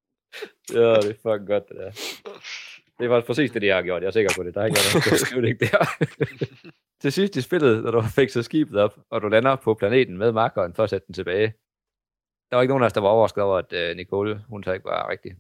[0.72, 1.92] Ja, det er fucking godt, det der.
[3.00, 4.02] Det var præcis det, de har gjort.
[4.02, 4.56] Jeg er sikker på det.
[4.56, 5.86] Der er ikke noget, der skrive det ikke der.
[7.02, 10.18] Til sidst i spillet, når du har fikset skibet op, og du lander på planeten
[10.18, 11.54] med markeren for at sætte den tilbage,
[12.50, 14.72] der var ikke nogen af os, der var overrasket over, at uh, Nicole, hun så
[14.72, 15.32] ikke var rigtig.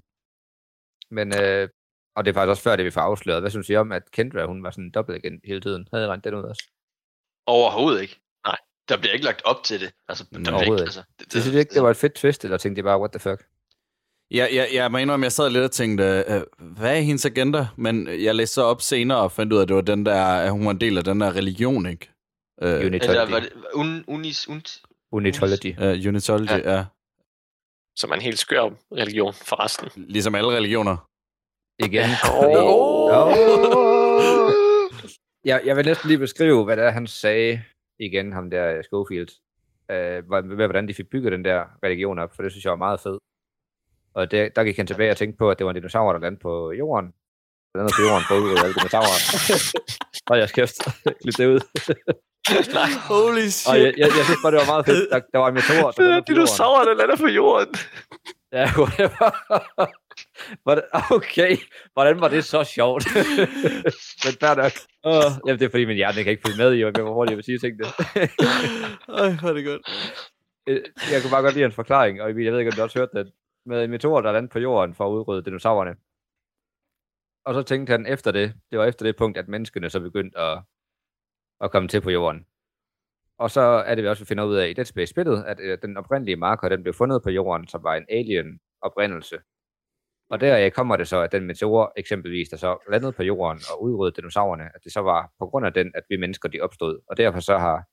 [1.09, 1.69] Men, uh,
[2.15, 3.41] og det er faktisk også før det, vi får afsløret.
[3.41, 5.87] Hvad synes I om, at Kendra, hun var sådan en dobbeltagent hele tiden?
[5.93, 6.63] Havde I rent den ud også?
[7.45, 8.21] Overhovedet ikke.
[8.45, 8.57] Nej.
[8.89, 9.93] Der bliver ikke lagt op til det.
[10.07, 12.13] Altså, der bliver Overhovedet ikke, altså, det, Det, synes I ikke, det var et fedt
[12.13, 13.45] twist, eller tænkte I bare, what the fuck?
[14.33, 17.67] Ja, ja, jeg må indrømme, jeg sad lidt og tænkte, øh, hvad er hendes agenda?
[17.77, 20.25] Men jeg læste så op senere og fandt ud af, at det var den der,
[20.25, 22.09] at hun var en del af den der religion, ikke?
[22.61, 23.31] Uh, Eller Unitology.
[23.31, 24.81] var det un, unis, unt,
[25.11, 25.77] Unitology.
[25.77, 26.73] uh, Unitology, ja.
[26.75, 26.85] ja.
[27.95, 29.89] Som er en helt skør religion forresten.
[29.95, 31.09] Ligesom alle religioner.
[31.79, 32.09] Igen.
[32.39, 33.33] Oh.
[35.45, 37.61] Jeg, jeg vil næsten lige beskrive, hvad det er, han sagde
[37.99, 39.29] igen, ham der øh, Schofield.
[39.91, 42.77] Øh, med hvordan de fik bygget den der religion op, for det synes jeg var
[42.77, 43.19] meget fedt.
[44.15, 46.19] Og det, der gik han tilbage og tænkte på, at det var en dinosaur, der
[46.19, 47.07] landede på jorden.
[47.73, 49.19] Der landede på jorden for at udrydde alle dinosaurer.
[50.31, 50.75] Og jeg kæft,
[51.21, 51.59] klip det ud.
[52.73, 52.89] Nej.
[53.09, 55.09] Holy Og jeg, jeg, jeg synes bare, det var meget fedt.
[55.11, 56.35] Der, der var en meteor, der landede på jorden.
[56.35, 57.75] Dinosaurer, der lander på jorden.
[58.57, 59.27] Ja, whatever.
[60.65, 61.57] Hvordan- Okay,
[61.93, 63.03] hvordan var det så sjovt?
[64.25, 64.71] Men fair nok.
[65.09, 67.37] Uh, jamen, det er fordi, min hjerne kan ikke følge med i, hvor hurtigt jeg
[67.37, 67.85] vil sige tingene.
[69.19, 69.81] Ej, hvor er det godt.
[70.67, 72.81] Øh, jeg kunne bare godt lide en forklaring, og Emil, jeg ved ikke, om du
[72.83, 73.31] også hørte det,
[73.65, 75.95] med en meteor, der landede på jorden for at udrydde dinosaurerne.
[77.45, 80.39] Og så tænkte han efter det, det var efter det punkt, at menneskene så begyndte
[80.39, 80.63] at,
[81.61, 82.45] at komme til på jorden.
[83.37, 85.97] Og så er det, vi også finder ud af i Dead Space-spillet, at øh, den
[85.97, 89.37] oprindelige marker, den blev fundet på jorden, som var en alien oprindelse.
[90.29, 93.61] Og der øh, kommer det så, at den meteor eksempelvis, der så landede på jorden
[93.71, 96.61] og udryddede dinosaurerne, at det så var på grund af den, at vi mennesker de
[96.61, 96.99] opstod.
[97.07, 97.83] Og derfor så har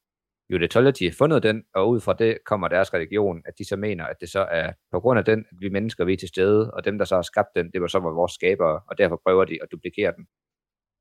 [0.54, 4.16] Unitology fundet den, og ud fra det kommer deres religion, at de så mener, at
[4.20, 6.84] det så er på grund af den, at vi mennesker vi er til stede, og
[6.84, 9.44] dem, der så har skabt den, det var så var vores skabere, og derfor prøver
[9.44, 10.26] de at duplikere den.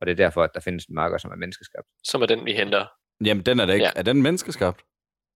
[0.02, 1.88] Og det er derfor, at der findes en marker, som er menneskeskabt.
[2.04, 2.86] Som er den, vi henter.
[3.26, 3.86] Jamen, den er da ikke.
[3.86, 3.92] Ja.
[3.96, 4.82] Er den menneskeskabt?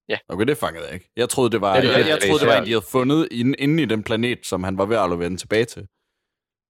[0.08, 0.18] Ja.
[0.28, 1.10] Okay, det fangede jeg ikke.
[1.16, 2.86] Jeg troede, det var, Det det jeg, jeg det troede, det var en, de havde
[2.92, 5.86] fundet inde, inde i den planet, som han var ved at vende tilbage til.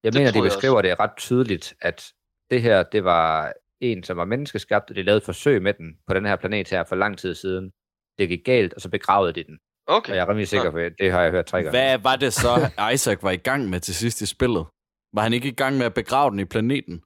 [0.03, 2.13] Jeg Det mener, de tror jeg beskriver det ret tydeligt, at
[2.51, 5.97] det her, det var en, som var menneskeskabt, og de lavede et forsøg med den
[6.07, 7.71] på den her planet her for lang tid siden.
[8.17, 9.57] Det gik galt, og så begravede de den.
[9.87, 10.09] Okay.
[10.11, 11.69] Og jeg er rimelig sikker på, at det har jeg hørt tre gange.
[11.79, 12.49] Hvad var det så,
[12.93, 14.65] Isaac var i gang med til sidst i spillet?
[15.13, 17.01] Var han ikke i gang med at begrave den i planeten?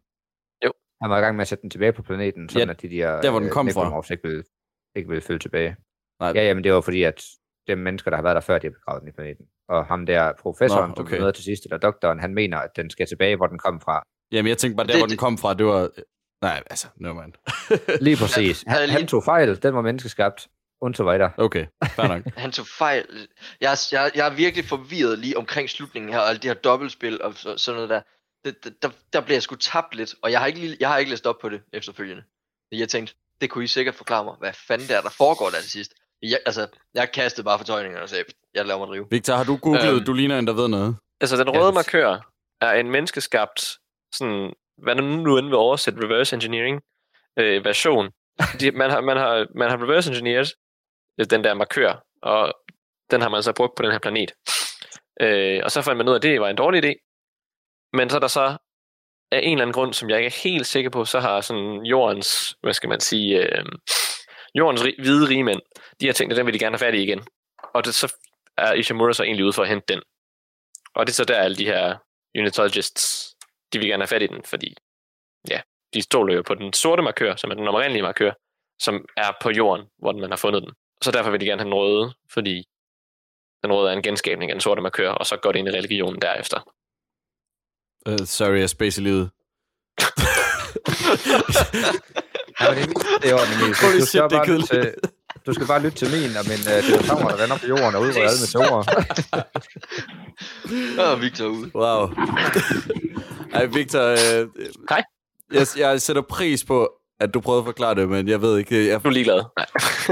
[1.02, 2.90] Han var i gang med at sætte den tilbage på planeten, sådan Ja, at de
[2.90, 4.14] der, der, hvor den øh, kom fra.
[4.14, 4.44] Ikke ville,
[4.96, 5.76] ikke ville følge tilbage.
[6.22, 6.32] Nej.
[6.36, 7.24] Ja, jamen det var fordi, at
[7.68, 9.46] de mennesker, der har været der før, de har begravet den i planeten.
[9.70, 11.10] Og ham der professoren, Nå, som okay.
[11.16, 13.82] blev med til sidst, eller doktoren, han mener, at den skal tilbage, hvor den kom
[13.82, 14.04] fra.
[14.32, 15.90] Jamen, jeg tænkte bare, der Det- hvor den kom fra, det var...
[16.42, 17.34] Nej, altså, no man.
[18.02, 18.64] Lige præcis.
[18.68, 20.48] Han, han tog fejl, den var menneskeskabt.
[20.82, 21.30] Und so weiter.
[21.38, 21.66] Okay,
[21.96, 22.22] fair nok.
[22.38, 23.28] Han tog fejl.
[23.62, 26.54] Jeg, er- jeg, jeg er virkelig forvirret lige omkring slutningen her, og alle de her
[26.54, 28.02] dobbeltspil og så, sådan noget der.
[28.46, 30.90] Det, det, der, der bliver jeg sgu tabt lidt, og jeg har, ikke, lige- jeg
[30.90, 32.24] har ikke læst op på det efterfølgende.
[32.72, 35.72] Jeg tænkte, det kunne I sikkert forklare mig, hvad fanden der, der foregår der til
[35.72, 35.94] sidst.
[36.24, 38.24] Jeg, altså, jeg kastede bare fortøjningerne og sagde,
[38.54, 39.08] jeg lader mig drive.
[39.12, 40.06] Victor, har du googlet, Øhm.
[40.06, 40.96] du ligner en, der ved noget?
[41.22, 42.32] Altså, den røde det- markør
[42.62, 43.78] er en menneskeskabt,
[44.14, 44.54] sådan,
[44.84, 46.82] hvad nu nu end vil oversætte reverse engineering
[47.40, 48.10] øh, version.
[48.60, 50.48] De, man, har, man, har, man har reverse engineered
[51.20, 52.54] øh, den der markør, og
[53.12, 54.32] den har man så brugt på den her planet.
[55.22, 56.94] Øh, og så fandt man ud af, at det var en dårlig idé.
[57.94, 58.58] Men så er der så
[59.32, 61.86] af en eller anden grund, som jeg ikke er helt sikker på, så har sådan
[61.86, 63.66] jordens, hvad skal man sige, øh,
[64.56, 65.62] jordens rig, hvide rigmænd,
[66.02, 67.28] de har tænkt, at den vil de gerne have fat i igen.
[67.74, 68.16] Og det, så
[68.58, 70.02] er Ishimura så egentlig ude for at hente den.
[70.96, 71.98] Og det er så der, alle de her
[72.38, 73.29] unitologists,
[73.74, 74.76] de vil gerne have fat i den, fordi
[75.50, 75.62] ja,
[75.94, 78.32] de stoler jo på den sorte markør, som er den oprindelige markør,
[78.82, 80.72] som er på jorden, hvor man har fundet den.
[81.04, 82.64] Så derfor vil de gerne have den røde, fordi
[83.64, 85.72] Den røde er en genskabning af den sorte markør, og så går det ind i
[85.72, 86.60] religionen derefter.
[88.10, 89.30] Uh, sorry, jeg space i livet.
[92.62, 92.90] Ja, men
[93.22, 93.76] det, er- Emil.
[93.84, 94.70] Holy shit, det er kedeligt.
[94.72, 94.96] til,
[95.50, 98.02] du skal bare lytte til min og min uh, dinosaurer, der vender på jorden og
[98.02, 98.84] udrydder alle meteorer.
[101.00, 101.72] Er Victor ude.
[101.76, 102.10] Wow.
[103.54, 104.48] Ej, Victor, øh,
[104.90, 105.04] Hej.
[105.54, 106.90] jeg, jeg sætter pris på,
[107.20, 108.88] at du prøvede at forklare det, men jeg ved ikke...
[108.88, 109.44] Jeg, Du er ligeglad.
[109.58, 109.66] Nej.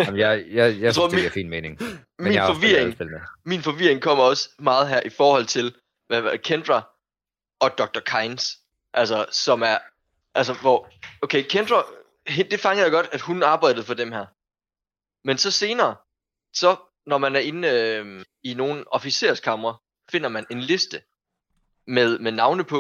[0.05, 1.77] Jamen, jeg, jeg, jeg, tror, synes, det min- giver fin mening.
[1.81, 2.95] Men Min jeg forvirring,
[3.45, 5.73] min forvirring kommer også meget her i forhold til
[6.07, 6.87] hvad, hvad, Kendra
[7.59, 7.99] og Dr.
[8.05, 8.57] Kynes.
[8.93, 9.77] Altså, som er...
[10.35, 10.89] Altså, hvor...
[11.21, 11.83] Okay, Kendra...
[12.51, 14.25] Det fangede jeg godt, at hun arbejdede for dem her.
[15.27, 15.95] Men så senere,
[16.53, 16.75] så
[17.05, 19.77] når man er inde øh, i nogle officerskamre,
[20.11, 21.01] finder man en liste
[21.87, 22.79] med, med navne på,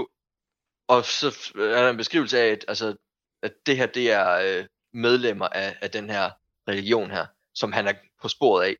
[0.87, 2.95] og så f- er der en beskrivelse af, at, altså,
[3.43, 6.31] at det her, det er øh, medlemmer af, af den her
[6.67, 8.75] religion her, som han er på sporet af.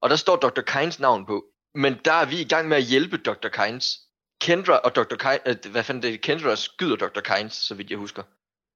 [0.00, 0.62] Og der står Dr.
[0.66, 1.44] Kynes navn på.
[1.74, 3.48] Men der er vi i gang med at hjælpe Dr.
[3.48, 3.98] Kynes.
[4.40, 5.16] Kendra og Dr.
[5.16, 7.20] Kynes, øh, hvad fanden det er, Kendra skyder Dr.
[7.20, 8.22] Kynes, så vidt jeg husker.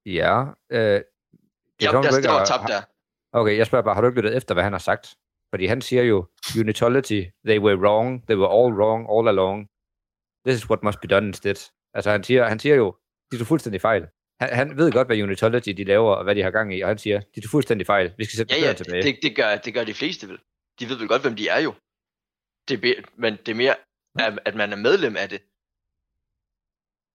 [0.07, 1.05] Ja, øh, det
[1.81, 2.83] Ja, som om, du der står tabt der.
[3.33, 5.05] Okay, jeg spørger bare, har du ikke lyttet efter, hvad han har sagt?
[5.53, 6.19] Fordi han siger jo,
[6.61, 9.59] unitology, they were wrong, they were all wrong, all along.
[10.47, 11.59] This is what must be done instead.
[11.97, 12.97] Altså han siger, han siger jo,
[13.31, 14.03] de tog fuldstændig fejl.
[14.41, 16.89] Han, han ved godt, hvad unitology de laver, og hvad de har gang i, og
[16.89, 18.15] han siger, de tog fuldstændig fejl.
[18.19, 19.03] Vi skal sætte Ja, ja, ja, tilbage.
[19.03, 20.39] det, det, gør, det gør de fleste vel.
[20.79, 21.73] De ved vel godt, hvem de er jo.
[22.69, 23.77] Det er, men det er mere,
[24.27, 25.41] at, at man er medlem af det.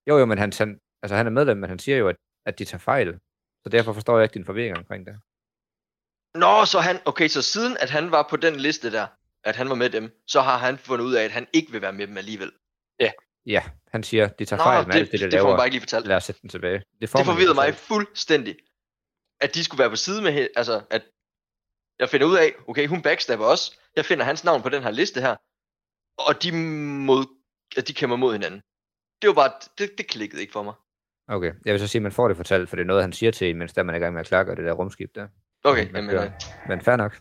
[0.08, 0.70] Jo, jo, men han, han,
[1.02, 2.16] altså, han er medlem, men han siger jo, at,
[2.46, 3.10] at de tager fejl.
[3.62, 5.14] Så derfor forstår jeg ikke din forvirring omkring det.
[6.34, 9.06] Nå, så han, okay, så siden at han var på den liste der,
[9.44, 11.82] at han var med dem, så har han fundet ud af, at han ikke vil
[11.82, 12.52] være med dem alligevel.
[13.46, 15.48] Ja, han siger, de tager Nå, fejl med det, alt det, de det får laver.
[15.48, 16.06] man bare ikke lige fortalt.
[16.06, 16.82] Lad os sætte den tilbage.
[17.00, 18.56] Det, får Det forvirrede mig fuldstændig.
[19.40, 21.02] At de skulle være på side med hende, altså at
[21.98, 23.78] jeg finder ud af, okay, hun backstabber os.
[23.96, 25.36] Jeg finder hans navn på den her liste her.
[26.18, 26.52] Og de,
[27.08, 27.24] mod,
[27.76, 28.60] at de kæmper mod hinanden.
[29.22, 30.74] Det var bare, det, det klikkede ikke for mig.
[31.28, 33.12] Okay, jeg vil så sige, at man får det fortalt, for det er noget, han
[33.12, 35.14] siger til en, mens der man er i gang med at klargøre det der rumskib
[35.14, 35.28] der.
[35.64, 36.24] Okay, Man jamen, kører.
[36.24, 36.30] øh,
[36.68, 37.18] Men fair nok.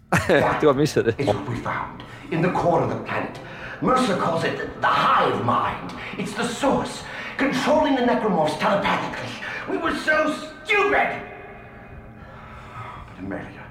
[0.62, 1.16] det var misset det.
[1.20, 3.42] It's what we found in the core of the planet.
[3.82, 5.92] Mercer calls it the hive mind.
[6.18, 7.06] It's the source,
[7.38, 9.34] controlling the necromorphs telepathically.
[9.72, 11.10] We were so stupid!
[13.08, 13.64] But Amelia,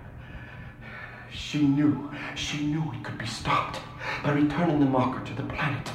[1.31, 3.81] she knew, she knew it could be stopped
[4.25, 5.91] by returning the marker to the planet.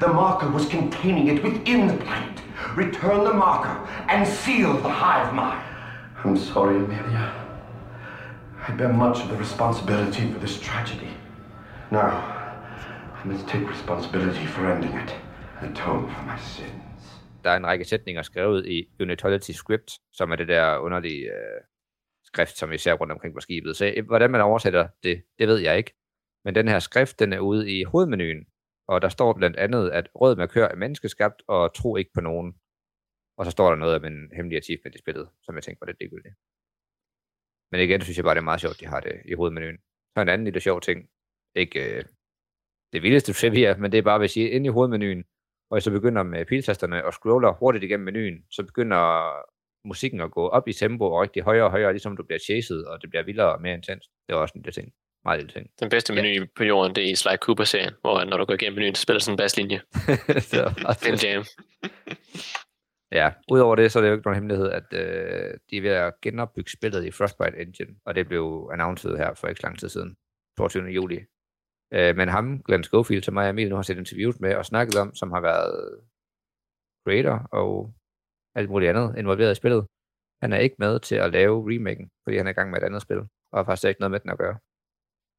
[0.00, 2.40] The marker was containing it within the planet.
[2.76, 3.76] Return the marker
[4.08, 5.62] and seal the hive mind.
[6.24, 7.41] I'm sorry, Amelia.
[8.68, 11.12] I bear much of the responsibility for this tragedy.
[11.90, 12.10] Now,
[13.18, 15.10] I must take responsibility for ending it
[15.60, 17.22] and atone for my sins.
[17.44, 21.60] Der er en række sætninger skrevet i Unitology Script, som er det der underlige øh,
[22.24, 23.76] skrift, som vi ser rundt omkring på skibet.
[23.76, 25.94] Så øh, hvordan man oversætter det, det ved jeg ikke.
[26.44, 28.46] Men den her skrift, den er ude i hovedmenuen,
[28.88, 32.54] og der står blandt andet, at rød markør er menneskeskabt, og tro ikke på nogen.
[33.38, 35.86] Og så står der noget om en hemmelig achievement i spillet, som jeg tænker var
[35.86, 36.34] lidt ligegyldigt.
[37.72, 39.78] Men igen synes jeg bare, det er meget sjovt, de har det i hovedmenuen.
[40.14, 41.08] Så en anden lille sjov ting.
[41.54, 42.04] Ikke øh,
[42.92, 45.24] det vildeste trivia, men det er bare, hvis I er inde i hovedmenuen,
[45.70, 49.02] og I så begynder med piltasterne og scroller hurtigt igennem menuen, så begynder
[49.88, 52.82] musikken at gå op i tempo og rigtig højere og højere, ligesom du bliver chased,
[52.84, 54.08] og det bliver vildere og mere intens.
[54.26, 54.92] Det er også en lille ting.
[55.24, 55.70] Meget lille ting.
[55.80, 58.74] Den bedste menu på jorden, det er i Sly Cooper-serien, hvor når du går igennem
[58.74, 59.80] menuen, så spiller sådan en basslinje.
[60.42, 61.44] det er en jam.
[63.12, 65.90] Ja, udover det, så er det jo ikke nogen hemmelighed, at øh, de er ved
[65.90, 69.78] at genopbygge spillet i Frostbite Engine, og det blev annonceret her for ikke så lang
[69.78, 70.16] tid siden,
[70.58, 70.84] 22.
[70.84, 71.18] juli.
[71.92, 74.64] Øh, men ham, Glenn Schofield, som mig og Emil nu har set interviews med og
[74.64, 76.00] snakket om, som har været
[77.04, 77.94] creator og
[78.54, 79.86] alt muligt andet involveret i spillet,
[80.42, 82.86] han er ikke med til at lave remaken, fordi han er i gang med et
[82.86, 83.18] andet spil,
[83.52, 84.58] og har faktisk ikke noget med den at gøre.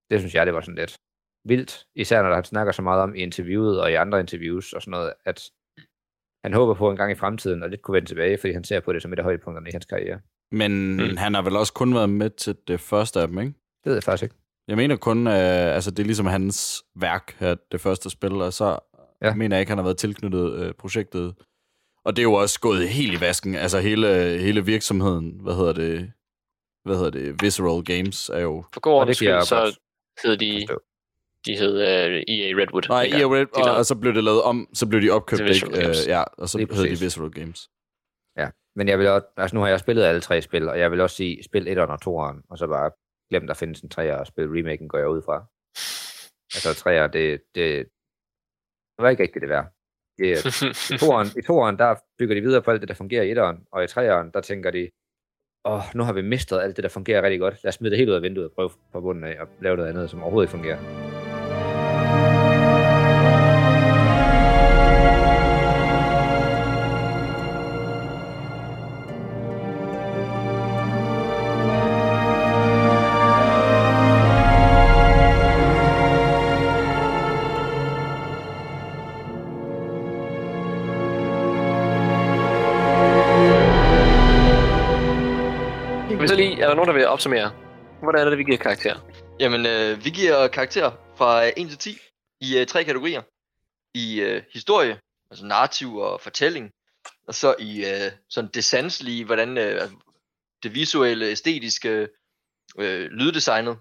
[0.10, 0.98] Det synes jeg, det var sådan lidt
[1.45, 4.82] vildt, især når han snakker så meget om i interviewet og i andre interviews og
[4.82, 5.40] sådan noget, at
[6.44, 8.80] han håber på en gang i fremtiden, og lidt kunne vende tilbage, fordi han ser
[8.80, 10.20] på det som et af højdepunkterne i hans karriere.
[10.52, 11.18] Men mm.
[11.18, 13.53] han har vel også kun været med til det første af dem, ikke?
[13.84, 14.36] Det ved jeg faktisk ikke.
[14.68, 18.53] Jeg mener kun, øh, altså det er ligesom hans værk her, det første spil, og
[18.53, 18.80] så
[19.22, 19.36] Ja.
[19.36, 21.36] mener jeg ikke, han har været tilknyttet øh, projektet.
[22.06, 23.56] Og det er jo også gået helt i vasken.
[23.56, 24.07] Altså hele,
[24.40, 26.11] hele virksomheden, hvad hedder det,
[26.86, 28.64] hvad hedder det, Visceral Games er jo...
[28.74, 29.76] For god Og det ordens skyld, så godt
[30.24, 30.68] hed de.
[31.45, 32.86] De hed uh, EA Redwood.
[32.90, 33.03] Nej.
[33.03, 35.41] EA Red, De og, lavede- og, så blev det lavet om, så blev de opkøbt,
[35.41, 35.88] ikke?
[35.90, 36.90] Øh, ja, og så hed de.
[37.03, 37.70] Visceral Games.
[38.76, 41.02] Men jeg vil også, altså nu har jeg spillet alle tre spil, og jeg vil
[41.02, 42.91] også sige, spil 1'eren og 2'eren, og så bare
[43.32, 45.38] glem, der findes en 3'er og spil remaken, går jeg ud fra.
[46.56, 47.86] Altså 3'er, det, det,
[48.95, 49.65] det var ikke rigtigt det værd.
[50.18, 53.24] Det, er- I toeren, I toeren, der bygger de videre på alt det, der fungerer
[53.24, 54.90] i etteren, og i treeren, der tænker de,
[55.65, 57.64] åh, nu har vi mistet alt det, der fungerer rigtig godt.
[57.64, 59.78] Lad os smide det helt ud af vinduet og prøve på bunden af og lave
[59.78, 61.12] noget andet, som overhovedet ikke fungerer.
[87.14, 87.52] Opsummere?
[88.03, 88.95] Hvordan er det, vi giver karakter?
[89.40, 91.98] Jamen, øh, vi giver karakter fra 1 til 10
[92.41, 93.22] i øh, tre kategorier.
[93.94, 94.99] I øh, historie,
[95.31, 96.72] altså narrativ og fortælling.
[97.27, 99.95] Og så i øh, sådan det sanselige, hvordan øh, altså,
[100.64, 102.07] det visuelle, æstetiske,
[102.80, 103.77] øh, lyddesignet.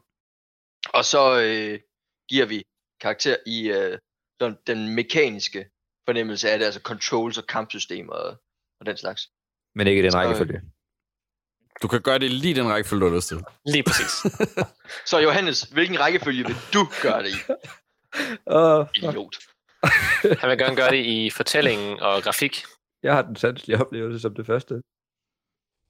[0.95, 1.81] Og så øh,
[2.29, 2.63] giver vi
[3.01, 3.99] karakter i øh,
[4.41, 5.71] sådan den mekaniske
[6.05, 8.31] fornemmelse af det, altså controls og kampsystemer og,
[8.81, 9.31] og den slags.
[9.75, 10.63] Men ikke i den Så, øh, rækkefølge.
[11.83, 13.39] Du kan gøre det lige den rækkefølge, du har lyst til.
[13.67, 14.33] Lige præcis.
[15.11, 17.53] Så Johannes, hvilken rækkefølge vil du gøre det i?
[18.47, 19.37] Uh, Idiot.
[20.41, 22.63] Han vil gerne gøre det i fortællingen og grafik.
[23.03, 24.75] jeg har den sanselige oplevelse som det første.
[24.75, 24.83] Det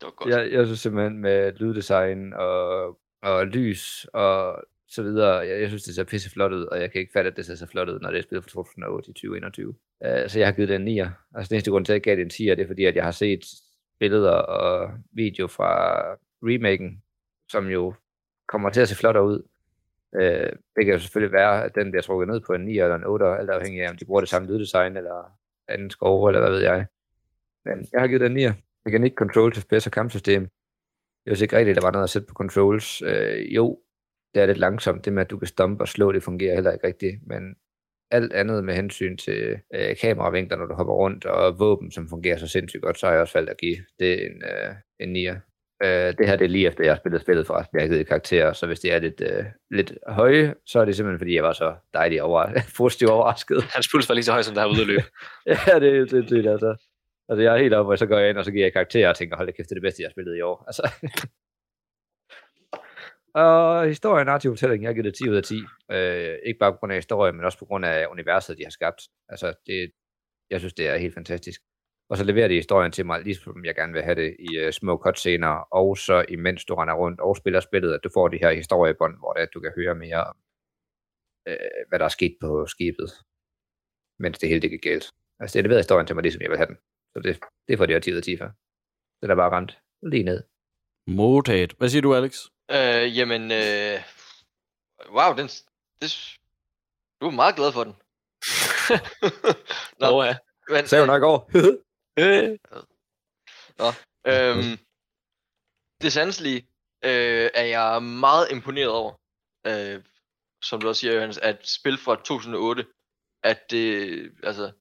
[0.02, 0.30] var godt.
[0.30, 5.82] Jeg, jeg synes simpelthen med lyddesign og, og lys og så videre, jeg, jeg synes,
[5.82, 7.88] det ser pisse flot ud, og jeg kan ikke fatte, at det ser så flot
[7.88, 9.68] ud, når det er spillet fra 2008 til 2021.
[9.68, 9.74] Uh,
[10.28, 11.10] så jeg har givet det en 9'er.
[11.34, 12.96] Altså den eneste grund til, at jeg gav det en 10'er, det er fordi, at
[12.96, 13.44] jeg har set
[14.02, 15.72] billeder og video fra
[16.42, 17.02] remaken,
[17.48, 17.94] som jo
[18.48, 19.42] kommer til at se flottere ud.
[20.14, 22.94] Øh, det kan jo selvfølgelig være, at den bliver trukket ned på en 9 eller
[22.94, 25.38] en 8, alt afhængig af, om de bruger det samme lyddesign eller
[25.68, 26.86] anden skove, eller hvad ved jeg.
[27.64, 28.42] Men jeg har givet den 9.
[28.42, 30.42] Jeg kan ikke Control til bedste kampsystem.
[31.26, 33.02] Jeg synes ikke rigtigt, at der var noget at sætte på controls.
[33.02, 33.80] Øh, jo,
[34.34, 35.04] det er lidt langsomt.
[35.04, 37.26] Det med, at du kan stompe og slå, det fungerer heller ikke rigtigt.
[37.26, 37.56] Men
[38.12, 42.36] alt andet med hensyn til øh, kameravinkler, når du hopper rundt, og våben, som fungerer
[42.36, 45.36] så sindssygt godt, så har jeg også valgt at give det en, øh, en 9'er.
[45.84, 47.78] Øh, det her det er lige efter, jeg har spillet spillet forresten.
[47.78, 50.96] Jeg har givet karakterer, så hvis det er lidt, øh, lidt høje, så er det
[50.96, 52.46] simpelthen, fordi jeg var så dejlig over,
[52.78, 53.62] positivt overrasket.
[53.62, 55.04] Hans puls var lige så høj, som der har ude at løbe.
[55.46, 56.76] ja, det er sindssygt, altså.
[57.28, 59.08] Altså, jeg er helt oppe, og så går jeg ind, og så giver jeg karakterer,
[59.08, 60.64] og tænker, hold da kæft, det er det bedste, jeg har spillet i år.
[60.66, 60.82] Altså.
[63.34, 65.54] og historien, narrativ fortælling, jeg har givet det 10 ud af 10.
[65.90, 68.70] Øh, ikke bare på grund af historien, men også på grund af universet, de har
[68.70, 69.02] skabt.
[69.28, 69.92] Altså, det,
[70.50, 71.60] jeg synes, det er helt fantastisk.
[72.10, 74.70] Og så leverer de historien til mig, ligesom jeg gerne vil have det i uh,
[74.70, 78.38] små cutscener, og så imens du render rundt og spiller spillet, at du får de
[78.42, 80.36] her historiebånd, hvor det, er, at du kan høre mere om,
[81.48, 83.10] øh, hvad der er sket på skibet,
[84.18, 85.06] mens det hele det gik galt.
[85.40, 86.78] Altså, det leverer historien til mig, ligesom jeg vil have den.
[87.12, 88.48] Så det, det får de her 10 ud af 10 for.
[89.22, 89.72] Det er bare ramt
[90.02, 90.42] lige ned.
[91.06, 91.72] Modtaget.
[91.78, 92.34] Hvad siger du, Alex?
[92.70, 94.02] Øh, jamen, øh,
[95.10, 95.48] wow, den,
[96.00, 96.38] det,
[97.20, 97.92] du er meget glad for den.
[100.00, 100.36] Nå, Nå ja.
[100.68, 101.40] men, Sagde hun nok over.
[102.16, 102.58] Øh,
[103.78, 103.86] Nå,
[104.26, 104.78] øhm,
[106.02, 106.68] det sanselige
[107.02, 109.14] øh, er jeg meget imponeret over.
[109.66, 110.02] Øh,
[110.62, 112.86] som du også siger, Johannes, at spil fra 2008,
[113.42, 114.72] at det, altså,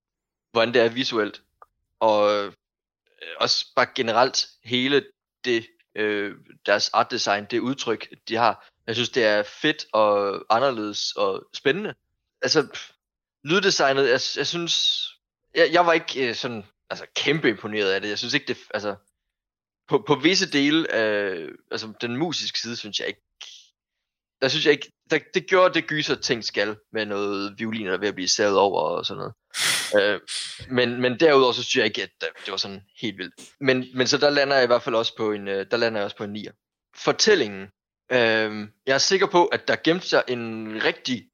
[0.51, 1.41] hvordan det er visuelt,
[1.99, 2.53] og øh,
[3.37, 5.05] også bare generelt hele
[5.45, 6.35] det, øh,
[6.65, 8.67] deres art design, det udtryk, de har.
[8.87, 11.93] Jeg synes, det er fedt og anderledes og spændende.
[12.41, 12.91] Altså, pff,
[13.43, 15.05] lyddesignet, jeg, jeg synes,
[15.55, 18.09] jeg, jeg var ikke øh, sådan, altså kæmpe imponeret af det.
[18.09, 18.95] Jeg synes ikke, det, altså,
[19.87, 23.21] på, på visse dele øh, altså den musiske side, synes jeg ikke,
[24.41, 28.07] der synes jeg ikke, der, det gjorde det gyser ting skal, med noget violiner ved
[28.07, 29.33] at blive savet over og sådan noget.
[30.13, 30.19] øh,
[30.69, 33.33] men, men derudover, så synes jeg ikke, at det, det var sådan helt vildt.
[33.59, 35.99] Men, men så der lander jeg i hvert fald også på en, øh, der lander
[35.99, 36.47] jeg også på en 9.
[36.95, 37.61] Fortællingen.
[38.11, 41.29] Øh, jeg er sikker på, at der gemte sig en rigtig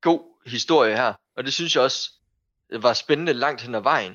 [0.00, 2.10] god historie her, og det synes jeg også
[2.72, 4.14] var spændende langt hen ad vejen.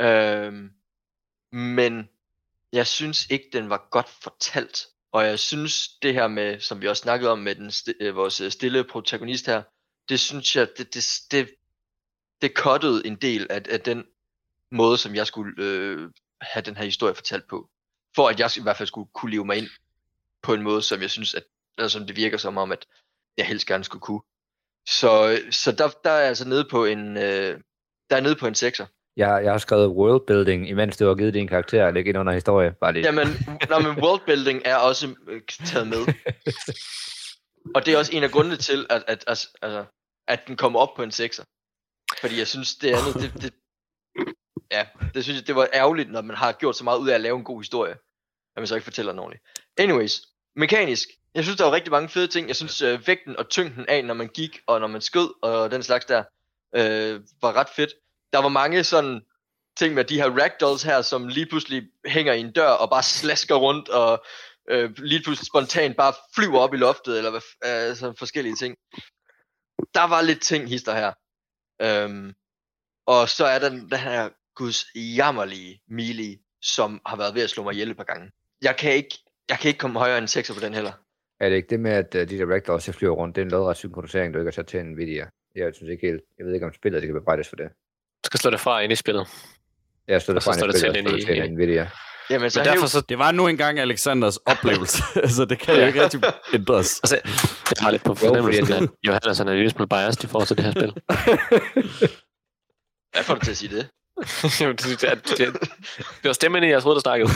[0.00, 0.52] Øh,
[1.52, 2.08] men
[2.72, 4.86] jeg synes ikke, den var godt fortalt.
[5.16, 8.40] Og jeg synes, det her med, som vi også snakkede om med den øh, vores
[8.40, 9.62] øh, stille protagonist her,
[10.08, 11.54] det synes jeg, det, det, det,
[12.42, 14.04] det cuttede en del af, af den
[14.70, 16.10] måde, som jeg skulle øh,
[16.40, 17.70] have den her historie fortalt på.
[18.16, 19.68] For at jeg i hvert fald skulle kunne leve mig ind
[20.42, 21.44] på en måde, som jeg synes, at,
[21.78, 22.86] eller som det virker som om, at
[23.36, 24.22] jeg helst gerne skulle kunne.
[24.86, 27.60] Så, øh, så der, der er jeg altså nede på en, øh,
[28.10, 28.86] der er nede på en sekser.
[29.16, 32.72] Jeg, jeg har skrevet worldbuilding, imens du har givet din karakter, læg ind under historie.
[32.80, 33.04] Bare lige.
[33.04, 33.28] Jamen,
[33.68, 35.98] nå, men worldbuilding er også øh, taget med.
[37.74, 39.84] Og det er også en af grundene til, at, at, at, altså,
[40.28, 41.44] at den kommer op på en 6'er.
[42.20, 43.54] Fordi jeg synes, det andet, det, det,
[44.70, 47.14] ja, det synes jeg, det var ærgerligt, når man har gjort så meget ud af
[47.14, 47.92] at lave en god historie,
[48.56, 49.44] at man så ikke fortæller den ordentligt.
[49.76, 50.22] Anyways,
[50.56, 51.08] mekanisk.
[51.34, 52.48] Jeg synes, der var rigtig mange fede ting.
[52.48, 55.70] Jeg synes, øh, vægten og tyngden af, når man gik, og når man skød, og
[55.70, 56.24] den slags der,
[56.76, 57.90] øh, var ret fedt.
[58.32, 59.20] Der var mange sådan
[59.76, 63.02] ting med de her ragdolls her, som lige pludselig hænger i en dør, og bare
[63.02, 64.24] slasker rundt, og
[64.70, 68.76] øh, lige pludselig spontant bare flyver op i loftet, eller hvad, øh, sådan forskellige ting.
[69.94, 71.12] Der var lidt ting, hister her.
[71.82, 72.34] Øhm,
[73.06, 77.62] og så er der den her guds jammerlige Mili, som har været ved at slå
[77.62, 78.30] mig ihjel et par gange.
[78.62, 80.92] Jeg kan ikke, jeg kan ikke komme højere end 6 på den heller.
[81.40, 83.44] Er det ikke det med, at øh, de der ragdolls der flyver rundt, det er
[83.44, 85.26] en lodret synkronisering, du ikke har sat til en video?
[85.54, 87.70] Jeg synes ikke helt, jeg ved ikke om spillet det kan bebrejdes for det.
[88.26, 89.26] Du skal slå det fra ind i spillet.
[89.28, 89.32] Så
[90.08, 91.88] der står fra det en til spil, og ind stod i- til en Nvidia.
[92.30, 93.00] Jamen, så Men derfor så...
[93.00, 95.02] Det var nu engang Alexanders oplevelse,
[95.36, 96.20] så det kan jo ikke rigtig
[96.54, 97.00] ændres.
[97.02, 100.46] Altså, jeg har lidt på fornemmelsen, at Johannes er en lille smule biased i forhold
[100.46, 100.92] til det her spil.
[103.12, 103.88] Hvad får du til at sige det?
[104.60, 105.60] Jamen, det, det, det,
[106.22, 107.30] det var stemmen i, jeg troede, der snakkede.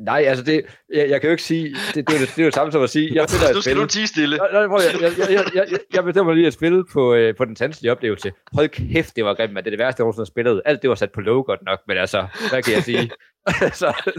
[0.00, 0.64] Nej, altså det,
[0.94, 2.72] jeg, jeg kan jo ikke sige, det, det, er, jo, det er jo det samme
[2.72, 4.36] som at sige, jeg spiller et Nu skal du tie stille.
[4.36, 4.70] Nej, jeg,
[5.00, 8.32] jeg, jeg, jeg, jeg, jeg bestemmer lige at spille på, øh, på den sanselige oplevelse.
[8.52, 10.62] Hold kæft, det var grimt, men det er det værste, jeg nogensinde har spillet.
[10.64, 13.10] Alt det var sat på low godt nok, men altså, hvad kan jeg sige?
[13.68, 14.12] altså,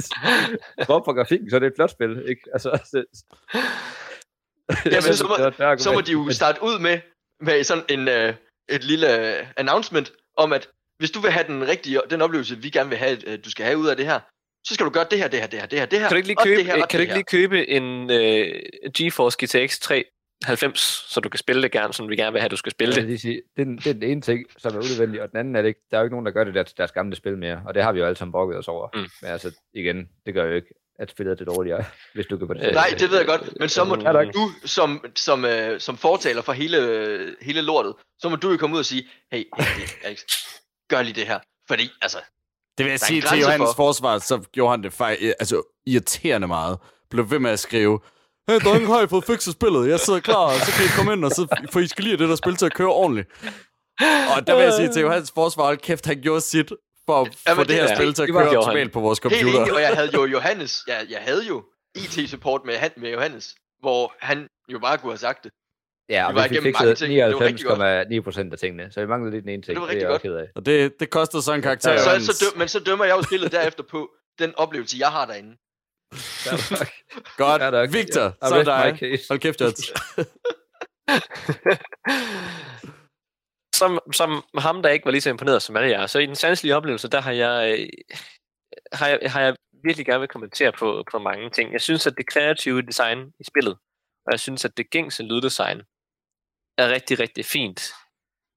[0.85, 2.41] hvor på grafikken, så er det et flot spil, ikke?
[2.53, 3.05] Altså, det,
[4.85, 6.99] Jamen, så, må, det var så må de jo starte ud med,
[7.39, 8.35] med sådan en, uh,
[8.75, 12.69] et lille uh, announcement om, at hvis du vil have den rigtige, den oplevelse, vi
[12.69, 14.19] gerne vil have, uh, du skal have ud af det her,
[14.63, 16.07] så skal du gøre det her, det her, det her, det her, det her.
[16.07, 18.91] Kan du ikke lige købe, det her, kan du det ikke lige købe en uh,
[18.97, 20.79] GeForce GTX 390,
[21.09, 22.89] så du kan spille det gerne, som vi gerne vil have, at du skal spille
[22.89, 23.03] Jeg det?
[23.03, 25.31] vil lige sige, det, er den, det er den ene ting, som er unødvendig, og
[25.31, 25.81] den anden er det ikke.
[25.91, 27.73] Der er jo ikke nogen, der gør det der til deres gamle spil mere, og
[27.73, 28.87] det har vi jo alle sammen brokket os over.
[28.93, 28.99] Mm.
[29.21, 31.83] Men altså, igen, det gør jo ikke, at spillet er det dårligere,
[32.13, 32.73] hvis du kan på det.
[32.73, 34.27] Nej, det ved jeg godt, men så må tak.
[34.33, 38.57] du som, som, uh, som fortaler for hele, øh, hele lortet, så må du jo
[38.57, 40.19] komme ud og sige, hey, hey, hey Alex,
[40.89, 41.39] gør lige det her.
[41.67, 42.17] Fordi, altså,
[42.77, 46.47] Det vil jeg sige til Johannes for- forsvar, så gjorde han det fejl, altså irriterende
[46.47, 46.77] meget.
[47.09, 47.99] Blev ved med at skrive,
[48.49, 49.89] Hey, drenge, har I fået fikset spillet?
[49.89, 52.11] Jeg sidder klar, og så kan I komme ind, og så, for I skal lige
[52.17, 53.27] have det der spil til at køre ordentligt.
[54.35, 56.71] Og der vil jeg sige til Johannes forsvar, hold kæft, han gjorde sit
[57.05, 59.19] for at Jamen, få det det her er- spil til at køre optimalt på vores
[59.19, 59.59] Helt computer.
[59.61, 61.63] enig, og jeg havde jo Johannes, jeg, jeg havde jo
[61.95, 65.51] IT-support med, han- med Johannes, hvor han jo bare kunne have sagt det.
[66.09, 67.13] Ja, og Vi var vi fik fikset ting.
[67.13, 68.07] Det var rigtig godt.
[68.11, 69.75] 99,9 procent af tingene, så vi manglede lidt den ene ting.
[69.75, 70.41] Det var det er rigtig godt.
[70.41, 70.47] af.
[70.55, 72.25] Og det, det kostede så en karakter, Så, Johannes.
[72.27, 75.57] så døm, men så dømmer jeg jo spillet derefter på den oplevelse, jeg har derinde.
[77.37, 77.93] Godt, nok.
[77.93, 79.19] Victor, I så er dig.
[79.29, 79.61] Hold kæft,
[83.81, 86.05] som, som ham, der ikke var lige så imponeret som alle jer.
[86.07, 87.89] Så i den sanselige oplevelse, der har jeg, øh,
[88.93, 91.73] har jeg, har jeg virkelig gerne vil kommentere på, på mange ting.
[91.73, 93.77] Jeg synes, at det kreative design i spillet,
[94.25, 95.81] og jeg synes, at det gængse lyddesign
[96.83, 97.81] er rigtig, rigtig fint.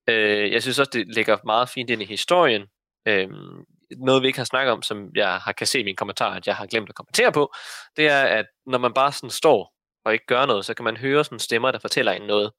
[0.09, 2.63] Øh, jeg synes også, det ligger meget fint ind i historien.
[3.09, 3.29] Øh,
[3.91, 6.47] noget, vi ikke har snakket om, som jeg har kan se i mine kommentarer, at
[6.47, 7.53] jeg har glemt at kommentere på,
[7.97, 9.75] det er, at når man bare sådan står
[10.05, 12.53] og ikke gør noget, så kan man høre sådan stemmer, der fortæller en noget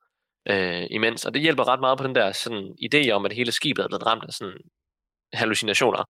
[0.50, 1.26] øh, imens.
[1.26, 3.88] Og det hjælper ret meget på den der sådan, idé om, at hele skibet er
[3.88, 4.58] blevet ramt af sådan
[5.34, 6.04] hallucinationer.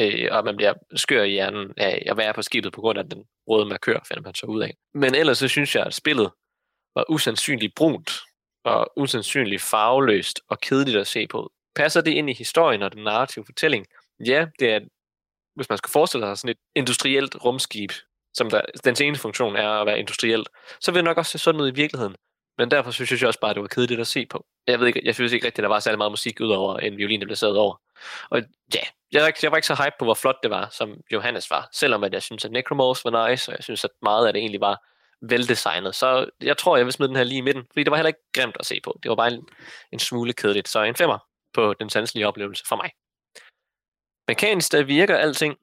[0.00, 3.08] Øh, og man bliver skør i hjernen af at være på skibet på grund af
[3.08, 4.74] den røde markør, finder man så ud af.
[4.94, 6.30] Men ellers så synes jeg, at spillet
[6.94, 8.10] var usandsynligt brunt
[8.66, 11.52] og usandsynligt farveløst og kedeligt at se på.
[11.74, 13.86] Passer det ind i historien og den narrative fortælling?
[14.26, 14.80] Ja, det er,
[15.54, 17.92] hvis man skal forestille sig sådan et industrielt rumskib,
[18.34, 20.48] som der, dens eneste funktion er at være industrielt,
[20.80, 22.16] så vil det nok også se sådan ud i virkeligheden.
[22.58, 24.46] Men derfor synes jeg også bare, at det var kedeligt at se på.
[24.66, 26.96] Jeg ved ikke, jeg synes ikke rigtigt, at der var særlig meget musik udover en
[26.96, 27.80] violin, der blev sat over.
[28.30, 28.42] Og
[28.74, 28.80] ja,
[29.12, 31.50] jeg var, ikke, jeg var ikke så hype på, hvor flot det var, som Johannes
[31.50, 31.68] var.
[31.72, 34.40] Selvom at jeg synes, at Necromorphs var nice, og jeg synes, at meget af det
[34.40, 34.82] egentlig var
[35.22, 35.94] veldesignet.
[35.94, 38.08] Så jeg tror, jeg vil smide den her lige i midten, fordi det var heller
[38.08, 38.98] ikke grimt at se på.
[39.02, 39.48] Det var bare en,
[39.92, 40.68] en smule kedeligt.
[40.68, 41.18] Så en femmer
[41.54, 42.90] på den sanselige oplevelse for mig.
[44.28, 45.56] Mekanisk, der virker alting,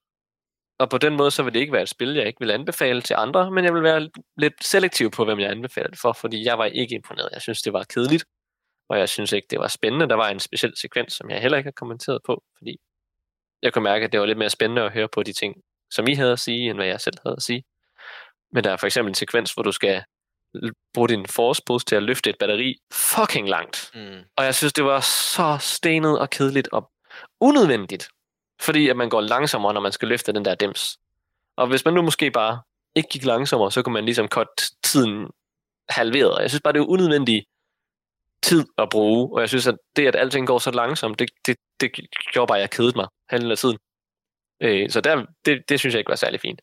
[0.80, 3.02] og på den måde, så vil det ikke være et spil, jeg ikke vil anbefale
[3.02, 6.46] til andre, men jeg vil være lidt selektiv på, hvem jeg anbefaler det for, fordi
[6.46, 7.30] jeg var ikke imponeret.
[7.32, 8.26] Jeg synes, det var kedeligt,
[8.90, 10.10] og jeg synes ikke, det var spændende.
[10.10, 12.78] Der var en speciel sekvens, som jeg heller ikke har kommenteret på, fordi
[13.62, 15.56] jeg kunne mærke, at det var lidt mere spændende at høre på de ting,
[15.92, 17.64] som I havde at sige, end hvad jeg selv havde at sige.
[18.54, 20.04] Men der er for eksempel en sekvens, hvor du skal
[20.94, 23.92] bruge din force boost til at løfte et batteri fucking langt.
[23.94, 24.20] Mm.
[24.38, 26.92] Og jeg synes, det var så stenet og kedeligt og
[27.42, 28.08] unødvendigt.
[28.62, 30.98] Fordi at man går langsommere, når man skal løfte den der dims.
[31.58, 32.62] Og hvis man nu måske bare
[32.96, 34.48] ikke gik langsommere, så kunne man ligesom cut
[34.84, 35.28] tiden
[35.90, 36.42] halveret.
[36.42, 37.46] Jeg synes bare, det er unødvendig
[38.44, 39.36] tid at bruge.
[39.36, 41.92] Og jeg synes, at det, at alting går så langsomt, det, det, det
[42.34, 43.78] gjorde bare, at jeg kedede mig halvdelen af tiden.
[44.62, 46.62] Øh, så der, det, det synes jeg ikke var særlig fint.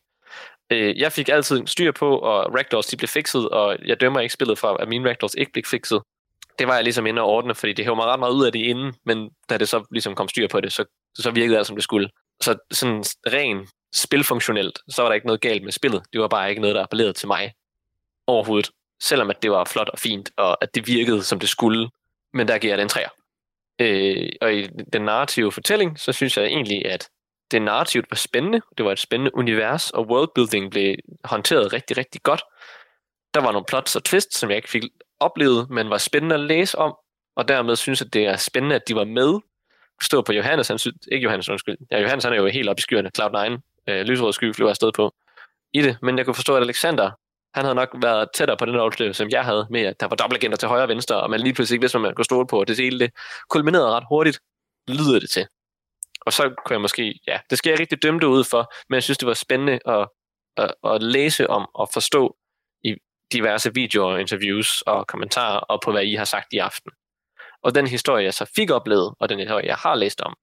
[0.71, 4.33] Øh, jeg fik altid styr på, og ragdolls de blev fikset, og jeg dømmer ikke
[4.33, 6.01] spillet fra, at mine ragdolls ikke blev fikset.
[6.59, 8.51] Det var jeg ligesom inde og ordne, fordi det hævde mig ret meget ud af
[8.51, 10.85] det inden, men da det så ligesom kom styr på det, så,
[11.15, 12.09] så virkede det, som det skulle.
[12.41, 16.03] Så sådan ren spilfunktionelt, så var der ikke noget galt med spillet.
[16.13, 17.53] Det var bare ikke noget, der appellerede til mig
[18.27, 18.71] overhovedet.
[19.03, 21.89] Selvom at det var flot og fint, og at det virkede, som det skulle.
[22.33, 23.09] Men der giver jeg den træer.
[23.81, 27.09] Øh, og i den narrative fortælling, så synes jeg egentlig, at
[27.51, 28.61] det narrativt var spændende.
[28.77, 32.41] Det var et spændende univers, og worldbuilding blev håndteret rigtig, rigtig godt.
[33.33, 34.83] Der var nogle plots og twists, som jeg ikke fik
[35.19, 36.95] oplevet, men var spændende at læse om,
[37.35, 39.39] og dermed synes jeg, at det er spændende, at de var med.
[40.01, 41.77] Stå på Johannes, han synes, ikke Johannes, undskyld.
[41.91, 44.91] Ja, Johannes han er jo helt oppe i skyerne, Cloud9, øh, lysrød sky flyver afsted
[44.91, 45.13] på
[45.73, 47.11] i det, men jeg kunne forstå, at Alexander,
[47.53, 50.15] han havde nok været tættere på den oplevelse, som jeg havde, med at der var
[50.15, 52.47] dobbeltagenter til højre og venstre, og man lige pludselig ikke vidste, hvad man kunne stole
[52.47, 53.11] på, og det hele det
[53.49, 54.39] kulminerede ret hurtigt,
[54.87, 55.47] lyder det til.
[56.25, 58.95] Og så kunne jeg måske, ja, det skal jeg rigtig dømme det ud for, men
[58.95, 60.07] jeg synes, det var spændende at,
[60.57, 62.35] at, at læse om og forstå
[62.83, 62.95] i
[63.33, 66.91] diverse videoer, interviews og kommentarer, og på hvad I har sagt i aften.
[67.63, 70.33] Og den historie, jeg så fik oplevet, og den historie, jeg har læst om,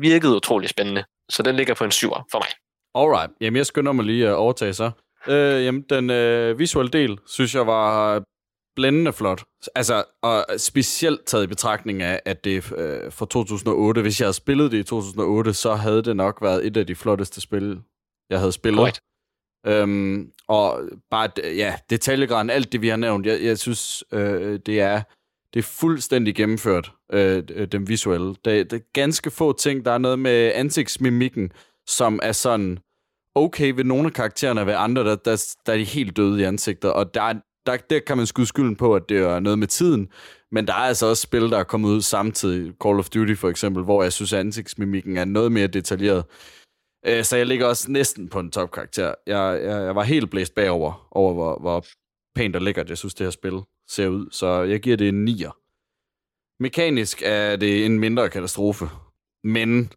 [0.00, 1.04] virkede utrolig spændende.
[1.28, 2.48] Så den ligger på en syver for mig.
[2.94, 3.32] Alright.
[3.40, 4.90] Jamen, jeg skynder mig lige at overtage så.
[5.28, 8.22] Øh, jamen, den øh, visuelle del, synes jeg var
[8.78, 9.44] blændende flot.
[9.74, 14.02] Altså, og specielt taget i betragtning af, at det er øh, fra 2008.
[14.02, 16.94] Hvis jeg havde spillet det i 2008, så havde det nok været et af de
[16.94, 17.80] flotteste spil,
[18.30, 18.78] jeg havde spillet.
[18.78, 19.00] Correct.
[19.66, 20.80] Øhm, og
[21.10, 25.02] bare, ja, detaljegraden, alt det, vi har nævnt, jeg, jeg synes, øh, det er
[25.54, 27.42] det er fuldstændig gennemført, øh,
[27.72, 28.28] den visuelle.
[28.28, 29.84] Det, det er ganske få ting.
[29.84, 31.52] Der er noget med ansigtsmimikken,
[31.86, 32.78] som er sådan
[33.34, 36.44] okay ved nogle af karaktererne, ved andre, der, der, der er de helt døde i
[36.44, 36.92] ansigtet.
[36.92, 37.34] Og der,
[37.68, 40.08] der, der kan man skyde skylden på, at det er noget med tiden.
[40.52, 42.72] Men der er altså også spil, der er kommet ud samtidig.
[42.84, 46.24] Call of Duty for eksempel, hvor jeg synes, at ansigtsmimikken er noget mere detaljeret.
[47.06, 49.14] Øh, så jeg ligger også næsten på en topkarakter.
[49.26, 51.84] Jeg, jeg, jeg var helt blæst bagover, over hvor, hvor
[52.34, 54.28] pænt og lækkert jeg synes, det her spil ser ud.
[54.30, 55.64] Så jeg giver det en 9'er.
[56.60, 58.88] Mekanisk er det en mindre katastrofe,
[59.44, 59.92] men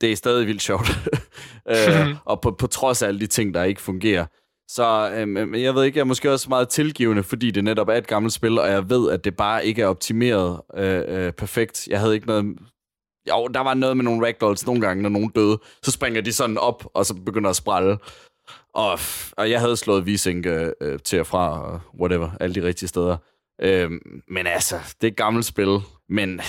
[0.00, 0.88] det er stadig vildt sjovt.
[1.70, 4.26] øh, og på, på trods af alle de ting, der ikke fungerer.
[4.68, 7.88] Så øhm, øhm, jeg ved ikke, jeg er måske også meget tilgivende, fordi det netop
[7.88, 11.32] er et gammelt spil, og jeg ved, at det bare ikke er optimeret øh, øh,
[11.32, 11.88] perfekt.
[11.88, 12.56] Jeg havde ikke noget...
[13.28, 15.58] Jo, der var noget med nogle ragdolls nogle gange, når nogen døde.
[15.82, 17.98] Så springer de sådan op, og så begynder at sprælle.
[18.74, 18.98] Og,
[19.36, 23.16] og jeg havde slået Visink øh, til og fra, og whatever, alle de rigtige steder.
[23.62, 23.90] Øh,
[24.28, 25.78] men altså, det er et gammelt spil,
[26.08, 26.40] men,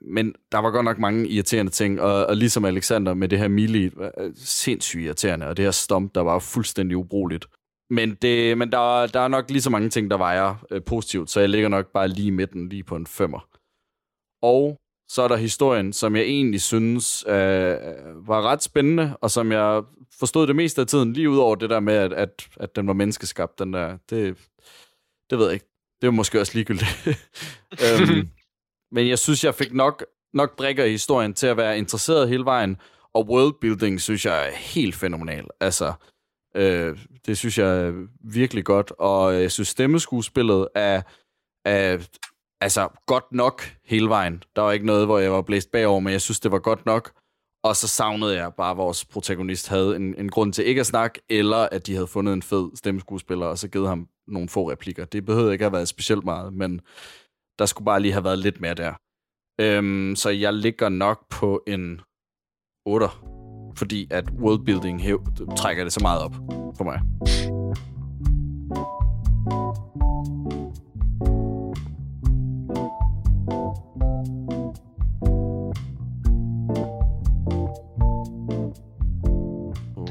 [0.00, 3.48] men der var godt nok mange irriterende ting, og, og ligesom Alexander med det her
[3.48, 7.46] melee, øh, sindssygt irriterende, og det her stomp, der var fuldstændig ubrugeligt.
[7.90, 11.30] Men, det, men der, der er nok lige så mange ting, der vejer øh, positivt,
[11.30, 13.48] så jeg ligger nok bare lige i midten, lige på en femmer.
[14.42, 17.76] Og så er der historien, som jeg egentlig synes øh,
[18.28, 19.82] var ret spændende, og som jeg
[20.18, 22.86] forstod det meste af tiden, lige ud over det der med, at, at, at den
[22.86, 24.36] var menneskeskabt, den der, det,
[25.30, 25.66] det ved jeg ikke.
[26.00, 27.06] Det var måske også ligegyldigt.
[27.84, 28.28] øhm,
[28.92, 30.04] men jeg synes, jeg fik nok,
[30.34, 32.76] nok brækker i historien til at være interesseret hele vejen,
[33.14, 35.46] og worldbuilding synes jeg er helt fænomenal.
[35.60, 35.92] Altså,
[36.56, 41.02] øh, det synes jeg er virkelig godt, og jeg synes, stemmeskuespillet er,
[41.64, 41.98] er
[42.60, 44.42] altså godt nok hele vejen.
[44.56, 46.86] Der var ikke noget, hvor jeg var blæst bagover, men jeg synes, det var godt
[46.86, 47.12] nok.
[47.62, 50.86] Og så savnede jeg bare, at vores protagonist havde en, en grund til ikke at
[50.86, 54.70] snakke, eller at de havde fundet en fed stemmeskuespiller, og så givet ham nogle få
[54.70, 55.04] replikker.
[55.04, 56.80] Det behøvede ikke at have været specielt meget, men
[57.60, 58.92] der skulle bare lige have været lidt mere der.
[59.60, 62.00] Øhm, så jeg ligger nok på en
[62.86, 63.06] 8,
[63.76, 65.26] fordi at worldbuilding hæv,
[65.56, 66.34] trækker det så meget op
[66.76, 67.00] for mig.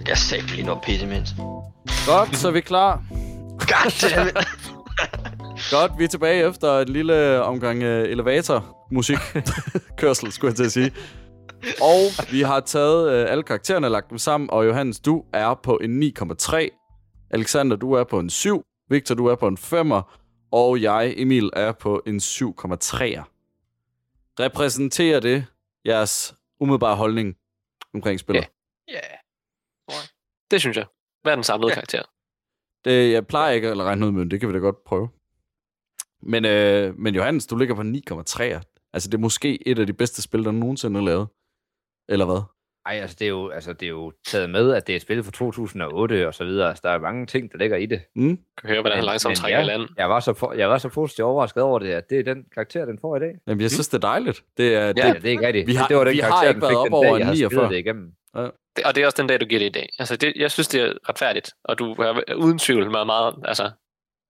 [0.08, 1.36] Jeg sagde lige noget pisse, mens.
[2.08, 3.04] Godt, så er vi klar.
[3.60, 4.59] Goddammit.
[5.72, 9.18] Godt, vi er tilbage efter en lille omgang uh, elevator-musik.
[10.00, 10.92] Kørsel, skulle jeg til at sige.
[11.82, 15.54] Og vi har taget uh, alle karaktererne og lagt dem sammen, og Johannes, du er
[15.64, 17.28] på en 9,3.
[17.32, 18.64] Alexander, du er på en 7.
[18.90, 20.20] Victor, du er på en 5'er.
[20.52, 22.22] Og jeg, Emil, er på en 7,3.
[24.40, 25.46] Repræsenterer det
[25.86, 27.36] jeres umiddelbare holdning
[27.94, 28.48] omkring spillet?
[28.88, 28.94] Ja.
[28.94, 30.04] Yeah.
[30.52, 30.86] Det synes jeg.
[31.22, 31.76] Hvad er den samlede yeah.
[31.76, 32.02] karakter?
[32.86, 35.10] Det, jeg plejer ikke at regne ud med, men det kan vi da godt prøve.
[36.22, 38.44] Men, øh, men Johannes, du ligger på 9,3.
[38.94, 41.28] Altså, det er måske et af de bedste spil, der nogensinde er lavet.
[42.10, 42.42] Eller hvad?
[42.86, 45.02] Ej, altså det, er jo, altså det er jo taget med, at det er et
[45.02, 46.70] spil fra 2008 og så videre.
[46.70, 48.02] Altså, der er mange ting, der ligger i det.
[48.16, 48.40] Mm.
[48.58, 49.82] Kan høre, hvordan han langsomt trækker ja, land.
[49.98, 52.46] Jeg var, så for, jeg var så positivt overrasket over det, at det er den
[52.54, 53.36] karakter, den får i dag.
[53.48, 54.44] Jamen, jeg synes, det er dejligt.
[54.58, 55.68] Det er, Ja, det, det er ikke rigtigt.
[55.68, 57.14] Vi har, det var den vi karakter, har ikke været fik op den over dag,
[57.14, 57.50] en jeg har 49.
[57.50, 58.12] spillet det igennem.
[58.76, 59.90] Det, og det er også den dag, du giver det i dag.
[60.00, 63.72] Altså, det, jeg synes, det er retfærdigt, og du har uden tvivl meget, meget altså,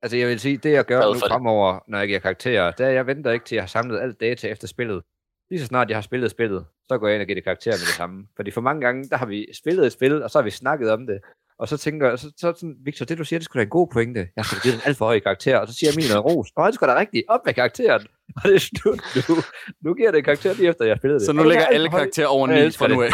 [0.02, 2.90] Altså jeg vil sige, det jeg gør nu fremover, når jeg giver karakterer, det er,
[2.90, 5.04] at jeg venter ikke til, at jeg har samlet alt data efter spillet.
[5.50, 7.72] Lige så snart jeg har spillet spillet, så går jeg ind og giver det karakter
[7.72, 8.28] med det samme.
[8.36, 10.92] Fordi for mange gange, der har vi spillet et spil, og så har vi snakket
[10.92, 11.20] om det.
[11.60, 13.70] Og så tænker jeg, så, så sådan, Victor, det du siger, det skulle da en
[13.70, 14.28] god pointe.
[14.36, 15.58] Jeg skal give den alt for høj karakter.
[15.58, 16.48] Og så siger Emil noget ros.
[16.56, 18.08] Og det skulle da rigtigt op med karakteren.
[18.36, 18.92] Og det er nu,
[19.30, 19.42] nu,
[19.84, 21.26] nu giver det karakter lige efter, jeg har spillet det.
[21.26, 23.10] Så nu er ligger alle karakterer over Jeg 9 elsker fra nu af.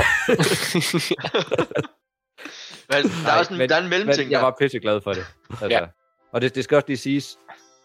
[2.89, 5.13] Men der er også en, men, der er en mellemting men jeg var pisseglad for
[5.13, 5.25] det.
[5.49, 5.67] Altså.
[5.69, 5.85] Ja.
[6.35, 7.37] Og det, det skal også lige siges,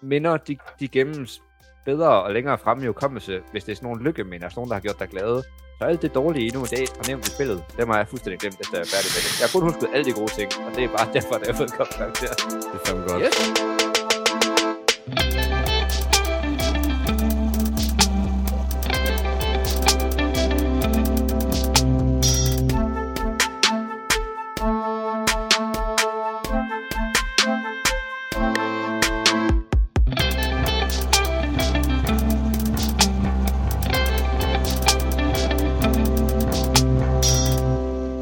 [0.02, 1.42] minder, de, de gemmes
[1.84, 4.74] bedre og længere frem i hukommelse, hvis det er sådan nogle lykkeminder, sådan nogle, der
[4.74, 5.42] har gjort dig glade.
[5.78, 8.40] Så alt det dårlige endnu i dag har nævnt i spillet, dem har jeg fuldstændig
[8.40, 9.40] glemt, efter jeg er færdig med det.
[9.40, 11.54] Jeg har kun husket alle de gode ting, og det er bare derfor, at jeg
[11.54, 12.32] har fået godt karakter.
[12.72, 13.22] Det er fandme godt.
[13.22, 13.79] Yes.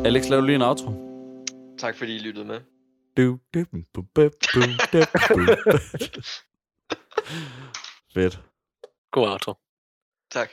[0.09, 0.93] Alex, lav lige en outro.
[1.79, 2.61] Tak fordi I lyttede med.
[3.17, 4.61] Du, du, bu, bu, bu, bu,
[4.93, 4.99] du,
[5.35, 5.41] bu.
[8.15, 8.41] Fedt.
[9.11, 9.55] God outro.
[10.31, 10.51] Tak.